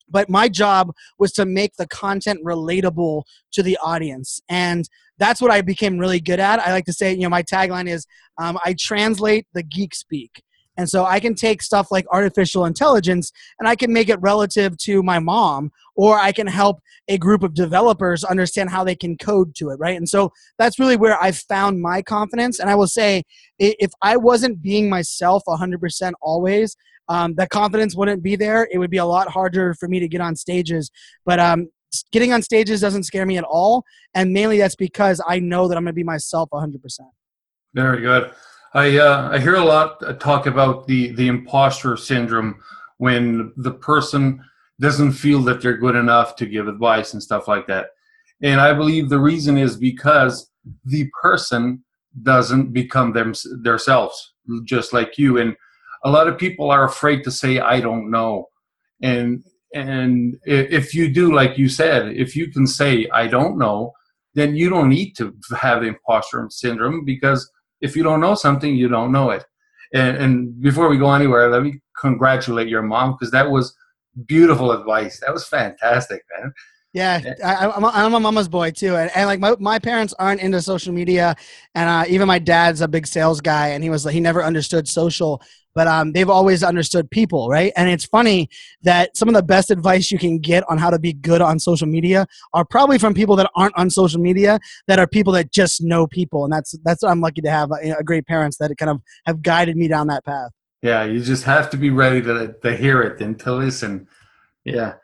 but 0.10 0.30
my 0.30 0.48
job 0.48 0.94
was 1.20 1.32
to 1.32 1.46
make 1.46 1.76
the 1.78 1.88
content 1.88 2.40
relatable 2.44 3.24
to 3.52 3.64
the 3.64 3.78
audience 3.84 4.42
and 4.50 4.90
that's 5.18 5.42
what 5.42 5.52
i 5.52 5.62
became 5.62 5.98
really 5.98 6.20
good 6.20 6.40
at 6.40 6.60
i 6.60 6.72
like 6.72 6.86
to 6.86 6.94
say 6.94 7.12
you 7.14 7.22
know 7.22 7.30
my 7.30 7.44
tagline 7.44 7.88
is 7.90 8.06
um, 8.38 8.58
i 8.66 8.76
translate 8.78 9.46
the 9.54 9.64
geek 9.64 9.94
speak 9.94 10.44
And 10.78 10.88
so 10.88 11.06
I 11.06 11.20
can 11.20 11.34
take 11.34 11.62
stuff 11.62 11.88
like 11.92 12.06
artificial 12.12 12.66
intelligence 12.66 13.32
and 13.60 13.68
I 13.68 13.76
can 13.76 13.92
make 13.92 14.10
it 14.10 14.22
relative 14.22 14.78
to 14.80 15.02
my 15.02 15.20
mom, 15.20 15.72
or 15.96 16.20
I 16.20 16.32
can 16.32 16.48
help 16.48 16.80
a 17.08 17.18
group 17.18 17.42
of 17.44 17.56
developers 17.56 18.24
understand 18.24 18.70
how 18.70 18.84
they 18.84 18.96
can 18.96 19.18
code 19.18 19.56
to 19.56 19.70
it, 19.72 19.80
right? 19.80 19.98
And 19.98 20.08
so 20.08 20.32
that's 20.60 20.78
really 20.78 20.96
where 20.96 21.22
I've 21.22 21.38
found 21.38 21.82
my 21.82 22.02
confidence. 22.02 22.60
And 22.60 22.70
I 22.70 22.76
will 22.76 22.88
say, 22.88 23.24
if 23.58 23.92
I 24.04 24.18
wasn't 24.18 24.62
being 24.62 24.88
myself 24.90 25.44
100% 25.48 26.12
always, 26.22 26.78
um, 27.10 27.36
that 27.36 27.50
confidence 27.50 27.96
wouldn't 27.96 28.24
be 28.24 28.36
there. 28.36 28.68
It 28.72 28.78
would 28.78 28.92
be 28.92 28.98
a 28.98 29.06
lot 29.06 29.30
harder 29.30 29.74
for 29.74 29.88
me 29.88 30.00
to 30.00 30.08
get 30.08 30.22
on 30.22 30.36
stages. 30.36 30.92
But 31.26 31.40
um, 31.40 31.70
getting 32.12 32.34
on 32.34 32.42
stages 32.42 32.82
doesn't 32.82 33.04
scare 33.04 33.26
me 33.26 33.38
at 33.38 33.44
all. 33.44 33.84
And 34.14 34.34
mainly 34.34 34.58
that's 34.58 34.76
because 34.76 35.22
I 35.28 35.40
know 35.40 35.68
that 35.68 35.78
I'm 35.78 35.84
going 35.84 35.94
to 35.94 35.94
be 35.94 36.04
myself 36.04 36.50
100%. 36.52 36.80
Very 37.74 38.02
good. 38.02 38.32
I 38.74 38.98
uh, 38.98 39.30
I 39.32 39.40
hear 39.40 39.56
a 39.56 39.64
lot 39.64 40.04
uh, 40.04 40.14
talk 40.14 40.46
about 40.46 40.88
the 40.88 41.12
the 41.12 41.28
imposter 41.28 41.96
syndrome 41.96 42.60
when 42.98 43.54
the 43.58 43.72
person 43.72 44.44
doesn't 44.80 45.14
feel 45.14 45.42
that 45.44 45.62
they're 45.62 45.78
good 45.78 45.96
enough 45.96 46.36
to 46.36 46.46
give 46.46 46.68
advice 46.68 47.14
and 47.14 47.24
stuff 47.24 47.48
like 47.48 47.66
that. 47.68 47.88
And 48.42 48.62
I 48.62 48.74
believe 48.74 49.10
the 49.10 49.20
reason 49.20 49.58
is 49.58 49.76
because 49.78 50.52
the 50.86 51.10
person 51.22 51.84
doesn't 52.22 52.74
become 52.74 53.14
them 53.14 53.34
themselves, 53.64 54.34
just 54.64 54.94
like 54.94 55.18
you. 55.18 55.40
And 55.40 55.56
a 56.04 56.10
lot 56.10 56.28
of 56.28 56.38
people 56.38 56.72
are 56.72 56.86
afraid 56.86 57.24
to 57.24 57.32
say, 57.32 57.60
"I 57.60 57.80
don't 57.80 58.10
know." 58.12 58.50
And 59.02 59.44
and 59.74 60.38
if 60.46 60.94
you 60.94 61.14
do, 61.14 61.34
like 61.34 61.58
you 61.58 61.70
said, 61.70 62.08
if 62.16 62.36
you 62.36 62.52
can 62.52 62.68
say, 62.68 63.08
"I 63.14 63.28
don't 63.28 63.58
know," 63.58 63.94
then 64.34 64.56
you 64.56 64.70
don't 64.70 64.90
need 64.90 65.16
to 65.18 65.34
have 65.60 65.84
imposter 65.84 66.46
syndrome 66.50 67.06
because 67.06 67.50
if 67.82 67.96
you 67.96 68.04
don't 68.04 68.22
know 68.22 68.36
something, 68.36 68.76
you 68.76 68.88
don't 68.88 69.12
know 69.12 69.32
it. 69.32 69.44
And, 69.94 70.18
and 70.18 70.62
before 70.62 70.90
we 70.90 70.98
go 70.98 71.12
anywhere, 71.14 71.50
let 71.50 71.64
me 71.64 71.80
congratulate 72.00 72.68
your 72.68 72.82
mom 72.82 73.14
because 73.14 73.32
that 73.32 73.50
was 73.50 73.76
beautiful 74.26 74.72
advice. 74.72 75.20
That 75.20 75.34
was 75.34 75.48
fantastic, 75.48 76.24
man. 76.38 76.54
Yeah, 76.94 77.22
I, 77.44 78.06
am 78.06 78.14
a 78.14 78.20
mama's 78.20 78.48
boy 78.48 78.72
too, 78.72 78.96
and, 78.96 79.12
and 79.14 79.28
like 79.28 79.40
my, 79.40 79.56
my 79.60 79.78
parents 79.78 80.16
aren't 80.18 80.42
into 80.42 80.62
social 80.62 80.94
media, 80.94 81.36
and 81.76 81.90
uh, 81.90 82.06
even 82.08 82.28
my 82.28 82.40
dad's 82.40 82.82
a 82.82 82.88
big 82.88 83.06
sales 83.06 83.40
guy, 83.40 83.68
and 83.68 83.84
he 83.84 83.90
was 83.92 84.04
like 84.06 84.14
he 84.14 84.20
never 84.20 84.44
understood 84.44 84.88
social, 84.88 85.42
but 85.78 85.86
um, 85.86 86.12
they've 86.14 86.30
always 86.30 86.64
understood 86.64 87.08
people, 87.12 87.50
right? 87.50 87.72
And 87.76 87.88
it's 87.88 88.04
funny 88.04 88.50
that 88.82 89.16
some 89.16 89.28
of 89.30 89.36
the 89.36 89.44
best 89.44 89.70
advice 89.70 90.10
you 90.10 90.18
can 90.18 90.40
get 90.40 90.64
on 90.68 90.80
how 90.80 90.90
to 90.90 90.98
be 90.98 91.14
good 91.14 91.40
on 91.40 91.60
social 91.60 91.88
media 91.88 92.26
are 92.56 92.66
probably 92.66 92.98
from 92.98 93.14
people 93.14 93.36
that 93.36 93.52
aren't 93.56 93.78
on 93.78 93.92
social 93.92 94.20
media, 94.20 94.60
that 94.88 94.98
are 94.98 95.06
people 95.06 95.32
that 95.34 95.52
just 95.52 95.84
know 95.84 96.08
people, 96.08 96.46
and 96.46 96.52
that's 96.52 96.74
that's 96.84 97.04
I'm 97.04 97.22
lucky 97.22 97.42
to 97.42 97.52
have 97.52 97.70
a, 97.70 97.92
a 98.00 98.04
great 98.04 98.26
parents 98.26 98.58
that 98.58 98.76
kind 98.80 98.90
of 98.90 99.04
have 99.28 99.44
guided 99.44 99.78
me 99.78 99.88
down 99.88 100.08
that 100.08 100.26
path. 100.26 100.50
Yeah, 100.82 101.04
you 101.04 101.22
just 101.22 101.44
have 101.44 101.70
to 101.70 101.78
be 101.78 101.92
ready 101.92 102.24
to 102.24 102.56
to 102.64 102.76
hear 102.76 103.04
it 103.04 103.22
and 103.22 103.40
to 103.42 103.54
listen. 103.54 104.08
Yeah. 104.66 104.96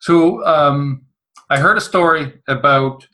So 0.00 0.42
um, 0.46 1.04
I 1.50 1.58
heard 1.58 1.76
a 1.76 1.82
story 1.82 2.40
about 2.48 3.06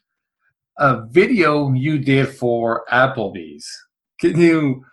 a 0.78 1.04
video 1.08 1.72
you 1.72 1.98
did 1.98 2.28
for 2.28 2.84
Applebee's. 2.92 3.68
Can 4.20 4.40
you 4.40 4.84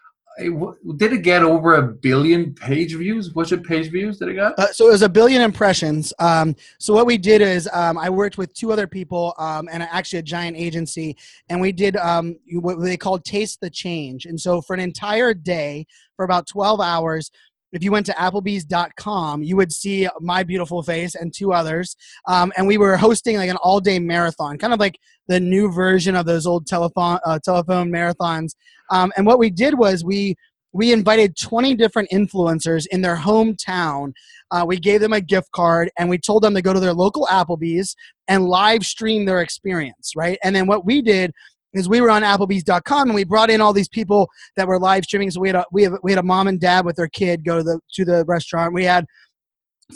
did 0.96 1.14
it 1.14 1.22
get 1.22 1.44
over 1.44 1.76
a 1.76 1.84
billion 1.84 2.54
page 2.54 2.96
views? 2.96 3.34
What's 3.34 3.52
it 3.52 3.64
page 3.64 3.92
views 3.92 4.20
that 4.20 4.30
it 4.30 4.36
got? 4.36 4.58
Uh, 4.58 4.72
so 4.72 4.88
it 4.88 4.92
was 4.92 5.02
a 5.02 5.10
billion 5.10 5.42
impressions. 5.42 6.14
Um, 6.20 6.56
so 6.80 6.94
what 6.94 7.06
we 7.06 7.18
did 7.18 7.42
is 7.42 7.70
um, 7.74 7.98
I 7.98 8.10
worked 8.10 8.38
with 8.38 8.54
two 8.54 8.72
other 8.72 8.88
people 8.88 9.34
um, 9.38 9.68
and 9.72 9.84
actually 9.84 10.20
a 10.20 10.24
giant 10.24 10.58
agency, 10.58 11.18
and 11.50 11.60
we 11.60 11.72
did 11.72 11.96
um, 11.98 12.38
what 12.54 12.82
they 12.82 12.98
called 12.98 13.26
Taste 13.26 13.62
the 13.62 13.70
Change. 13.70 14.26
And 14.26 14.40
so 14.40 14.62
for 14.62 14.74
an 14.74 14.80
entire 14.80 15.34
day, 15.34 15.86
for 16.16 16.26
about 16.26 16.48
12 16.48 16.82
hours, 16.82 17.32
if 17.72 17.84
you 17.84 17.92
went 17.92 18.06
to 18.06 18.12
applebee's.com 18.14 19.44
you 19.44 19.56
would 19.56 19.72
see 19.72 20.08
my 20.20 20.44
beautiful 20.44 20.82
face 20.84 21.16
and 21.16 21.34
two 21.34 21.54
others. 21.54 21.96
Um, 22.28 22.52
and 22.58 22.68
we 22.68 22.78
were 22.78 22.98
hosting 22.98 23.38
like 23.38 23.50
an 23.50 23.58
all-day 23.58 24.00
marathon 24.00 24.58
kind 24.58 24.74
of 24.74 24.80
like 24.80 25.00
the 25.28 25.40
new 25.40 25.72
version 25.72 26.16
of 26.16 26.26
those 26.26 26.46
old 26.46 26.68
telephone 26.68 27.20
uh, 27.26 27.40
telephone 27.44 27.92
marathons. 27.92 28.56
Um, 28.92 29.12
and 29.16 29.26
what 29.26 29.40
we 29.40 29.50
did 29.50 29.78
was 29.78 30.04
we 30.04 30.36
we 30.72 30.92
invited 30.94 31.36
20 31.36 31.76
different 31.76 32.10
influencers 32.12 32.86
in 32.92 33.02
their 33.02 33.16
hometown. 33.16 34.14
Uh, 34.52 34.64
we 34.68 34.78
gave 34.78 35.02
them 35.02 35.14
a 35.14 35.22
gift 35.22 35.52
card 35.52 35.90
and 35.98 36.10
we 36.10 36.18
told 36.18 36.44
them 36.44 36.54
to 36.54 36.62
go 36.62 36.74
to 36.74 36.80
their 36.80 36.94
local 36.94 37.26
applebee's 37.28 37.96
and 38.28 38.46
live 38.46 38.86
stream 38.86 39.26
their 39.26 39.42
experience 39.42 40.14
right? 40.16 40.38
And 40.44 40.56
then 40.56 40.68
what 40.68 40.86
we 40.86 41.02
did 41.02 41.32
is 41.74 41.88
we 41.88 42.02
were 42.02 42.10
on 42.10 42.24
Applebee's.com 42.24 43.10
and 43.10 43.16
we 43.16 43.24
brought 43.24 43.50
in 43.50 43.62
all 43.62 43.74
these 43.74 43.88
people 43.88 44.30
that 44.56 44.68
were 44.68 44.80
live 44.80 45.04
streaming. 45.04 45.32
So 45.32 45.40
we 45.40 45.50
had 45.50 45.56
a 45.56 45.66
we 45.72 45.84
have 45.84 45.94
we 46.04 46.12
had 46.12 46.20
a 46.20 46.24
mom 46.24 46.48
and 46.48 46.60
dad 46.60 46.86
with 46.86 46.96
their 46.96 47.08
kid 47.08 47.44
go 47.44 47.58
to 47.58 47.64
the 47.64 47.80
to 47.94 48.06
the 48.06 48.26
restaurant. 48.26 48.74
We 48.74 48.86
had 48.86 49.06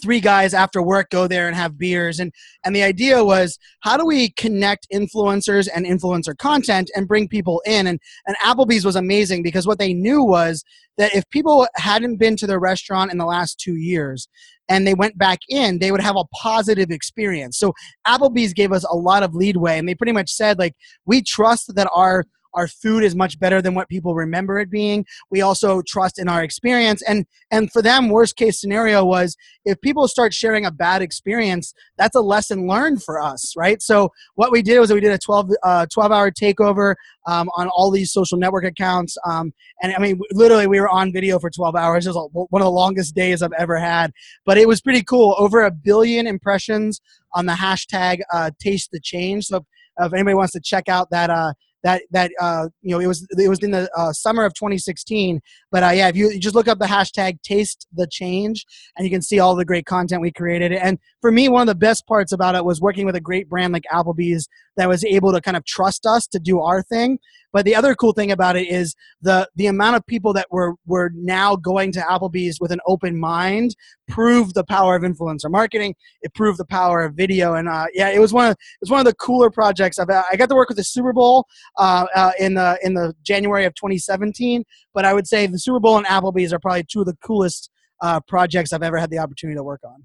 three 0.02 0.20
guys 0.20 0.54
after 0.54 0.82
work 0.82 1.10
go 1.10 1.28
there 1.28 1.48
and 1.48 1.56
have 1.56 1.78
beers 1.78 2.20
and 2.20 2.32
and 2.64 2.76
the 2.76 2.82
idea 2.82 3.24
was 3.24 3.60
how 3.82 3.96
do 3.96 4.06
we 4.06 4.30
connect 4.32 4.88
influencers 4.92 5.68
and 5.74 5.86
influencer 5.86 6.36
content 6.38 6.90
and 6.96 7.08
bring 7.08 7.28
people 7.28 7.62
in 7.66 7.86
and 7.86 8.00
and 8.26 8.36
applebee's 8.38 8.86
was 8.86 8.96
amazing 8.96 9.44
because 9.44 9.68
what 9.68 9.78
they 9.78 9.94
knew 9.94 10.24
was 10.24 10.64
that 10.98 11.14
if 11.16 11.28
people 11.30 11.68
hadn't 11.76 12.18
been 12.18 12.36
to 12.36 12.48
their 12.48 12.60
restaurant 12.60 13.12
in 13.12 13.18
the 13.18 13.26
last 13.26 13.60
two 13.60 13.76
years 13.76 14.28
and 14.70 14.88
they 14.88 14.94
went 14.94 15.18
back 15.18 15.40
in, 15.50 15.80
they 15.80 15.92
would 15.92 16.02
have 16.02 16.16
a 16.16 16.26
positive 16.34 16.90
experience. 16.90 17.58
So 17.58 17.74
Applebee's 18.08 18.54
gave 18.54 18.72
us 18.72 18.86
a 18.90 18.96
lot 18.96 19.24
of 19.24 19.36
leadway, 19.36 19.78
and 19.78 19.88
they 19.88 19.96
pretty 19.96 20.14
much 20.14 20.32
said 20.32 20.60
like 20.60 20.76
we 21.06 21.22
trust 21.22 21.74
that 21.76 21.90
our 21.94 22.26
our 22.54 22.68
food 22.68 23.04
is 23.04 23.16
much 23.16 23.40
better 23.40 23.62
than 23.62 23.76
what 23.76 23.90
people 23.90 24.16
remember 24.16 24.60
it 24.60 24.70
being. 24.70 25.06
We 25.30 25.42
also 25.42 25.82
trust 25.88 26.20
in 26.20 26.28
our 26.28 26.44
experience. 26.44 27.02
And 27.08 27.26
and 27.52 27.72
for 27.72 27.82
them 27.82 28.10
worst 28.10 28.36
case 28.36 28.60
scenario 28.60 29.04
was 29.06 29.36
if 29.66 29.80
people 29.82 30.08
start 30.08 30.34
sharing 30.34 30.66
a 30.66 30.72
bad 30.72 31.02
experience 31.02 31.74
that's 31.98 32.16
a 32.16 32.22
lesson 32.22 32.68
learned 32.68 33.04
for 33.04 33.22
us 33.22 33.54
right? 33.56 33.82
So 33.82 34.12
what 34.36 34.52
we 34.52 34.62
did 34.62 34.80
was 34.80 34.92
we 34.92 35.00
did 35.00 35.12
a 35.12 35.18
12 35.18 35.52
uh, 35.64 35.86
12 35.94 36.12
hour 36.12 36.32
takeover 36.32 36.96
um, 37.28 37.50
on 37.56 37.68
all 37.70 37.92
these 37.92 38.12
social 38.12 38.38
network 38.38 38.66
accounts 38.66 39.18
um, 39.26 39.54
and 39.82 39.94
i 39.96 40.00
mean 40.00 40.20
literally 40.32 40.68
we 40.68 40.80
were 40.80 40.90
on 40.90 41.14
video 41.14 41.40
for 41.40 41.50
12 41.50 41.76
hours. 41.76 42.06
It 42.06 42.14
was 42.14 42.30
one 42.32 42.62
of 42.62 42.66
the 42.66 42.72
longest 42.72 43.16
days 43.16 43.42
i've 43.42 43.54
ever 43.58 43.78
had. 43.78 44.12
But 44.46 44.58
it 44.58 44.68
was 44.68 44.82
pretty 44.82 45.04
cool. 45.04 45.36
Over 45.38 45.62
a 45.62 45.72
billion 45.72 46.28
impressions 46.28 47.02
on 47.34 47.46
the 47.46 47.54
hashtag 47.54 48.20
uh, 48.32 48.52
taste 48.60 48.90
the 48.92 49.00
change. 49.00 49.46
So 49.46 49.66
if, 50.00 50.14
anybody 50.14 50.36
wants 50.36 50.54
to 50.54 50.60
check 50.60 50.90
out 50.90 51.10
that 51.12 51.30
uh, 51.30 51.54
that 51.84 52.04
that 52.12 52.32
uh, 52.40 52.70
you 52.82 52.92
know 52.92 53.00
it 53.00 53.08
was 53.08 53.28
it 53.38 53.50
was 53.50 53.60
in 53.60 53.72
the 53.72 53.90
uh, 53.96 54.12
summer 54.14 54.46
of 54.46 54.54
2016. 54.54 55.42
But 55.72 55.84
uh, 55.84 55.90
yeah, 55.90 56.08
if 56.08 56.16
you, 56.16 56.32
you 56.32 56.40
just 56.40 56.56
look 56.56 56.68
up 56.68 56.80
the 56.80 56.86
hashtag 56.86 57.42
Taste 57.42 57.88
the 57.94 58.08
Change, 58.08 58.66
and 58.98 59.06
you 59.06 59.12
can 59.12 59.22
see 59.22 59.40
all 59.40 59.56
the 59.56 59.66
great 59.66 59.86
content 59.86 60.22
we 60.22 60.32
created. 60.32 60.72
And 60.72 60.98
for 61.22 61.32
me, 61.32 61.50
one 61.50 61.62
of 61.62 61.68
the 61.68 61.76
best 61.76 62.08
parts 62.08 62.32
about 62.32 62.56
it 62.56 62.66
was 62.66 62.82
working 62.82 63.06
with 63.06 63.16
a 63.16 63.22
great 63.22 63.50
brand 63.50 63.74
like 63.74 63.84
Applebee's 63.92 64.48
that 64.78 64.90
was 64.90 65.04
able 65.06 65.32
to 65.34 65.42
kind 65.42 65.58
of 65.58 65.66
trust 65.66 66.06
us 66.06 66.26
to 66.28 66.40
do 66.40 66.60
our 66.60 66.82
thing. 66.82 67.20
But 67.52 67.66
the 67.66 67.76
other 67.76 67.94
cool 67.94 68.14
thing 68.14 68.32
about 68.32 68.56
it 68.56 68.68
is 68.68 68.96
the 69.22 69.48
the 69.56 69.68
amount 69.68 69.98
of 69.98 70.06
people 70.08 70.34
that 70.34 70.48
were 70.50 70.76
were 70.86 71.12
now 71.14 71.56
going 71.56 71.92
to 71.94 72.00
Applebee's 72.00 72.60
with 72.60 72.72
an 72.72 72.80
open 72.88 73.20
mind 73.20 73.76
proved 74.08 74.56
the 74.56 74.64
power 74.64 74.96
of 74.96 75.04
influencer 75.04 75.50
marketing. 75.50 75.96
It 76.22 76.34
proved 76.34 76.60
the 76.60 76.66
power 76.66 77.04
of 77.04 77.16
video, 77.16 77.56
and 77.56 77.70
uh, 77.70 77.86
yeah, 77.94 78.10
it 78.10 78.20
was 78.20 78.34
one 78.34 78.46
of 78.46 78.52
it 78.52 78.58
was 78.82 78.90
one 78.90 79.00
of 79.00 79.06
the 79.06 79.16
cooler 79.16 79.50
projects. 79.50 80.00
I've, 80.00 80.10
I 80.10 80.36
got 80.36 80.50
to 80.50 80.56
work 80.56 80.70
with 80.70 80.78
the 80.78 80.84
Super 80.84 81.14
Bowl 81.14 81.46
uh, 81.78 82.06
uh, 82.16 82.32
in 82.40 82.54
the 82.56 82.78
in 82.84 82.94
the 82.94 83.14
January 83.24 83.66
of 83.66 83.74
2017, 83.76 84.64
but 84.94 85.06
I 85.06 85.14
would 85.14 85.28
say 85.28 85.48
the 85.48 85.60
Super 85.60 85.80
Bowl 85.80 85.98
and 85.98 86.06
Applebee's 86.06 86.54
are 86.54 86.60
probably 86.60 86.84
two 86.84 87.02
of 87.02 87.06
the 87.06 87.18
coolest 87.24 87.70
uh, 88.02 88.20
projects 88.22 88.74
I've 88.74 88.84
ever 88.84 88.98
had 88.98 89.10
the 89.10 89.20
opportunity 89.20 89.58
to 89.58 89.64
work 89.64 89.82
on. 89.86 90.04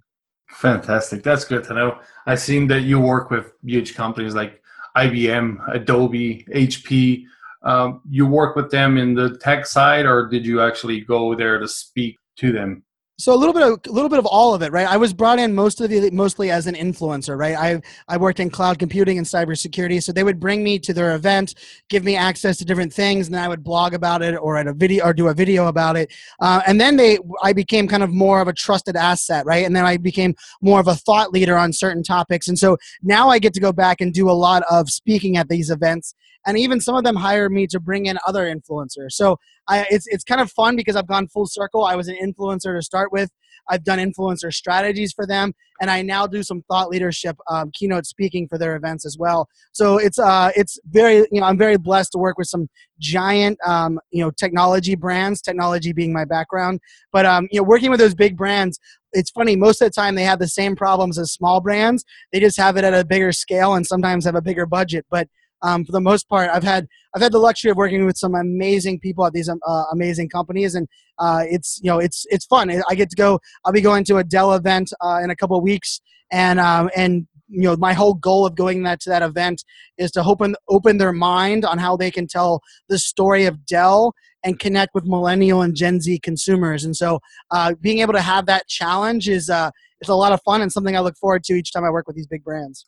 Fantastic. 0.51 1.23
That's 1.23 1.45
good 1.45 1.65
to 1.65 1.75
know. 1.75 1.99
I've 2.27 2.41
seen 2.41 2.67
that 2.69 2.83
you 2.83 3.01
work 3.01 3.31
with 3.31 3.53
huge 3.63 3.95
companies 3.95 4.35
like 4.35 4.63
IBM, 4.97 5.75
Adobe, 5.75 6.47
HP. 6.55 7.25
Um, 7.63 8.01
you 8.09 8.27
work 8.27 8.57
with 8.57 8.71
them 8.71 8.97
in 8.97 9.15
the 9.15 9.37
tech 9.39 9.67
side, 9.67 10.07
or 10.07 10.27
did 10.29 10.47
you 10.47 10.61
actually 10.63 11.01
go 11.01 11.35
there 11.35 11.59
to 11.59 11.69
speak 11.69 12.17
to 12.37 12.53
them? 12.53 12.83
So 13.19 13.35
a 13.35 13.37
little 13.37 13.53
bit 13.53 13.63
of 13.63 13.81
a 13.87 13.93
little 13.93 14.09
bit 14.09 14.21
of 14.21 14.27
all 14.27 14.55
of 14.55 14.63
it 14.63 14.71
right? 14.71 14.87
I 14.87 14.97
was 14.97 15.13
brought 15.13 15.39
in 15.39 15.55
most 15.55 15.81
of 15.81 15.91
the 15.91 16.11
mostly 16.11 16.51
as 16.51 16.67
an 16.67 16.75
influencer 16.75 17.37
right? 17.37 17.57
I 17.57 17.83
i 18.07 18.17
worked 18.17 18.41
in 18.41 18.49
cloud 18.49 18.79
computing 18.79 19.19
and 19.19 19.27
cybersecurity 19.27 20.03
so 20.03 20.13
they 20.13 20.23
would 20.23 20.39
bring 20.39 20.63
me 20.63 20.79
to 20.79 20.93
their 20.93 21.15
event 21.15 21.55
give 21.89 22.05
me 22.05 22.17
access 22.17 22.57
to 22.59 22.65
different 22.65 22.93
things 22.93 23.27
and 23.27 23.37
i 23.37 23.49
would 23.49 23.65
blog 23.65 23.93
about 23.93 24.23
it 24.23 24.37
or 24.37 24.57
at 24.57 24.67
a 24.67 24.73
video 24.73 25.05
or 25.05 25.13
do 25.13 25.29
a 25.29 25.35
video 25.35 25.67
about 25.67 25.97
it. 25.97 26.13
Uh, 26.41 26.63
and 26.67 26.81
then 26.81 26.97
they 26.97 27.19
i 27.43 27.53
became 27.53 27.89
kind 27.89 28.03
of 28.03 28.11
more 28.11 28.41
of 28.41 28.49
a 28.49 28.53
trusted 28.53 28.97
asset 28.97 29.45
right? 29.45 29.67
And 29.67 29.75
then 29.75 29.85
i 29.85 29.97
became 29.97 30.35
more 30.63 30.81
of 30.81 30.87
a 30.87 30.95
thought 30.95 31.33
leader 31.33 31.57
on 31.57 31.73
certain 31.73 32.03
topics. 32.03 32.49
And 32.49 32.59
so 32.59 32.77
now 33.03 33.29
i 33.29 33.39
get 33.39 33.53
to 33.55 33.61
go 33.61 33.73
back 33.73 34.01
and 34.01 34.15
do 34.15 34.31
a 34.31 34.39
lot 34.47 34.63
of 34.71 34.89
speaking 34.89 35.37
at 35.37 35.49
these 35.49 35.71
events 35.71 36.15
and 36.49 36.59
even 36.59 36.81
some 36.81 36.97
of 36.97 37.05
them 37.05 37.15
hire 37.15 37.51
me 37.51 37.67
to 37.67 37.79
bring 37.79 38.07
in 38.07 38.19
other 38.27 38.47
influencers. 38.47 39.11
So 39.11 39.39
I, 39.69 39.87
it's 39.91 40.07
it's 40.07 40.25
kind 40.25 40.41
of 40.41 40.51
fun 40.51 40.77
because 40.77 40.97
I've 40.97 41.07
gone 41.07 41.29
full 41.29 41.47
circle. 41.47 41.85
I 41.85 41.95
was 41.95 42.09
an 42.09 42.17
influencer 42.17 42.75
to 42.75 42.83
start 42.83 43.13
with. 43.13 43.31
I've 43.69 43.85
done 43.85 43.99
influencer 43.99 44.51
strategies 44.51 45.13
for 45.13 45.27
them, 45.27 45.53
and 45.79 45.91
I 45.91 46.01
now 46.01 46.27
do 46.27 46.43
some 46.43 46.63
thought 46.63 46.89
leadership, 46.89 47.37
um, 47.51 47.71
keynote 47.75 48.07
speaking 48.07 48.49
for 48.49 48.57
their 48.57 48.77
events 48.77 49.05
as 49.05 49.19
well. 49.19 49.47
So 49.73 49.99
it's 49.99 50.19
uh, 50.19 50.51
it's 50.57 50.79
very 50.89 51.17
you 51.31 51.41
know 51.41 51.47
I'm 51.47 51.59
very 51.59 51.77
blessed 51.77 52.13
to 52.13 52.19
work 52.19 52.39
with 52.39 52.49
some 52.49 52.69
giant 52.99 53.59
um, 53.67 54.01
you 54.11 54.25
know 54.25 54.31
technology 54.31 54.95
brands. 54.95 55.43
Technology 55.43 55.93
being 55.93 56.15
my 56.15 56.25
background, 56.25 56.81
but 57.13 57.27
um, 57.27 57.47
you 57.51 57.61
know 57.61 57.65
working 57.65 57.91
with 57.91 58.01
those 58.01 58.15
big 58.15 58.39
brands. 58.39 58.81
It's 59.13 59.31
funny. 59.31 59.55
Most 59.55 59.83
of 59.83 59.87
the 59.87 59.93
time, 59.93 60.15
they 60.15 60.25
have 60.25 60.39
the 60.39 60.49
same 60.49 60.77
problems 60.77 61.19
as 61.19 61.33
small 61.33 61.61
brands. 61.61 62.05
They 62.33 62.41
just 62.41 62.59
have 62.59 62.77
it 62.79 62.85
at 62.85 62.95
a 62.95 63.05
bigger 63.05 63.33
scale, 63.33 63.75
and 63.75 63.87
sometimes 63.87 64.25
have 64.25 64.35
a 64.35 64.43
bigger 64.43 64.65
budget. 64.65 65.05
But 65.11 65.29
um, 65.63 65.85
for 65.85 65.93
the 65.93 66.01
most 66.01 66.29
part, 66.29 66.51
I've 66.51 66.63
had 66.63 66.87
I've 67.15 67.23
had 67.23 67.33
the 67.33 67.39
luxury 67.39 67.71
of 67.71 67.77
working 67.77 68.05
with 68.07 68.17
some 68.17 68.35
amazing 68.35 69.01
people 69.01 69.25
at 69.27 69.33
these 69.33 69.49
um, 69.49 69.61
uh, 69.67 69.85
amazing 69.93 70.29
companies, 70.29 70.75
and 70.75 70.87
uh, 71.19 71.45
it's 71.49 71.81
you 71.83 71.91
know 71.91 71.99
it's 71.99 72.27
it's 72.31 72.47
fun. 72.47 72.71
I 72.89 72.95
get 72.95 73.11
to 73.11 73.17
go. 73.17 73.41
I'll 73.65 73.73
be 73.73 73.81
going 73.81 74.05
to 74.05 74.19
a 74.19 74.25
Dell 74.25 74.53
event 74.53 74.93
uh, 75.01 75.21
in 75.23 75.31
a 75.31 75.37
couple 75.37 75.57
of 75.57 75.63
weeks, 75.63 76.01
and 76.31 76.61
um, 76.61 76.91
and 76.97 77.27
you 77.49 77.63
know 77.63 77.77
my 77.77 77.93
whole 77.93 78.15
goal 78.15 78.47
of 78.47 78.55
going 78.55 78.83
that 78.85 79.01
to 79.01 79.11
that 79.11 79.23
event 79.23 79.65
is 79.97 80.11
to 80.13 80.23
open 80.23 80.55
open 80.69 80.99
their 80.99 81.13
mind 81.13 81.65
on 81.65 81.79
how 81.79 81.97
they 81.97 82.11
can 82.11 82.27
tell 82.27 82.63
the 82.89 82.99
story 82.99 83.47
of 83.47 83.67
Dell 83.67 84.15
and 84.45 84.61
connect 84.61 84.95
with 84.95 85.05
millennial 85.05 85.63
and 85.63 85.75
Gen 85.75 86.01
Z 86.01 86.21
consumers. 86.21 86.85
And 86.85 86.97
so, 86.97 87.19
uh, 87.51 87.75
being 87.81 87.99
able 87.99 88.13
to 88.13 88.21
have 88.21 88.47
that 88.47 88.69
challenge 88.69 89.29
is 89.29 89.51
uh, 89.51 89.71
is 90.01 90.09
a 90.09 90.15
lot 90.15 90.33
of 90.33 90.41
fun 90.43 90.63
and 90.63 90.71
something 90.71 90.97
I 90.97 91.01
look 91.01 91.17
forward 91.17 91.43
to 91.45 91.55
each 91.55 91.73
time 91.73 91.85
I 91.85 91.91
work 91.91 92.07
with 92.07 92.15
these 92.15 92.29
big 92.29 92.45
brands. 92.45 92.87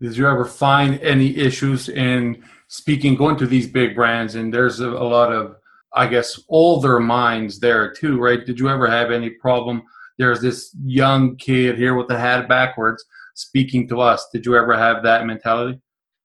Did 0.00 0.16
you 0.16 0.26
ever 0.26 0.44
find 0.44 0.98
any 1.00 1.36
issues 1.36 1.88
in 1.88 2.42
speaking, 2.68 3.16
going 3.16 3.36
to 3.36 3.46
these 3.46 3.66
big 3.66 3.94
brands? 3.94 4.34
And 4.34 4.52
there's 4.52 4.80
a, 4.80 4.88
a 4.88 5.04
lot 5.04 5.32
of, 5.32 5.56
I 5.92 6.06
guess, 6.06 6.40
older 6.48 7.00
minds 7.00 7.60
there 7.60 7.92
too, 7.92 8.18
right? 8.18 8.44
Did 8.44 8.58
you 8.58 8.68
ever 8.68 8.86
have 8.86 9.10
any 9.10 9.30
problem? 9.30 9.82
There's 10.18 10.40
this 10.40 10.74
young 10.84 11.36
kid 11.36 11.76
here 11.76 11.94
with 11.94 12.08
the 12.08 12.18
hat 12.18 12.48
backwards 12.48 13.04
speaking 13.34 13.88
to 13.88 14.00
us. 14.00 14.26
Did 14.32 14.46
you 14.46 14.56
ever 14.56 14.76
have 14.76 15.02
that 15.02 15.26
mentality? 15.26 15.80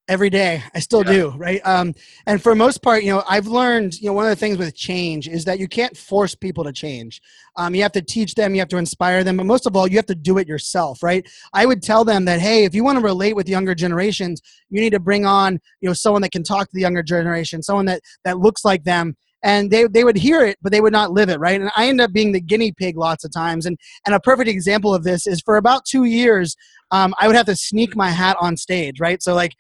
Every 0.08 0.30
day. 0.30 0.64
I 0.74 0.80
still 0.80 1.04
yeah. 1.06 1.12
do 1.12 1.30
right? 1.38 1.62
Um, 1.66 1.94
and 2.28 2.42
for 2.42 2.56
most 2.56 2.82
part 2.82 3.04
you 3.04 3.12
know 3.12 3.24
i've 3.28 3.48
learned 3.48 4.00
you 4.00 4.08
know 4.08 4.14
one 4.14 4.26
of 4.26 4.30
the 4.30 4.36
things 4.36 4.58
with 4.58 4.76
change 4.76 5.28
is 5.28 5.46
that 5.46 5.60
you 5.60 5.68
can't 5.68 5.96
force 5.98 6.36
people 6.36 6.64
to 6.64 6.72
change. 6.72 7.22
Um, 7.56 7.74
you 7.74 7.82
have 7.84 7.92
to 7.94 8.02
teach 8.02 8.36
them 8.36 8.54
you 8.54 8.62
have 8.62 8.70
to 8.70 8.78
inspire 8.78 9.24
them 9.24 9.38
but 9.38 9.46
most 9.46 9.66
of 9.66 9.76
all 9.76 9.88
you 9.88 9.98
have 9.98 10.06
to 10.08 10.16
do 10.16 10.38
it 10.38 10.48
yourself 10.48 11.02
right? 11.02 11.28
I 11.54 11.66
would 11.66 11.82
tell 11.82 12.06
them 12.06 12.26
that 12.26 12.40
hey 12.40 12.66
if 12.66 12.76
you 12.76 12.84
want 12.84 12.98
to 12.98 13.04
relate 13.04 13.36
with 13.36 13.50
younger 13.50 13.76
generations 13.76 14.42
you 14.70 14.82
need 14.82 14.92
to 14.92 15.00
bring 15.00 15.26
on 15.26 15.60
you 15.82 15.90
know 15.90 15.94
someone 15.94 16.22
that 16.22 16.32
can 16.32 16.44
talk 16.44 16.68
to 16.68 16.74
the 16.74 16.82
younger 16.82 17.04
generation 17.04 17.64
someone 17.64 17.86
that 17.86 18.02
that 18.24 18.40
looks 18.40 18.64
like 18.64 18.84
them. 18.84 19.16
And 19.44 19.70
they, 19.70 19.86
they 19.86 20.04
would 20.04 20.18
hear 20.18 20.44
it 20.44 20.58
but 20.64 20.72
they 20.72 20.82
would 20.82 20.94
not 20.94 21.12
live 21.12 21.30
it 21.30 21.40
right? 21.40 21.60
And 21.60 21.72
i 21.76 21.88
end 21.88 22.02
up 22.02 22.12
being 22.12 22.32
the 22.32 22.42
guinea 22.42 22.72
pig 22.72 22.98
lots 22.98 23.24
of 23.24 23.32
times. 23.32 23.66
And 23.66 23.78
and 24.06 24.14
a 24.14 24.20
perfect 24.20 24.50
example 24.50 24.94
of 24.94 25.04
this 25.04 25.26
is 25.28 25.42
for 25.42 25.58
about 25.58 25.86
two 25.86 26.06
years 26.06 26.56
um, 26.96 27.14
I 27.20 27.28
would 27.28 27.36
have 27.36 27.46
to 27.48 27.58
sneak 27.58 27.94
my 27.94 28.10
hat 28.10 28.38
on 28.40 28.56
stage, 28.56 29.02
right? 29.02 29.22
So 29.22 29.34
like, 29.34 29.52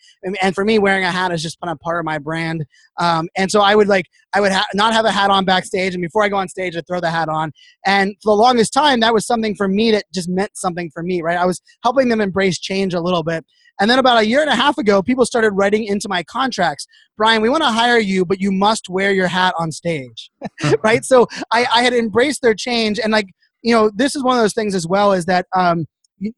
and 0.41 0.55
for 0.55 0.63
me, 0.63 0.79
wearing 0.79 1.03
a 1.03 1.11
hat 1.11 1.33
is 1.33 1.43
just 1.43 1.59
kind 1.59 1.69
of 1.69 1.77
part 1.81 1.99
of 1.99 2.05
my 2.05 2.17
brand. 2.17 2.63
Um, 2.97 3.27
and 3.35 3.51
so 3.51 3.59
I 3.59 3.75
would 3.75 3.89
like, 3.89 4.05
I 4.33 4.39
would 4.39 4.53
ha- 4.53 4.65
not 4.73 4.93
have 4.93 5.03
a 5.03 5.11
hat 5.11 5.29
on 5.29 5.43
backstage, 5.43 5.93
and 5.93 6.01
before 6.01 6.23
I 6.23 6.29
go 6.29 6.37
on 6.37 6.47
stage, 6.47 6.77
I'd 6.77 6.87
throw 6.87 7.01
the 7.01 7.11
hat 7.11 7.27
on. 7.27 7.51
And 7.85 8.15
for 8.23 8.31
the 8.31 8.41
longest 8.41 8.71
time, 8.71 9.01
that 9.01 9.13
was 9.13 9.27
something 9.27 9.53
for 9.53 9.67
me 9.67 9.91
that 9.91 10.05
just 10.13 10.29
meant 10.29 10.51
something 10.55 10.89
for 10.93 11.03
me, 11.03 11.21
right? 11.21 11.37
I 11.37 11.45
was 11.45 11.61
helping 11.83 12.07
them 12.07 12.21
embrace 12.21 12.57
change 12.57 12.93
a 12.93 13.01
little 13.01 13.23
bit. 13.23 13.43
And 13.81 13.91
then 13.91 13.99
about 13.99 14.21
a 14.21 14.25
year 14.25 14.39
and 14.39 14.49
a 14.49 14.55
half 14.55 14.77
ago, 14.77 15.03
people 15.03 15.25
started 15.25 15.51
writing 15.51 15.83
into 15.83 16.07
my 16.07 16.23
contracts, 16.23 16.87
Brian, 17.17 17.41
we 17.41 17.49
want 17.49 17.63
to 17.63 17.69
hire 17.69 17.99
you, 17.99 18.23
but 18.23 18.39
you 18.39 18.49
must 18.49 18.87
wear 18.87 19.11
your 19.11 19.27
hat 19.27 19.53
on 19.59 19.73
stage, 19.73 20.31
right? 20.85 21.03
So 21.03 21.27
I, 21.51 21.67
I 21.73 21.81
had 21.81 21.93
embraced 21.93 22.41
their 22.41 22.55
change, 22.55 22.97
and 22.97 23.11
like, 23.11 23.27
you 23.61 23.75
know, 23.75 23.91
this 23.93 24.15
is 24.15 24.23
one 24.23 24.37
of 24.37 24.41
those 24.41 24.53
things 24.53 24.73
as 24.73 24.87
well 24.87 25.11
is 25.11 25.25
that 25.25 25.47
um, 25.53 25.85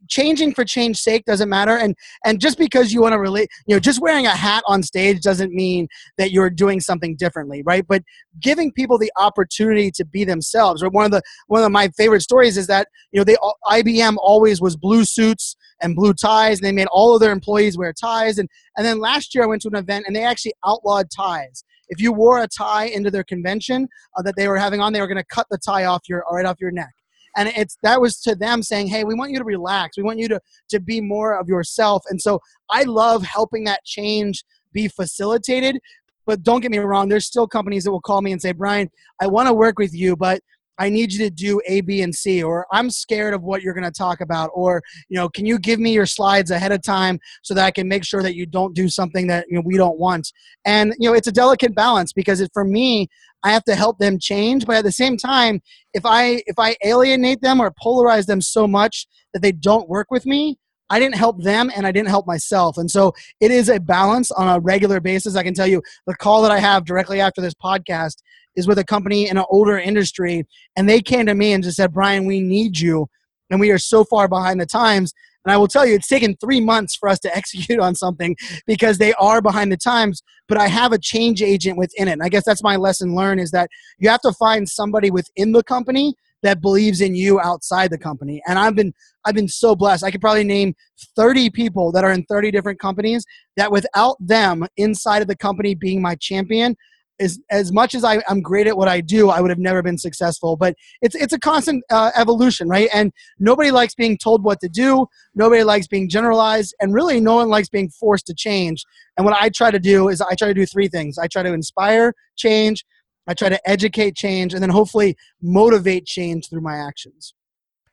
changing 0.08 0.54
for 0.54 0.66
change 0.66 0.98
sake 0.98 1.24
doesn't 1.26 1.50
matter 1.50 1.78
and 1.78 1.96
and 2.26 2.40
just 2.40 2.58
because 2.58 2.92
you 2.92 3.02
want 3.02 3.14
to 3.14 3.20
relate 3.20 3.48
you 3.68 3.76
know 3.76 3.80
just 3.80 4.02
wearing 4.02 4.26
a 4.26 4.36
hat 4.36 4.64
on 4.66 4.82
stage 4.82 5.22
doesn't 5.22 5.54
mean 5.54 5.88
that 6.18 6.32
you're 6.32 6.50
doing 6.50 6.80
something 6.80 7.16
differently 7.16 7.62
right? 7.64 7.86
But 7.88 8.04
giving 8.42 8.72
people 8.72 8.98
the 8.98 9.12
opportunity 9.18 9.92
to 9.92 10.06
be 10.06 10.24
themselves 10.24 10.82
right? 10.82 10.92
One 10.92 11.06
of 11.06 11.12
the 11.12 11.22
one 11.48 11.64
of 11.64 11.72
my 11.72 11.90
favorite 11.90 12.22
stories 12.22 12.58
is 12.58 12.68
that 12.68 12.88
you 13.12 13.20
know 13.20 13.24
they 13.24 13.36
IBM 13.68 14.16
always 14.20 14.62
was 14.62 14.76
blue 14.76 15.06
suits 15.06 15.56
and 15.82 15.96
blue 15.96 16.14
ties 16.14 16.58
and 16.58 16.66
they 16.66 16.72
made 16.72 16.88
all 16.92 17.14
of 17.14 17.22
their 17.22 17.32
employees 17.32 17.78
wear 17.78 17.94
ties 17.94 18.40
and 18.40 18.50
and 18.78 18.86
then 18.86 19.00
last 19.00 19.36
year 19.36 19.44
I 19.44 19.48
went 19.48 19.62
to 19.64 19.70
an 19.70 19.76
event 19.76 20.06
and 20.08 20.16
they 20.16 20.24
actually 20.24 20.54
outlawed 20.66 21.08
ties. 21.16 21.64
If 21.90 22.02
you 22.02 22.12
wore 22.12 22.42
a 22.44 22.48
tie 22.48 22.86
into 22.86 23.12
their 23.12 23.24
convention 23.24 23.88
uh, 24.18 24.22
that 24.24 24.36
they 24.36 24.48
were 24.48 24.58
having 24.58 24.82
on 24.82 24.92
they 24.92 25.02
were 25.02 25.08
going 25.08 25.18
to 25.18 25.26
cut 25.26 25.48
the 25.52 25.58
tie 25.58 25.86
off 25.86 26.02
your 26.10 26.24
right 26.32 26.46
off 26.46 26.58
your 26.60 26.72
neck 26.72 26.94
and 27.38 27.50
it's 27.56 27.78
that 27.84 28.02
was 28.02 28.20
to 28.22 28.36
them 28.36 28.62
saying 28.62 28.88
hey 28.88 29.04
we 29.04 29.16
want 29.16 29.32
you 29.32 29.38
to 29.38 29.46
relax. 29.46 29.98
We 29.98 30.04
want 30.04 30.20
you 30.20 30.28
to 30.30 30.40
to 30.70 30.80
be 30.80 31.00
more 31.00 31.38
of 31.40 31.48
yourself. 31.48 32.04
And 32.10 32.22
so 32.22 32.42
i 32.70 32.84
love 32.84 33.24
helping 33.24 33.64
that 33.66 33.84
change 33.86 34.44
be 34.74 34.88
facilitated 34.88 35.80
but 36.26 36.44
don't 36.44 36.60
get 36.62 36.72
me 36.72 36.78
wrong 36.78 37.08
there's 37.08 37.26
still 37.26 37.48
companies 37.48 37.84
that 37.84 37.92
will 37.92 38.02
call 38.02 38.22
me 38.22 38.32
and 38.32 38.42
say 38.42 38.52
brian 38.52 38.90
i 39.22 39.28
want 39.28 39.48
to 39.48 39.54
work 39.54 39.80
with 39.80 39.94
you 39.94 40.16
but 40.16 40.42
I 40.80 40.90
need 40.90 41.14
you 41.14 41.20
to 41.20 41.30
do 41.30 41.62
A, 41.68 41.82
B, 41.82 42.02
and 42.02 42.14
C, 42.14 42.44
or 42.44 42.66
I'm 42.72 42.90
scared 42.90 43.34
of 43.34 43.44
what 43.44 43.62
you're 43.62 43.74
going 43.74 43.84
to 43.84 43.92
talk 43.92 44.22
about, 44.22 44.50
or 44.54 44.82
you 45.10 45.16
know, 45.18 45.30
can 45.30 45.46
you 45.46 45.60
give 45.60 45.80
me 45.80 45.94
your 45.94 46.06
slides 46.06 46.52
ahead 46.52 46.72
of 46.72 46.82
time 46.82 47.20
so 47.44 47.54
that 47.54 47.66
I 47.66 47.72
can 47.72 47.88
make 47.88 48.04
sure 48.04 48.22
that 48.24 48.36
you 48.36 48.46
don't 48.46 48.76
do 48.76 48.90
something 48.90 49.28
that 49.28 49.46
you 49.50 49.56
know 49.56 49.64
we 49.66 49.78
don't 49.78 50.00
want. 50.00 50.32
And 50.66 50.94
you 51.00 51.10
know, 51.10 51.16
it's 51.16 51.28
a 51.28 51.32
delicate 51.32 51.76
balance 51.76 52.14
because 52.14 52.42
it, 52.42 52.52
for 52.54 52.64
me, 52.64 53.08
I 53.44 53.52
have 53.52 53.64
to 53.66 53.76
help 53.76 53.98
them 54.00 54.20
change, 54.20 54.66
but 54.66 54.78
at 54.78 54.84
the 54.84 54.92
same 54.92 55.18
time, 55.18 55.62
if 55.94 56.06
I 56.06 56.42
if 56.46 56.58
I 56.58 56.76
alienate 56.84 57.42
them 57.42 57.62
or 57.62 57.72
polarize 57.72 58.26
them 58.26 58.42
so 58.42 58.68
much 58.68 59.08
that 59.34 59.42
they 59.42 59.52
don't 59.52 59.90
work 59.90 60.08
with 60.12 60.26
me, 60.26 60.58
I 60.90 61.00
didn't 61.00 61.16
help 61.16 61.42
them 61.42 61.72
and 61.76 61.86
I 61.86 61.92
didn't 61.92 62.10
help 62.10 62.28
myself. 62.28 62.78
And 62.78 62.90
so 62.90 63.14
it 63.40 63.52
is 63.52 63.70
a 63.70 63.80
balance 63.80 64.32
on 64.32 64.48
a 64.48 64.60
regular 64.60 65.00
basis. 65.00 65.36
I 65.36 65.44
can 65.44 65.54
tell 65.54 65.68
you 65.68 65.82
the 66.06 66.16
call 66.16 66.42
that 66.42 66.52
I 66.52 66.60
have 66.60 66.86
directly 66.86 67.20
after 67.20 67.42
this 67.42 67.54
podcast 67.54 68.18
is 68.56 68.68
with 68.68 68.80
a 68.80 68.84
company 68.84 69.30
in 69.30 69.38
an 69.38 69.46
older 69.50 69.78
industry. 69.78 70.46
And 70.76 70.90
they 70.90 71.02
came 71.02 71.26
to 71.28 71.36
me 71.36 71.54
and 71.54 71.64
just 71.64 71.78
said, 71.78 71.94
Brian, 71.94 72.26
we 72.26 72.42
need 72.42 72.80
you. 72.80 73.08
And 73.50 73.60
we 73.60 73.72
are 73.72 73.78
so 73.78 74.04
far 74.04 74.28
behind 74.28 74.60
the 74.60 74.66
times. 74.66 75.14
And 75.46 75.54
I 75.54 75.58
will 75.58 75.68
tell 75.68 75.86
you, 75.86 75.96
it's 75.96 76.10
taken 76.10 76.36
three 76.36 76.60
months 76.60 76.96
for 76.96 77.08
us 77.08 77.20
to 77.20 77.34
execute 77.38 77.80
on 77.80 77.96
something 77.96 78.36
because 78.66 78.98
they 78.98 79.14
are 79.14 79.42
behind 79.42 79.72
the 79.72 79.78
times. 79.78 80.22
But 80.50 80.58
I 80.58 80.68
have 80.68 80.92
a 80.92 80.98
change 80.98 81.42
agent 81.42 81.78
within 81.78 82.08
it. 82.08 82.14
And 82.14 82.24
I 82.24 82.30
guess 82.30 82.44
that's 82.46 82.64
my 82.64 82.76
lesson 82.76 83.16
learned 83.16 83.42
is 83.42 83.52
that 83.52 83.70
you 84.00 84.10
have 84.10 84.22
to 84.22 84.34
find 84.34 84.68
somebody 84.68 85.12
within 85.12 85.52
the 85.52 85.64
company 85.64 86.16
that 86.44 86.62
believes 86.62 87.02
in 87.02 87.16
you 87.16 87.40
outside 87.40 87.92
the 87.92 87.98
company. 87.98 88.42
And 88.48 88.60
I've 88.60 88.76
been 88.76 88.94
I've 89.26 89.36
been 89.36 89.48
so 89.48 89.76
blessed. 89.76 90.04
I 90.04 90.12
could 90.12 90.22
probably 90.22 90.44
name 90.44 90.76
30 91.16 91.50
people 91.50 91.92
that 91.92 92.04
are 92.04 92.12
in 92.12 92.24
30 92.26 92.52
different 92.52 92.80
companies 92.80 93.26
that 93.58 93.72
without 93.72 94.16
them 94.20 94.66
inside 94.78 95.22
of 95.22 95.28
the 95.28 95.36
company 95.36 95.76
being 95.76 96.02
my 96.02 96.16
champion, 96.16 96.76
as 97.20 97.40
as 97.50 97.72
much 97.72 97.96
as 97.96 98.04
I, 98.04 98.22
am 98.30 98.42
great 98.42 98.68
at 98.68 98.78
what 98.78 98.88
I 98.88 99.02
do, 99.02 99.30
I 99.30 99.42
would 99.42 99.50
have 99.50 99.60
never 99.60 99.82
been 99.82 99.98
successful. 99.98 100.56
But 100.56 100.76
it's 101.02 101.16
it's 101.16 101.34
a 101.34 101.40
constant 101.40 101.84
uh, 101.90 102.12
evolution, 102.16 102.70
right? 102.70 102.90
And 102.94 103.12
nobody 103.40 103.72
likes 103.72 103.96
being 103.96 104.18
told 104.18 104.44
what 104.44 104.60
to 104.62 104.70
do. 104.70 105.08
Nobody 105.36 105.64
likes 105.64 105.88
being 105.88 106.10
generalized, 106.10 106.76
and 106.80 106.94
really, 106.94 107.20
no 107.20 107.36
one 107.36 107.50
likes 107.50 107.70
being 107.70 107.90
forced 107.90 108.28
to 108.28 108.34
change. 108.34 108.86
And 109.18 109.26
what 109.26 109.36
I 109.40 109.50
try 109.50 109.72
to 109.72 109.80
do 109.80 110.10
is 110.10 110.22
I 110.22 110.36
try 110.36 110.48
to 110.48 110.54
do 110.54 110.66
three 110.66 110.88
things. 110.88 111.18
I 111.18 111.28
try 111.28 111.44
to 111.44 111.54
inspire 111.54 112.14
change. 112.36 112.86
I 113.28 113.34
try 113.34 113.50
to 113.50 113.70
educate 113.70 114.16
change, 114.16 114.54
and 114.54 114.62
then 114.62 114.70
hopefully 114.70 115.18
motivate 115.42 116.06
change 116.06 116.50
through 116.50 116.62
my 116.62 116.76
actions. 116.76 117.34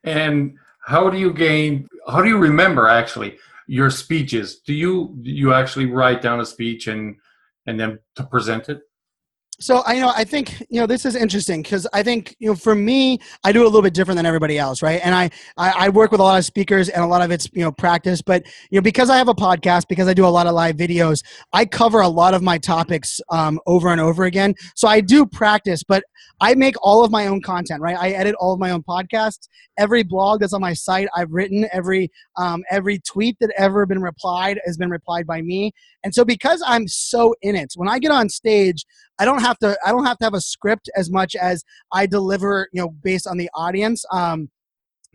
And 0.03 0.55
how 0.85 1.09
do 1.09 1.17
you 1.17 1.33
gain? 1.33 1.87
How 2.07 2.21
do 2.21 2.29
you 2.29 2.37
remember 2.37 2.87
actually 2.87 3.37
your 3.67 3.89
speeches? 3.89 4.59
Do 4.59 4.73
you 4.73 5.17
do 5.21 5.31
you 5.31 5.53
actually 5.53 5.87
write 5.87 6.21
down 6.21 6.39
a 6.39 6.45
speech 6.45 6.87
and 6.87 7.15
and 7.65 7.79
then 7.79 7.99
to 8.15 8.23
present 8.23 8.69
it? 8.69 8.81
So 9.59 9.83
I 9.85 9.99
know 9.99 10.11
I 10.15 10.23
think 10.23 10.59
you 10.69 10.79
know 10.79 10.87
this 10.87 11.05
is 11.05 11.15
interesting 11.15 11.61
because 11.61 11.87
I 11.93 12.03
think 12.03 12.35
you 12.39 12.49
know 12.49 12.55
for 12.55 12.75
me 12.75 13.19
I 13.43 13.51
do 13.51 13.61
it 13.61 13.63
a 13.63 13.67
little 13.67 13.81
bit 13.81 13.93
different 13.93 14.17
than 14.17 14.25
everybody 14.25 14.57
else, 14.57 14.81
right? 14.81 14.99
And 15.03 15.15
I, 15.15 15.29
I, 15.57 15.85
I 15.85 15.89
work 15.89 16.11
with 16.11 16.19
a 16.19 16.23
lot 16.23 16.37
of 16.37 16.45
speakers 16.45 16.89
and 16.89 17.03
a 17.03 17.07
lot 17.07 17.21
of 17.21 17.31
it's 17.31 17.47
you 17.53 17.61
know 17.61 17.71
practice, 17.71 18.21
but 18.21 18.43
you 18.69 18.77
know 18.77 18.81
because 18.81 19.09
I 19.09 19.17
have 19.17 19.27
a 19.27 19.33
podcast, 19.33 19.87
because 19.87 20.07
I 20.07 20.13
do 20.13 20.25
a 20.25 20.27
lot 20.27 20.47
of 20.47 20.53
live 20.53 20.75
videos, 20.75 21.23
I 21.53 21.65
cover 21.65 22.01
a 22.01 22.07
lot 22.07 22.33
of 22.33 22.43
my 22.43 22.57
topics 22.57 23.19
um, 23.29 23.59
over 23.65 23.89
and 23.89 24.01
over 24.01 24.25
again. 24.25 24.55
So 24.75 24.87
I 24.87 25.01
do 25.01 25.25
practice, 25.25 25.83
but 25.83 26.03
I 26.41 26.53
make 26.55 26.75
all 26.81 27.05
of 27.05 27.11
my 27.11 27.27
own 27.27 27.41
content, 27.41 27.81
right? 27.81 27.97
I 27.97 28.09
edit 28.09 28.35
all 28.39 28.53
of 28.53 28.59
my 28.59 28.71
own 28.71 28.83
podcasts. 28.83 29.47
Every 29.77 30.03
blog 30.03 30.41
that's 30.41 30.53
on 30.53 30.61
my 30.61 30.73
site 30.73 31.07
I've 31.15 31.31
written. 31.31 31.67
Every 31.71 32.11
um, 32.37 32.63
every 32.69 32.99
tweet 32.99 33.37
that 33.39 33.53
ever 33.57 33.85
been 33.85 34.01
replied 34.01 34.59
has 34.65 34.77
been 34.77 34.89
replied 34.89 35.25
by 35.25 35.41
me. 35.41 35.71
And 36.03 36.13
so 36.13 36.25
because 36.25 36.61
I'm 36.65 36.87
so 36.87 37.35
in 37.41 37.55
it, 37.55 37.73
when 37.75 37.89
I 37.89 37.99
get 37.99 38.11
on 38.11 38.29
stage, 38.29 38.85
I 39.19 39.25
don't 39.25 39.41
have 39.41 39.57
to 39.59 39.77
I 39.85 39.91
don't 39.91 40.05
have 40.05 40.17
to 40.19 40.25
have 40.25 40.33
a 40.33 40.41
script 40.41 40.89
as 40.95 41.09
much 41.09 41.35
as 41.35 41.63
I 41.91 42.05
deliver, 42.05 42.67
you 42.73 42.81
know, 42.81 42.89
based 42.89 43.27
on 43.27 43.37
the 43.37 43.49
audience. 43.53 44.03
Um, 44.11 44.49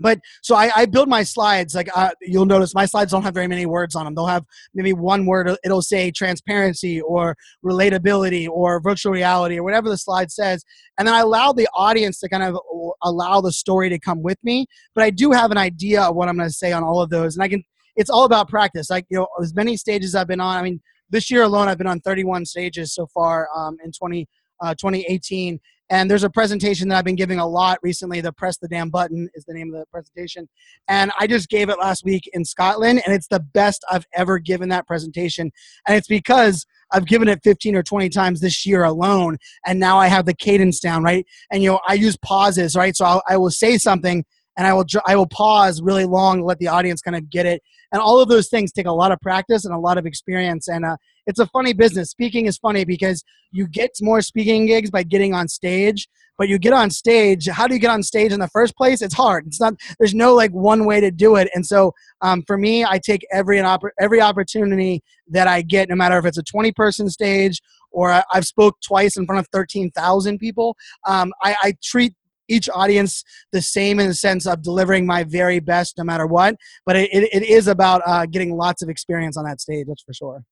but 0.00 0.18
so 0.42 0.56
I, 0.56 0.70
I 0.74 0.86
build 0.86 1.08
my 1.08 1.22
slides 1.22 1.74
like 1.74 1.88
uh, 1.94 2.10
you'll 2.20 2.46
notice 2.46 2.74
my 2.74 2.86
slides 2.86 3.12
don't 3.12 3.22
have 3.22 3.34
very 3.34 3.46
many 3.46 3.66
words 3.66 3.94
on 3.94 4.04
them 4.04 4.14
they'll 4.14 4.26
have 4.26 4.44
maybe 4.74 4.92
one 4.92 5.26
word 5.26 5.54
it'll 5.62 5.82
say 5.82 6.10
transparency 6.10 7.00
or 7.02 7.36
relatability 7.64 8.48
or 8.48 8.80
virtual 8.80 9.12
reality 9.12 9.58
or 9.58 9.62
whatever 9.62 9.88
the 9.88 9.98
slide 9.98 10.30
says 10.30 10.64
and 10.98 11.06
then 11.06 11.14
i 11.14 11.20
allow 11.20 11.52
the 11.52 11.68
audience 11.74 12.18
to 12.18 12.28
kind 12.28 12.42
of 12.42 12.58
allow 13.02 13.40
the 13.40 13.52
story 13.52 13.88
to 13.88 13.98
come 13.98 14.22
with 14.22 14.38
me 14.42 14.66
but 14.94 15.04
i 15.04 15.10
do 15.10 15.30
have 15.30 15.50
an 15.50 15.58
idea 15.58 16.02
of 16.02 16.16
what 16.16 16.28
i'm 16.28 16.36
going 16.36 16.48
to 16.48 16.54
say 16.54 16.72
on 16.72 16.82
all 16.82 17.00
of 17.00 17.10
those 17.10 17.36
and 17.36 17.42
i 17.42 17.48
can 17.48 17.62
it's 17.96 18.10
all 18.10 18.24
about 18.24 18.48
practice 18.48 18.90
like 18.90 19.04
you 19.10 19.18
know 19.18 19.28
as 19.42 19.54
many 19.54 19.76
stages 19.76 20.14
i've 20.14 20.28
been 20.28 20.40
on 20.40 20.56
i 20.56 20.62
mean 20.62 20.80
this 21.10 21.30
year 21.30 21.42
alone 21.42 21.68
i've 21.68 21.78
been 21.78 21.86
on 21.86 22.00
31 22.00 22.44
stages 22.44 22.94
so 22.94 23.06
far 23.06 23.48
um, 23.54 23.76
in 23.84 23.92
20 23.92 24.26
uh, 24.62 24.74
2018 24.74 25.58
and 25.90 26.08
there's 26.08 26.22
a 26.22 26.30
presentation 26.30 26.88
that 26.88 26.98
I've 26.98 27.04
been 27.04 27.16
giving 27.16 27.40
a 27.40 27.46
lot 27.46 27.78
recently. 27.82 28.20
The 28.20 28.32
Press 28.32 28.56
the 28.58 28.68
Damn 28.68 28.90
Button 28.90 29.28
is 29.34 29.44
the 29.44 29.52
name 29.52 29.74
of 29.74 29.80
the 29.80 29.86
presentation. 29.90 30.48
And 30.86 31.10
I 31.18 31.26
just 31.26 31.48
gave 31.48 31.68
it 31.68 31.80
last 31.80 32.04
week 32.04 32.30
in 32.32 32.44
Scotland, 32.44 33.02
and 33.04 33.12
it's 33.12 33.26
the 33.26 33.40
best 33.40 33.84
I've 33.90 34.06
ever 34.14 34.38
given 34.38 34.68
that 34.68 34.86
presentation. 34.86 35.50
And 35.86 35.96
it's 35.96 36.06
because 36.06 36.64
I've 36.92 37.06
given 37.06 37.26
it 37.26 37.40
15 37.42 37.74
or 37.74 37.82
20 37.82 38.08
times 38.08 38.40
this 38.40 38.64
year 38.64 38.84
alone, 38.84 39.38
and 39.66 39.80
now 39.80 39.98
I 39.98 40.06
have 40.06 40.26
the 40.26 40.34
cadence 40.34 40.78
down, 40.78 41.02
right? 41.02 41.26
And, 41.50 41.60
you 41.60 41.70
know, 41.70 41.80
I 41.86 41.94
use 41.94 42.16
pauses, 42.24 42.76
right? 42.76 42.96
So 42.96 43.04
I'll, 43.04 43.22
I 43.28 43.36
will 43.36 43.50
say 43.50 43.76
something, 43.76 44.24
and 44.60 44.66
I 44.66 44.74
will, 44.74 44.84
I 45.06 45.16
will 45.16 45.26
pause 45.26 45.80
really 45.80 46.04
long 46.04 46.42
let 46.42 46.58
the 46.58 46.68
audience 46.68 47.00
kind 47.00 47.16
of 47.16 47.30
get 47.30 47.46
it. 47.46 47.62
And 47.92 48.02
all 48.02 48.20
of 48.20 48.28
those 48.28 48.50
things 48.50 48.70
take 48.70 48.84
a 48.84 48.92
lot 48.92 49.10
of 49.10 49.18
practice 49.22 49.64
and 49.64 49.74
a 49.74 49.78
lot 49.78 49.96
of 49.96 50.04
experience. 50.04 50.68
And 50.68 50.84
uh, 50.84 50.98
it's 51.26 51.38
a 51.38 51.46
funny 51.46 51.72
business. 51.72 52.10
Speaking 52.10 52.44
is 52.44 52.58
funny 52.58 52.84
because 52.84 53.24
you 53.52 53.66
get 53.66 53.92
more 54.02 54.20
speaking 54.20 54.66
gigs 54.66 54.90
by 54.90 55.02
getting 55.02 55.32
on 55.32 55.48
stage, 55.48 56.10
but 56.36 56.50
you 56.50 56.58
get 56.58 56.74
on 56.74 56.90
stage. 56.90 57.48
How 57.48 57.66
do 57.66 57.72
you 57.72 57.80
get 57.80 57.90
on 57.90 58.02
stage 58.02 58.32
in 58.32 58.40
the 58.40 58.48
first 58.48 58.76
place? 58.76 59.00
It's 59.00 59.14
hard. 59.14 59.46
It's 59.46 59.60
not. 59.60 59.76
There's 59.98 60.14
no 60.14 60.34
like 60.34 60.50
one 60.50 60.84
way 60.84 61.00
to 61.00 61.10
do 61.10 61.36
it. 61.36 61.48
And 61.54 61.64
so 61.64 61.94
um, 62.20 62.42
for 62.46 62.58
me, 62.58 62.84
I 62.84 62.98
take 62.98 63.26
every 63.32 63.58
an 63.58 63.78
every 63.98 64.20
opportunity 64.20 65.02
that 65.28 65.48
I 65.48 65.62
get, 65.62 65.88
no 65.88 65.96
matter 65.96 66.18
if 66.18 66.26
it's 66.26 66.38
a 66.38 66.42
20 66.42 66.70
person 66.72 67.08
stage 67.08 67.62
or 67.92 68.12
I, 68.12 68.22
have 68.32 68.44
spoke 68.44 68.76
twice 68.86 69.16
in 69.16 69.26
front 69.26 69.40
of 69.40 69.48
13,000 69.52 70.38
people. 70.38 70.76
Um, 71.06 71.32
I, 71.42 71.56
I 71.62 71.74
treat 71.82 72.14
each 72.50 72.68
audience 72.74 73.24
the 73.52 73.62
same 73.62 74.00
in 74.00 74.08
the 74.08 74.14
sense 74.14 74.46
of 74.46 74.62
delivering 74.62 75.06
my 75.06 75.24
very 75.24 75.60
best 75.60 75.96
no 75.96 76.04
matter 76.04 76.26
what. 76.26 76.56
But 76.84 76.96
it, 76.96 77.12
it, 77.12 77.28
it 77.32 77.42
is 77.44 77.68
about 77.68 78.02
uh, 78.06 78.26
getting 78.26 78.56
lots 78.56 78.82
of 78.82 78.88
experience 78.88 79.36
on 79.36 79.44
that 79.44 79.60
stage, 79.60 79.86
that's 79.88 80.02
for 80.02 80.12
sure. 80.12 80.44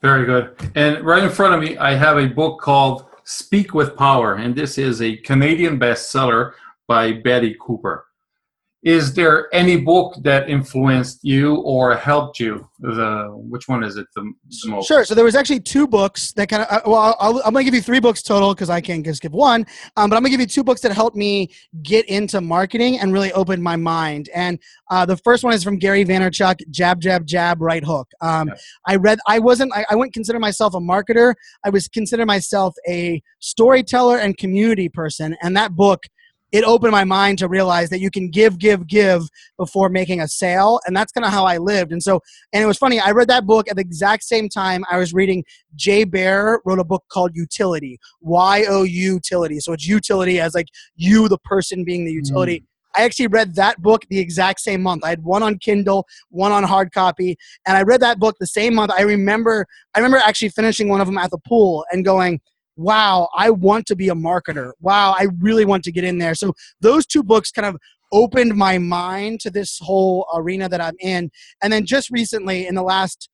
Very 0.00 0.24
good. 0.24 0.56
And 0.74 1.04
right 1.04 1.22
in 1.22 1.30
front 1.30 1.54
of 1.54 1.60
me, 1.60 1.76
I 1.76 1.94
have 1.94 2.16
a 2.16 2.26
book 2.26 2.60
called 2.60 3.06
Speak 3.24 3.74
with 3.74 3.96
Power, 3.96 4.36
and 4.36 4.54
this 4.54 4.78
is 4.78 5.02
a 5.02 5.16
Canadian 5.18 5.78
bestseller 5.78 6.52
by 6.88 7.12
Betty 7.12 7.56
Cooper 7.60 8.06
is 8.82 9.12
there 9.12 9.54
any 9.54 9.76
book 9.76 10.14
that 10.22 10.48
influenced 10.48 11.22
you 11.22 11.56
or 11.56 11.94
helped 11.94 12.40
you 12.40 12.66
the 12.78 13.28
which 13.34 13.68
one 13.68 13.84
is 13.84 13.96
it 13.96 14.06
the, 14.14 14.22
the 14.62 14.70
most 14.70 14.88
sure 14.88 15.04
so 15.04 15.14
there 15.14 15.24
was 15.24 15.34
actually 15.34 15.60
two 15.60 15.86
books 15.86 16.32
that 16.32 16.48
kind 16.48 16.62
of 16.62 16.68
uh, 16.70 16.80
well 16.86 17.14
i 17.20 17.26
am 17.46 17.52
going 17.52 17.56
to 17.56 17.64
give 17.64 17.74
you 17.74 17.82
three 17.82 18.00
books 18.00 18.22
total 18.22 18.54
because 18.54 18.70
i 18.70 18.80
can't 18.80 19.04
just 19.04 19.20
give 19.20 19.32
one 19.32 19.66
um, 19.96 20.08
but 20.08 20.16
i'm 20.16 20.22
going 20.22 20.24
to 20.24 20.30
give 20.30 20.40
you 20.40 20.46
two 20.46 20.64
books 20.64 20.80
that 20.80 20.92
helped 20.92 21.16
me 21.16 21.50
get 21.82 22.06
into 22.08 22.40
marketing 22.40 22.98
and 22.98 23.12
really 23.12 23.32
opened 23.34 23.62
my 23.62 23.76
mind 23.76 24.30
and 24.34 24.58
uh, 24.90 25.04
the 25.04 25.16
first 25.18 25.44
one 25.44 25.52
is 25.52 25.62
from 25.62 25.76
gary 25.76 26.04
vaynerchuk 26.04 26.56
jab 26.70 27.00
jab 27.00 27.26
jab 27.26 27.60
right 27.60 27.84
hook 27.84 28.08
um, 28.22 28.48
yeah. 28.48 28.54
i 28.86 28.96
read 28.96 29.18
i 29.26 29.38
wasn't 29.38 29.70
I, 29.74 29.84
I 29.90 29.94
wouldn't 29.94 30.14
consider 30.14 30.38
myself 30.38 30.74
a 30.74 30.80
marketer 30.80 31.34
i 31.64 31.70
was 31.70 31.86
consider 31.86 32.24
myself 32.24 32.74
a 32.88 33.22
storyteller 33.40 34.18
and 34.18 34.38
community 34.38 34.88
person 34.88 35.36
and 35.42 35.54
that 35.56 35.76
book 35.76 36.04
it 36.52 36.64
opened 36.64 36.92
my 36.92 37.04
mind 37.04 37.38
to 37.38 37.48
realize 37.48 37.90
that 37.90 38.00
you 38.00 38.10
can 38.10 38.30
give, 38.30 38.58
give, 38.58 38.86
give 38.86 39.22
before 39.56 39.88
making 39.88 40.20
a 40.20 40.28
sale. 40.28 40.80
And 40.86 40.96
that's 40.96 41.12
kind 41.12 41.24
of 41.24 41.32
how 41.32 41.44
I 41.44 41.58
lived. 41.58 41.92
And 41.92 42.02
so, 42.02 42.20
and 42.52 42.62
it 42.62 42.66
was 42.66 42.78
funny, 42.78 42.98
I 42.98 43.10
read 43.10 43.28
that 43.28 43.46
book 43.46 43.68
at 43.68 43.76
the 43.76 43.82
exact 43.82 44.24
same 44.24 44.48
time 44.48 44.84
I 44.90 44.98
was 44.98 45.14
reading 45.14 45.44
Jay 45.76 46.04
Baer 46.04 46.60
wrote 46.64 46.78
a 46.78 46.84
book 46.84 47.04
called 47.10 47.34
Youtility, 47.34 47.96
Y 48.20 48.64
O 48.68 48.82
utility. 48.82 49.60
So 49.60 49.72
it's 49.72 49.86
utility 49.86 50.40
as 50.40 50.54
like 50.54 50.68
you, 50.96 51.28
the 51.28 51.38
person 51.38 51.84
being 51.84 52.04
the 52.04 52.12
utility. 52.12 52.60
Mm. 52.60 52.64
I 52.96 53.04
actually 53.04 53.28
read 53.28 53.54
that 53.54 53.80
book 53.80 54.02
the 54.10 54.18
exact 54.18 54.60
same 54.60 54.82
month. 54.82 55.04
I 55.04 55.10
had 55.10 55.22
one 55.22 55.44
on 55.44 55.58
Kindle, 55.58 56.06
one 56.30 56.50
on 56.50 56.64
hard 56.64 56.92
copy, 56.92 57.36
and 57.64 57.76
I 57.76 57.82
read 57.82 58.00
that 58.00 58.18
book 58.18 58.34
the 58.40 58.48
same 58.48 58.74
month. 58.74 58.90
I 58.90 59.02
remember 59.02 59.64
I 59.94 60.00
remember 60.00 60.18
actually 60.18 60.48
finishing 60.48 60.88
one 60.88 61.00
of 61.00 61.06
them 61.06 61.16
at 61.16 61.30
the 61.30 61.38
pool 61.46 61.84
and 61.92 62.04
going, 62.04 62.40
wow, 62.80 63.28
I 63.36 63.50
want 63.50 63.86
to 63.86 63.96
be 63.96 64.08
a 64.08 64.14
marketer. 64.14 64.72
Wow, 64.80 65.14
I 65.18 65.26
really 65.38 65.66
want 65.66 65.84
to 65.84 65.92
get 65.92 66.02
in 66.02 66.18
there. 66.18 66.34
So 66.34 66.54
those 66.80 67.04
two 67.04 67.22
books 67.22 67.50
kind 67.50 67.66
of 67.66 67.76
opened 68.10 68.56
my 68.56 68.78
mind 68.78 69.40
to 69.40 69.50
this 69.50 69.78
whole 69.80 70.26
arena 70.34 70.68
that 70.68 70.80
I'm 70.80 70.96
in. 70.98 71.30
And 71.62 71.72
then 71.72 71.84
just 71.84 72.10
recently, 72.10 72.66
in 72.66 72.74
the 72.74 72.82
last, 72.82 73.28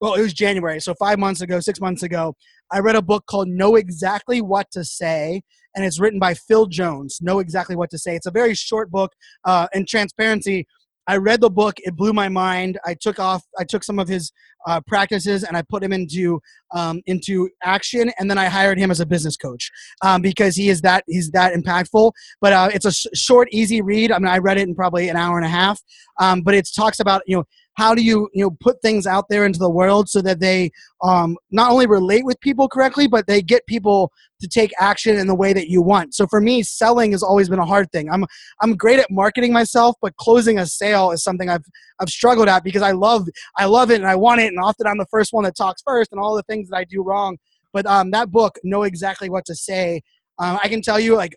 well, 0.00 0.14
it 0.14 0.20
was 0.20 0.34
January, 0.34 0.80
so 0.80 0.94
five 0.94 1.18
months 1.18 1.40
ago, 1.40 1.60
six 1.60 1.80
months 1.80 2.02
ago, 2.02 2.36
I 2.70 2.80
read 2.80 2.94
a 2.94 3.02
book 3.02 3.24
called 3.26 3.48
Know 3.48 3.76
Exactly 3.76 4.42
What 4.42 4.70
to 4.72 4.84
Say, 4.84 5.40
and 5.74 5.84
it's 5.84 5.98
written 5.98 6.20
by 6.20 6.34
Phil 6.34 6.66
Jones. 6.66 7.18
Know 7.22 7.38
Exactly 7.38 7.74
What 7.74 7.90
to 7.90 7.98
Say. 7.98 8.14
It's 8.14 8.26
a 8.26 8.30
very 8.30 8.54
short 8.54 8.90
book. 8.90 9.12
Uh, 9.44 9.66
and 9.72 9.88
transparency, 9.88 10.66
I 11.08 11.16
read 11.16 11.40
the 11.40 11.50
book. 11.50 11.76
It 11.78 11.96
blew 11.96 12.12
my 12.12 12.28
mind. 12.28 12.78
I 12.84 12.94
took 12.94 13.18
off. 13.18 13.42
I 13.58 13.64
took 13.64 13.82
some 13.82 13.98
of 13.98 14.06
his 14.06 14.30
uh, 14.66 14.80
practices 14.86 15.42
and 15.42 15.56
I 15.56 15.62
put 15.62 15.82
him 15.82 15.92
into 15.92 16.40
um, 16.74 17.00
into 17.06 17.48
action. 17.62 18.12
And 18.18 18.30
then 18.30 18.36
I 18.36 18.46
hired 18.46 18.78
him 18.78 18.90
as 18.90 19.00
a 19.00 19.06
business 19.06 19.36
coach 19.36 19.70
um, 20.02 20.20
because 20.20 20.54
he 20.54 20.68
is 20.68 20.82
that 20.82 21.04
he's 21.08 21.30
that 21.30 21.54
impactful. 21.54 22.12
But 22.42 22.52
uh, 22.52 22.68
it's 22.74 22.84
a 22.84 22.92
sh- 22.92 23.06
short, 23.14 23.48
easy 23.50 23.80
read. 23.80 24.12
I 24.12 24.18
mean, 24.18 24.28
I 24.28 24.38
read 24.38 24.58
it 24.58 24.68
in 24.68 24.74
probably 24.74 25.08
an 25.08 25.16
hour 25.16 25.38
and 25.38 25.46
a 25.46 25.50
half. 25.50 25.80
Um, 26.20 26.42
but 26.42 26.54
it 26.54 26.68
talks 26.76 27.00
about 27.00 27.22
you 27.26 27.36
know 27.36 27.44
how 27.78 27.94
do 27.94 28.02
you 28.02 28.28
you 28.34 28.42
know 28.42 28.50
put 28.60 28.82
things 28.82 29.06
out 29.06 29.26
there 29.30 29.46
into 29.46 29.60
the 29.60 29.70
world 29.70 30.08
so 30.10 30.20
that 30.20 30.40
they 30.40 30.70
um, 31.02 31.36
not 31.52 31.70
only 31.70 31.86
relate 31.86 32.24
with 32.24 32.38
people 32.40 32.68
correctly 32.68 33.06
but 33.06 33.26
they 33.28 33.40
get 33.40 33.64
people 33.66 34.10
to 34.40 34.48
take 34.48 34.72
action 34.80 35.16
in 35.16 35.26
the 35.26 35.34
way 35.34 35.52
that 35.52 35.68
you 35.68 35.80
want. 35.80 36.14
So 36.14 36.26
for 36.26 36.40
me 36.40 36.62
selling 36.62 37.12
has 37.12 37.22
always 37.22 37.48
been 37.48 37.60
a 37.60 37.64
hard 37.64 37.90
thing. 37.92 38.10
I'm 38.10 38.26
i'm 38.62 38.76
great 38.76 38.98
at 38.98 39.10
marketing 39.10 39.52
myself 39.52 39.94
but 40.02 40.16
closing 40.16 40.58
a 40.58 40.66
sale 40.66 41.12
is 41.12 41.22
something 41.22 41.48
i've 41.48 41.64
i've 42.00 42.08
struggled 42.08 42.48
at 42.48 42.64
because 42.64 42.82
i 42.82 42.90
love 42.90 43.28
i 43.56 43.64
love 43.64 43.90
it 43.90 44.00
and 44.00 44.06
i 44.06 44.16
want 44.16 44.40
it 44.40 44.48
and 44.48 44.58
often 44.58 44.86
i'm 44.86 44.98
the 44.98 45.06
first 45.10 45.32
one 45.32 45.44
that 45.44 45.56
talks 45.56 45.80
first 45.82 46.10
and 46.12 46.20
all 46.20 46.34
the 46.34 46.42
things 46.44 46.68
that 46.68 46.76
i 46.76 46.84
do 46.84 47.02
wrong. 47.02 47.36
But 47.72 47.86
um, 47.86 48.10
that 48.10 48.30
book 48.30 48.58
know 48.64 48.82
exactly 48.82 49.30
what 49.30 49.44
to 49.46 49.54
say 49.54 50.02
um, 50.38 50.58
i 50.62 50.68
can 50.68 50.82
tell 50.82 50.98
you 50.98 51.14
like 51.14 51.36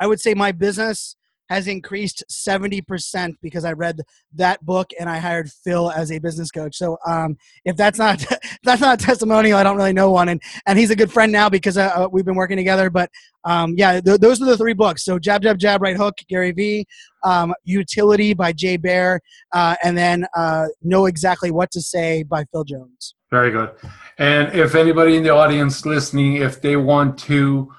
i 0.00 0.06
would 0.06 0.20
say 0.20 0.34
my 0.34 0.50
business 0.50 1.15
has 1.48 1.68
increased 1.68 2.24
70% 2.30 3.34
because 3.40 3.64
I 3.64 3.72
read 3.72 4.00
that 4.34 4.64
book 4.64 4.90
and 4.98 5.08
I 5.08 5.18
hired 5.18 5.50
Phil 5.50 5.90
as 5.90 6.10
a 6.10 6.18
business 6.18 6.50
coach. 6.50 6.76
So 6.76 6.98
um, 7.06 7.36
if 7.64 7.76
that's 7.76 7.98
not 7.98 8.24
that's 8.64 8.80
not 8.80 9.00
a 9.00 9.04
testimonial, 9.04 9.58
I 9.58 9.62
don't 9.62 9.76
really 9.76 9.92
know 9.92 10.10
one. 10.10 10.28
And 10.28 10.42
and 10.66 10.78
he's 10.78 10.90
a 10.90 10.96
good 10.96 11.12
friend 11.12 11.32
now 11.32 11.48
because 11.48 11.76
uh, 11.76 11.92
uh, 11.94 12.08
we've 12.10 12.24
been 12.24 12.34
working 12.34 12.56
together. 12.56 12.90
But 12.90 13.10
um, 13.44 13.74
yeah, 13.76 14.00
th- 14.00 14.20
those 14.20 14.42
are 14.42 14.46
the 14.46 14.56
three 14.56 14.74
books. 14.74 15.04
So 15.04 15.18
Jab 15.18 15.42
Jab 15.42 15.58
Jab 15.58 15.82
Right 15.82 15.96
Hook, 15.96 16.16
Gary 16.28 16.52
Vee, 16.52 16.86
um, 17.24 17.54
Youtility 17.68 18.36
by 18.36 18.52
Jay 18.52 18.76
Baer, 18.76 19.20
uh, 19.52 19.76
and 19.82 19.96
then 19.96 20.26
uh, 20.36 20.66
Know 20.82 21.06
Exactly 21.06 21.50
What 21.50 21.70
to 21.72 21.80
Say 21.80 22.22
by 22.22 22.44
Phil 22.52 22.64
Jones. 22.64 23.14
Very 23.30 23.50
good. 23.50 23.70
And 24.18 24.54
if 24.54 24.74
anybody 24.74 25.16
in 25.16 25.22
the 25.22 25.30
audience 25.30 25.84
listening, 25.84 26.36
if 26.36 26.60
they 26.60 26.76
want 26.76 27.18
to 27.20 27.72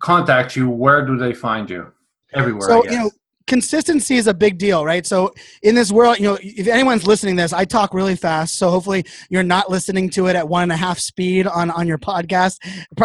contact 0.00 0.56
you, 0.56 0.68
where 0.68 1.04
do 1.04 1.16
they 1.16 1.32
find 1.32 1.68
you? 1.68 1.92
Everywhere. 2.36 2.68
So 2.68 2.84
you 2.84 2.98
know, 2.98 3.10
consistency 3.46 4.16
is 4.16 4.26
a 4.26 4.34
big 4.34 4.58
deal, 4.58 4.84
right? 4.84 5.06
So 5.06 5.32
in 5.62 5.74
this 5.74 5.92
world, 5.92 6.18
you 6.18 6.24
know, 6.24 6.38
if 6.42 6.66
anyone's 6.66 7.06
listening 7.06 7.36
to 7.36 7.42
this, 7.42 7.52
I 7.52 7.64
talk 7.64 7.94
really 7.94 8.16
fast, 8.16 8.56
so 8.56 8.70
hopefully 8.70 9.04
you're 9.30 9.42
not 9.42 9.70
listening 9.70 10.10
to 10.10 10.26
it 10.26 10.36
at 10.36 10.48
one 10.48 10.64
and 10.64 10.72
a 10.72 10.76
half 10.76 10.98
speed 10.98 11.46
on 11.46 11.70
on 11.70 11.86
your 11.86 11.98
podcast. 11.98 12.58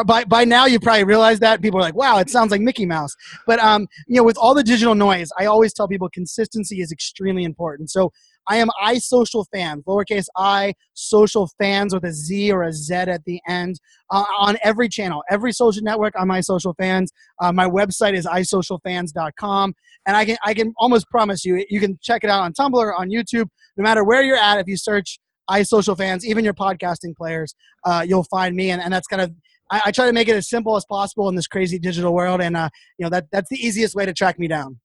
By 0.06 0.24
by 0.24 0.46
now, 0.46 0.66
you 0.66 0.80
probably 0.80 1.04
realize 1.04 1.40
that 1.40 1.62
people 1.62 1.80
are 1.80 1.84
like, 1.84 1.96
"Wow, 1.96 2.18
it 2.20 2.30
sounds 2.30 2.52
like 2.52 2.62
Mickey 2.62 2.86
Mouse." 2.86 3.16
But 3.46 3.60
um, 3.60 3.88
you 4.08 4.18
know, 4.18 4.24
with 4.24 4.38
all 4.38 4.54
the 4.54 4.64
digital 4.64 4.96
noise, 4.96 5.30
I 5.38 5.46
always 5.46 5.74
tell 5.74 5.88
people 5.88 6.10
consistency 6.10 6.82
is 6.82 6.92
extremely 6.92 7.44
important. 7.44 7.90
So 7.90 8.12
I 8.48 8.58
am 8.58 8.70
I 8.82 8.98
social 8.98 9.46
fan, 9.54 9.84
lowercase 9.88 10.26
i 10.36 10.74
social 10.94 11.50
fans 11.60 11.94
with 11.94 12.04
a 12.04 12.12
Z 12.12 12.52
or 12.52 12.64
a 12.64 12.74
Z 12.74 12.94
at 12.94 13.24
the 13.26 13.40
end 13.48 13.80
uh, 14.10 14.24
on 14.38 14.58
every 14.64 14.90
channel, 14.90 15.24
every 15.30 15.52
social 15.52 15.84
network. 15.84 16.14
I'm 16.18 16.30
iSocialFanz. 16.30 16.76
fans. 16.78 17.12
Uh, 17.42 17.52
my 17.52 17.68
website 17.68 18.14
is 18.14 18.26
isocialfanz.com, 18.26 19.74
and 20.06 20.18
I 20.18 20.26
can 20.26 20.38
I 20.44 20.54
can 20.54 20.74
almost 20.78 21.08
promise 21.10 21.46
you 21.46 21.64
you 21.70 21.80
can 21.80 21.98
check 22.02 22.24
it 22.24 22.30
out 22.30 22.42
on 22.42 22.54
Tumblr, 22.54 23.00
on 23.00 23.10
YouTube, 23.10 23.48
no 23.78 23.84
matter 23.84 24.04
where 24.04 24.22
you're 24.22 24.38
at. 24.38 24.60
If 24.60 24.68
you 24.68 24.78
search 24.78 25.20
iSocialFanz, 25.50 26.24
even 26.24 26.44
your 26.44 26.54
podcasting 26.54 27.16
players, 27.16 27.54
uh, 27.86 28.06
you'll 28.08 28.26
find 28.26 28.56
me, 28.56 28.72
and, 28.72 28.82
and 28.82 28.94
that's 28.94 29.08
kind 29.08 29.22
of 29.22 29.32
I, 29.70 29.82
I, 29.86 29.92
try 29.92 30.06
to 30.06 30.14
make 30.14 30.28
it 30.28 30.36
as 30.36 30.50
simple 30.50 30.76
as 30.76 30.86
possible 30.86 31.30
in 31.30 31.36
this 31.36 31.48
crazy 31.48 31.80
digital 31.80 32.14
world, 32.14 32.42
and 32.42 32.56
uh, 32.58 32.70
you 32.98 33.06
know 33.06 33.10
that 33.10 33.26
that's 33.32 33.50
the 33.50 33.58
easiest 33.58 33.96
way 33.96 34.06
to 34.06 34.14
track 34.14 34.38
me 34.38 34.48
down. 34.48 34.80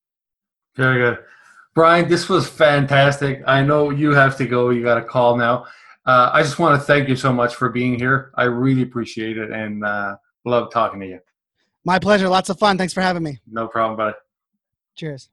Very 0.75 0.99
good. 0.99 1.17
Brian, 1.77 2.09
this 2.09 2.27
was 2.27 2.49
fantastic. 2.49 3.43
I 3.45 3.61
know 3.61 3.91
you 3.91 4.09
have 4.09 4.35
to 4.37 4.47
go. 4.47 4.71
You 4.71 4.81
got 4.81 4.97
a 4.97 5.03
call 5.03 5.37
now. 5.37 5.67
Uh, 6.07 6.31
I 6.33 6.41
just 6.41 6.57
want 6.57 6.73
to 6.73 6.83
thank 6.83 7.07
you 7.07 7.15
so 7.15 7.31
much 7.31 7.53
for 7.53 7.69
being 7.69 7.99
here. 7.99 8.31
I 8.33 8.45
really 8.45 8.81
appreciate 8.81 9.37
it 9.37 9.51
and 9.51 9.85
uh, 9.85 10.15
love 10.43 10.71
talking 10.71 10.99
to 11.01 11.05
you. 11.05 11.19
My 11.85 11.99
pleasure. 11.99 12.27
Lots 12.29 12.49
of 12.49 12.57
fun. 12.57 12.79
Thanks 12.79 12.95
for 12.95 13.01
having 13.01 13.21
me. 13.21 13.37
No 13.45 13.67
problem, 13.67 13.95
buddy. 13.95 14.15
Cheers. 14.95 15.29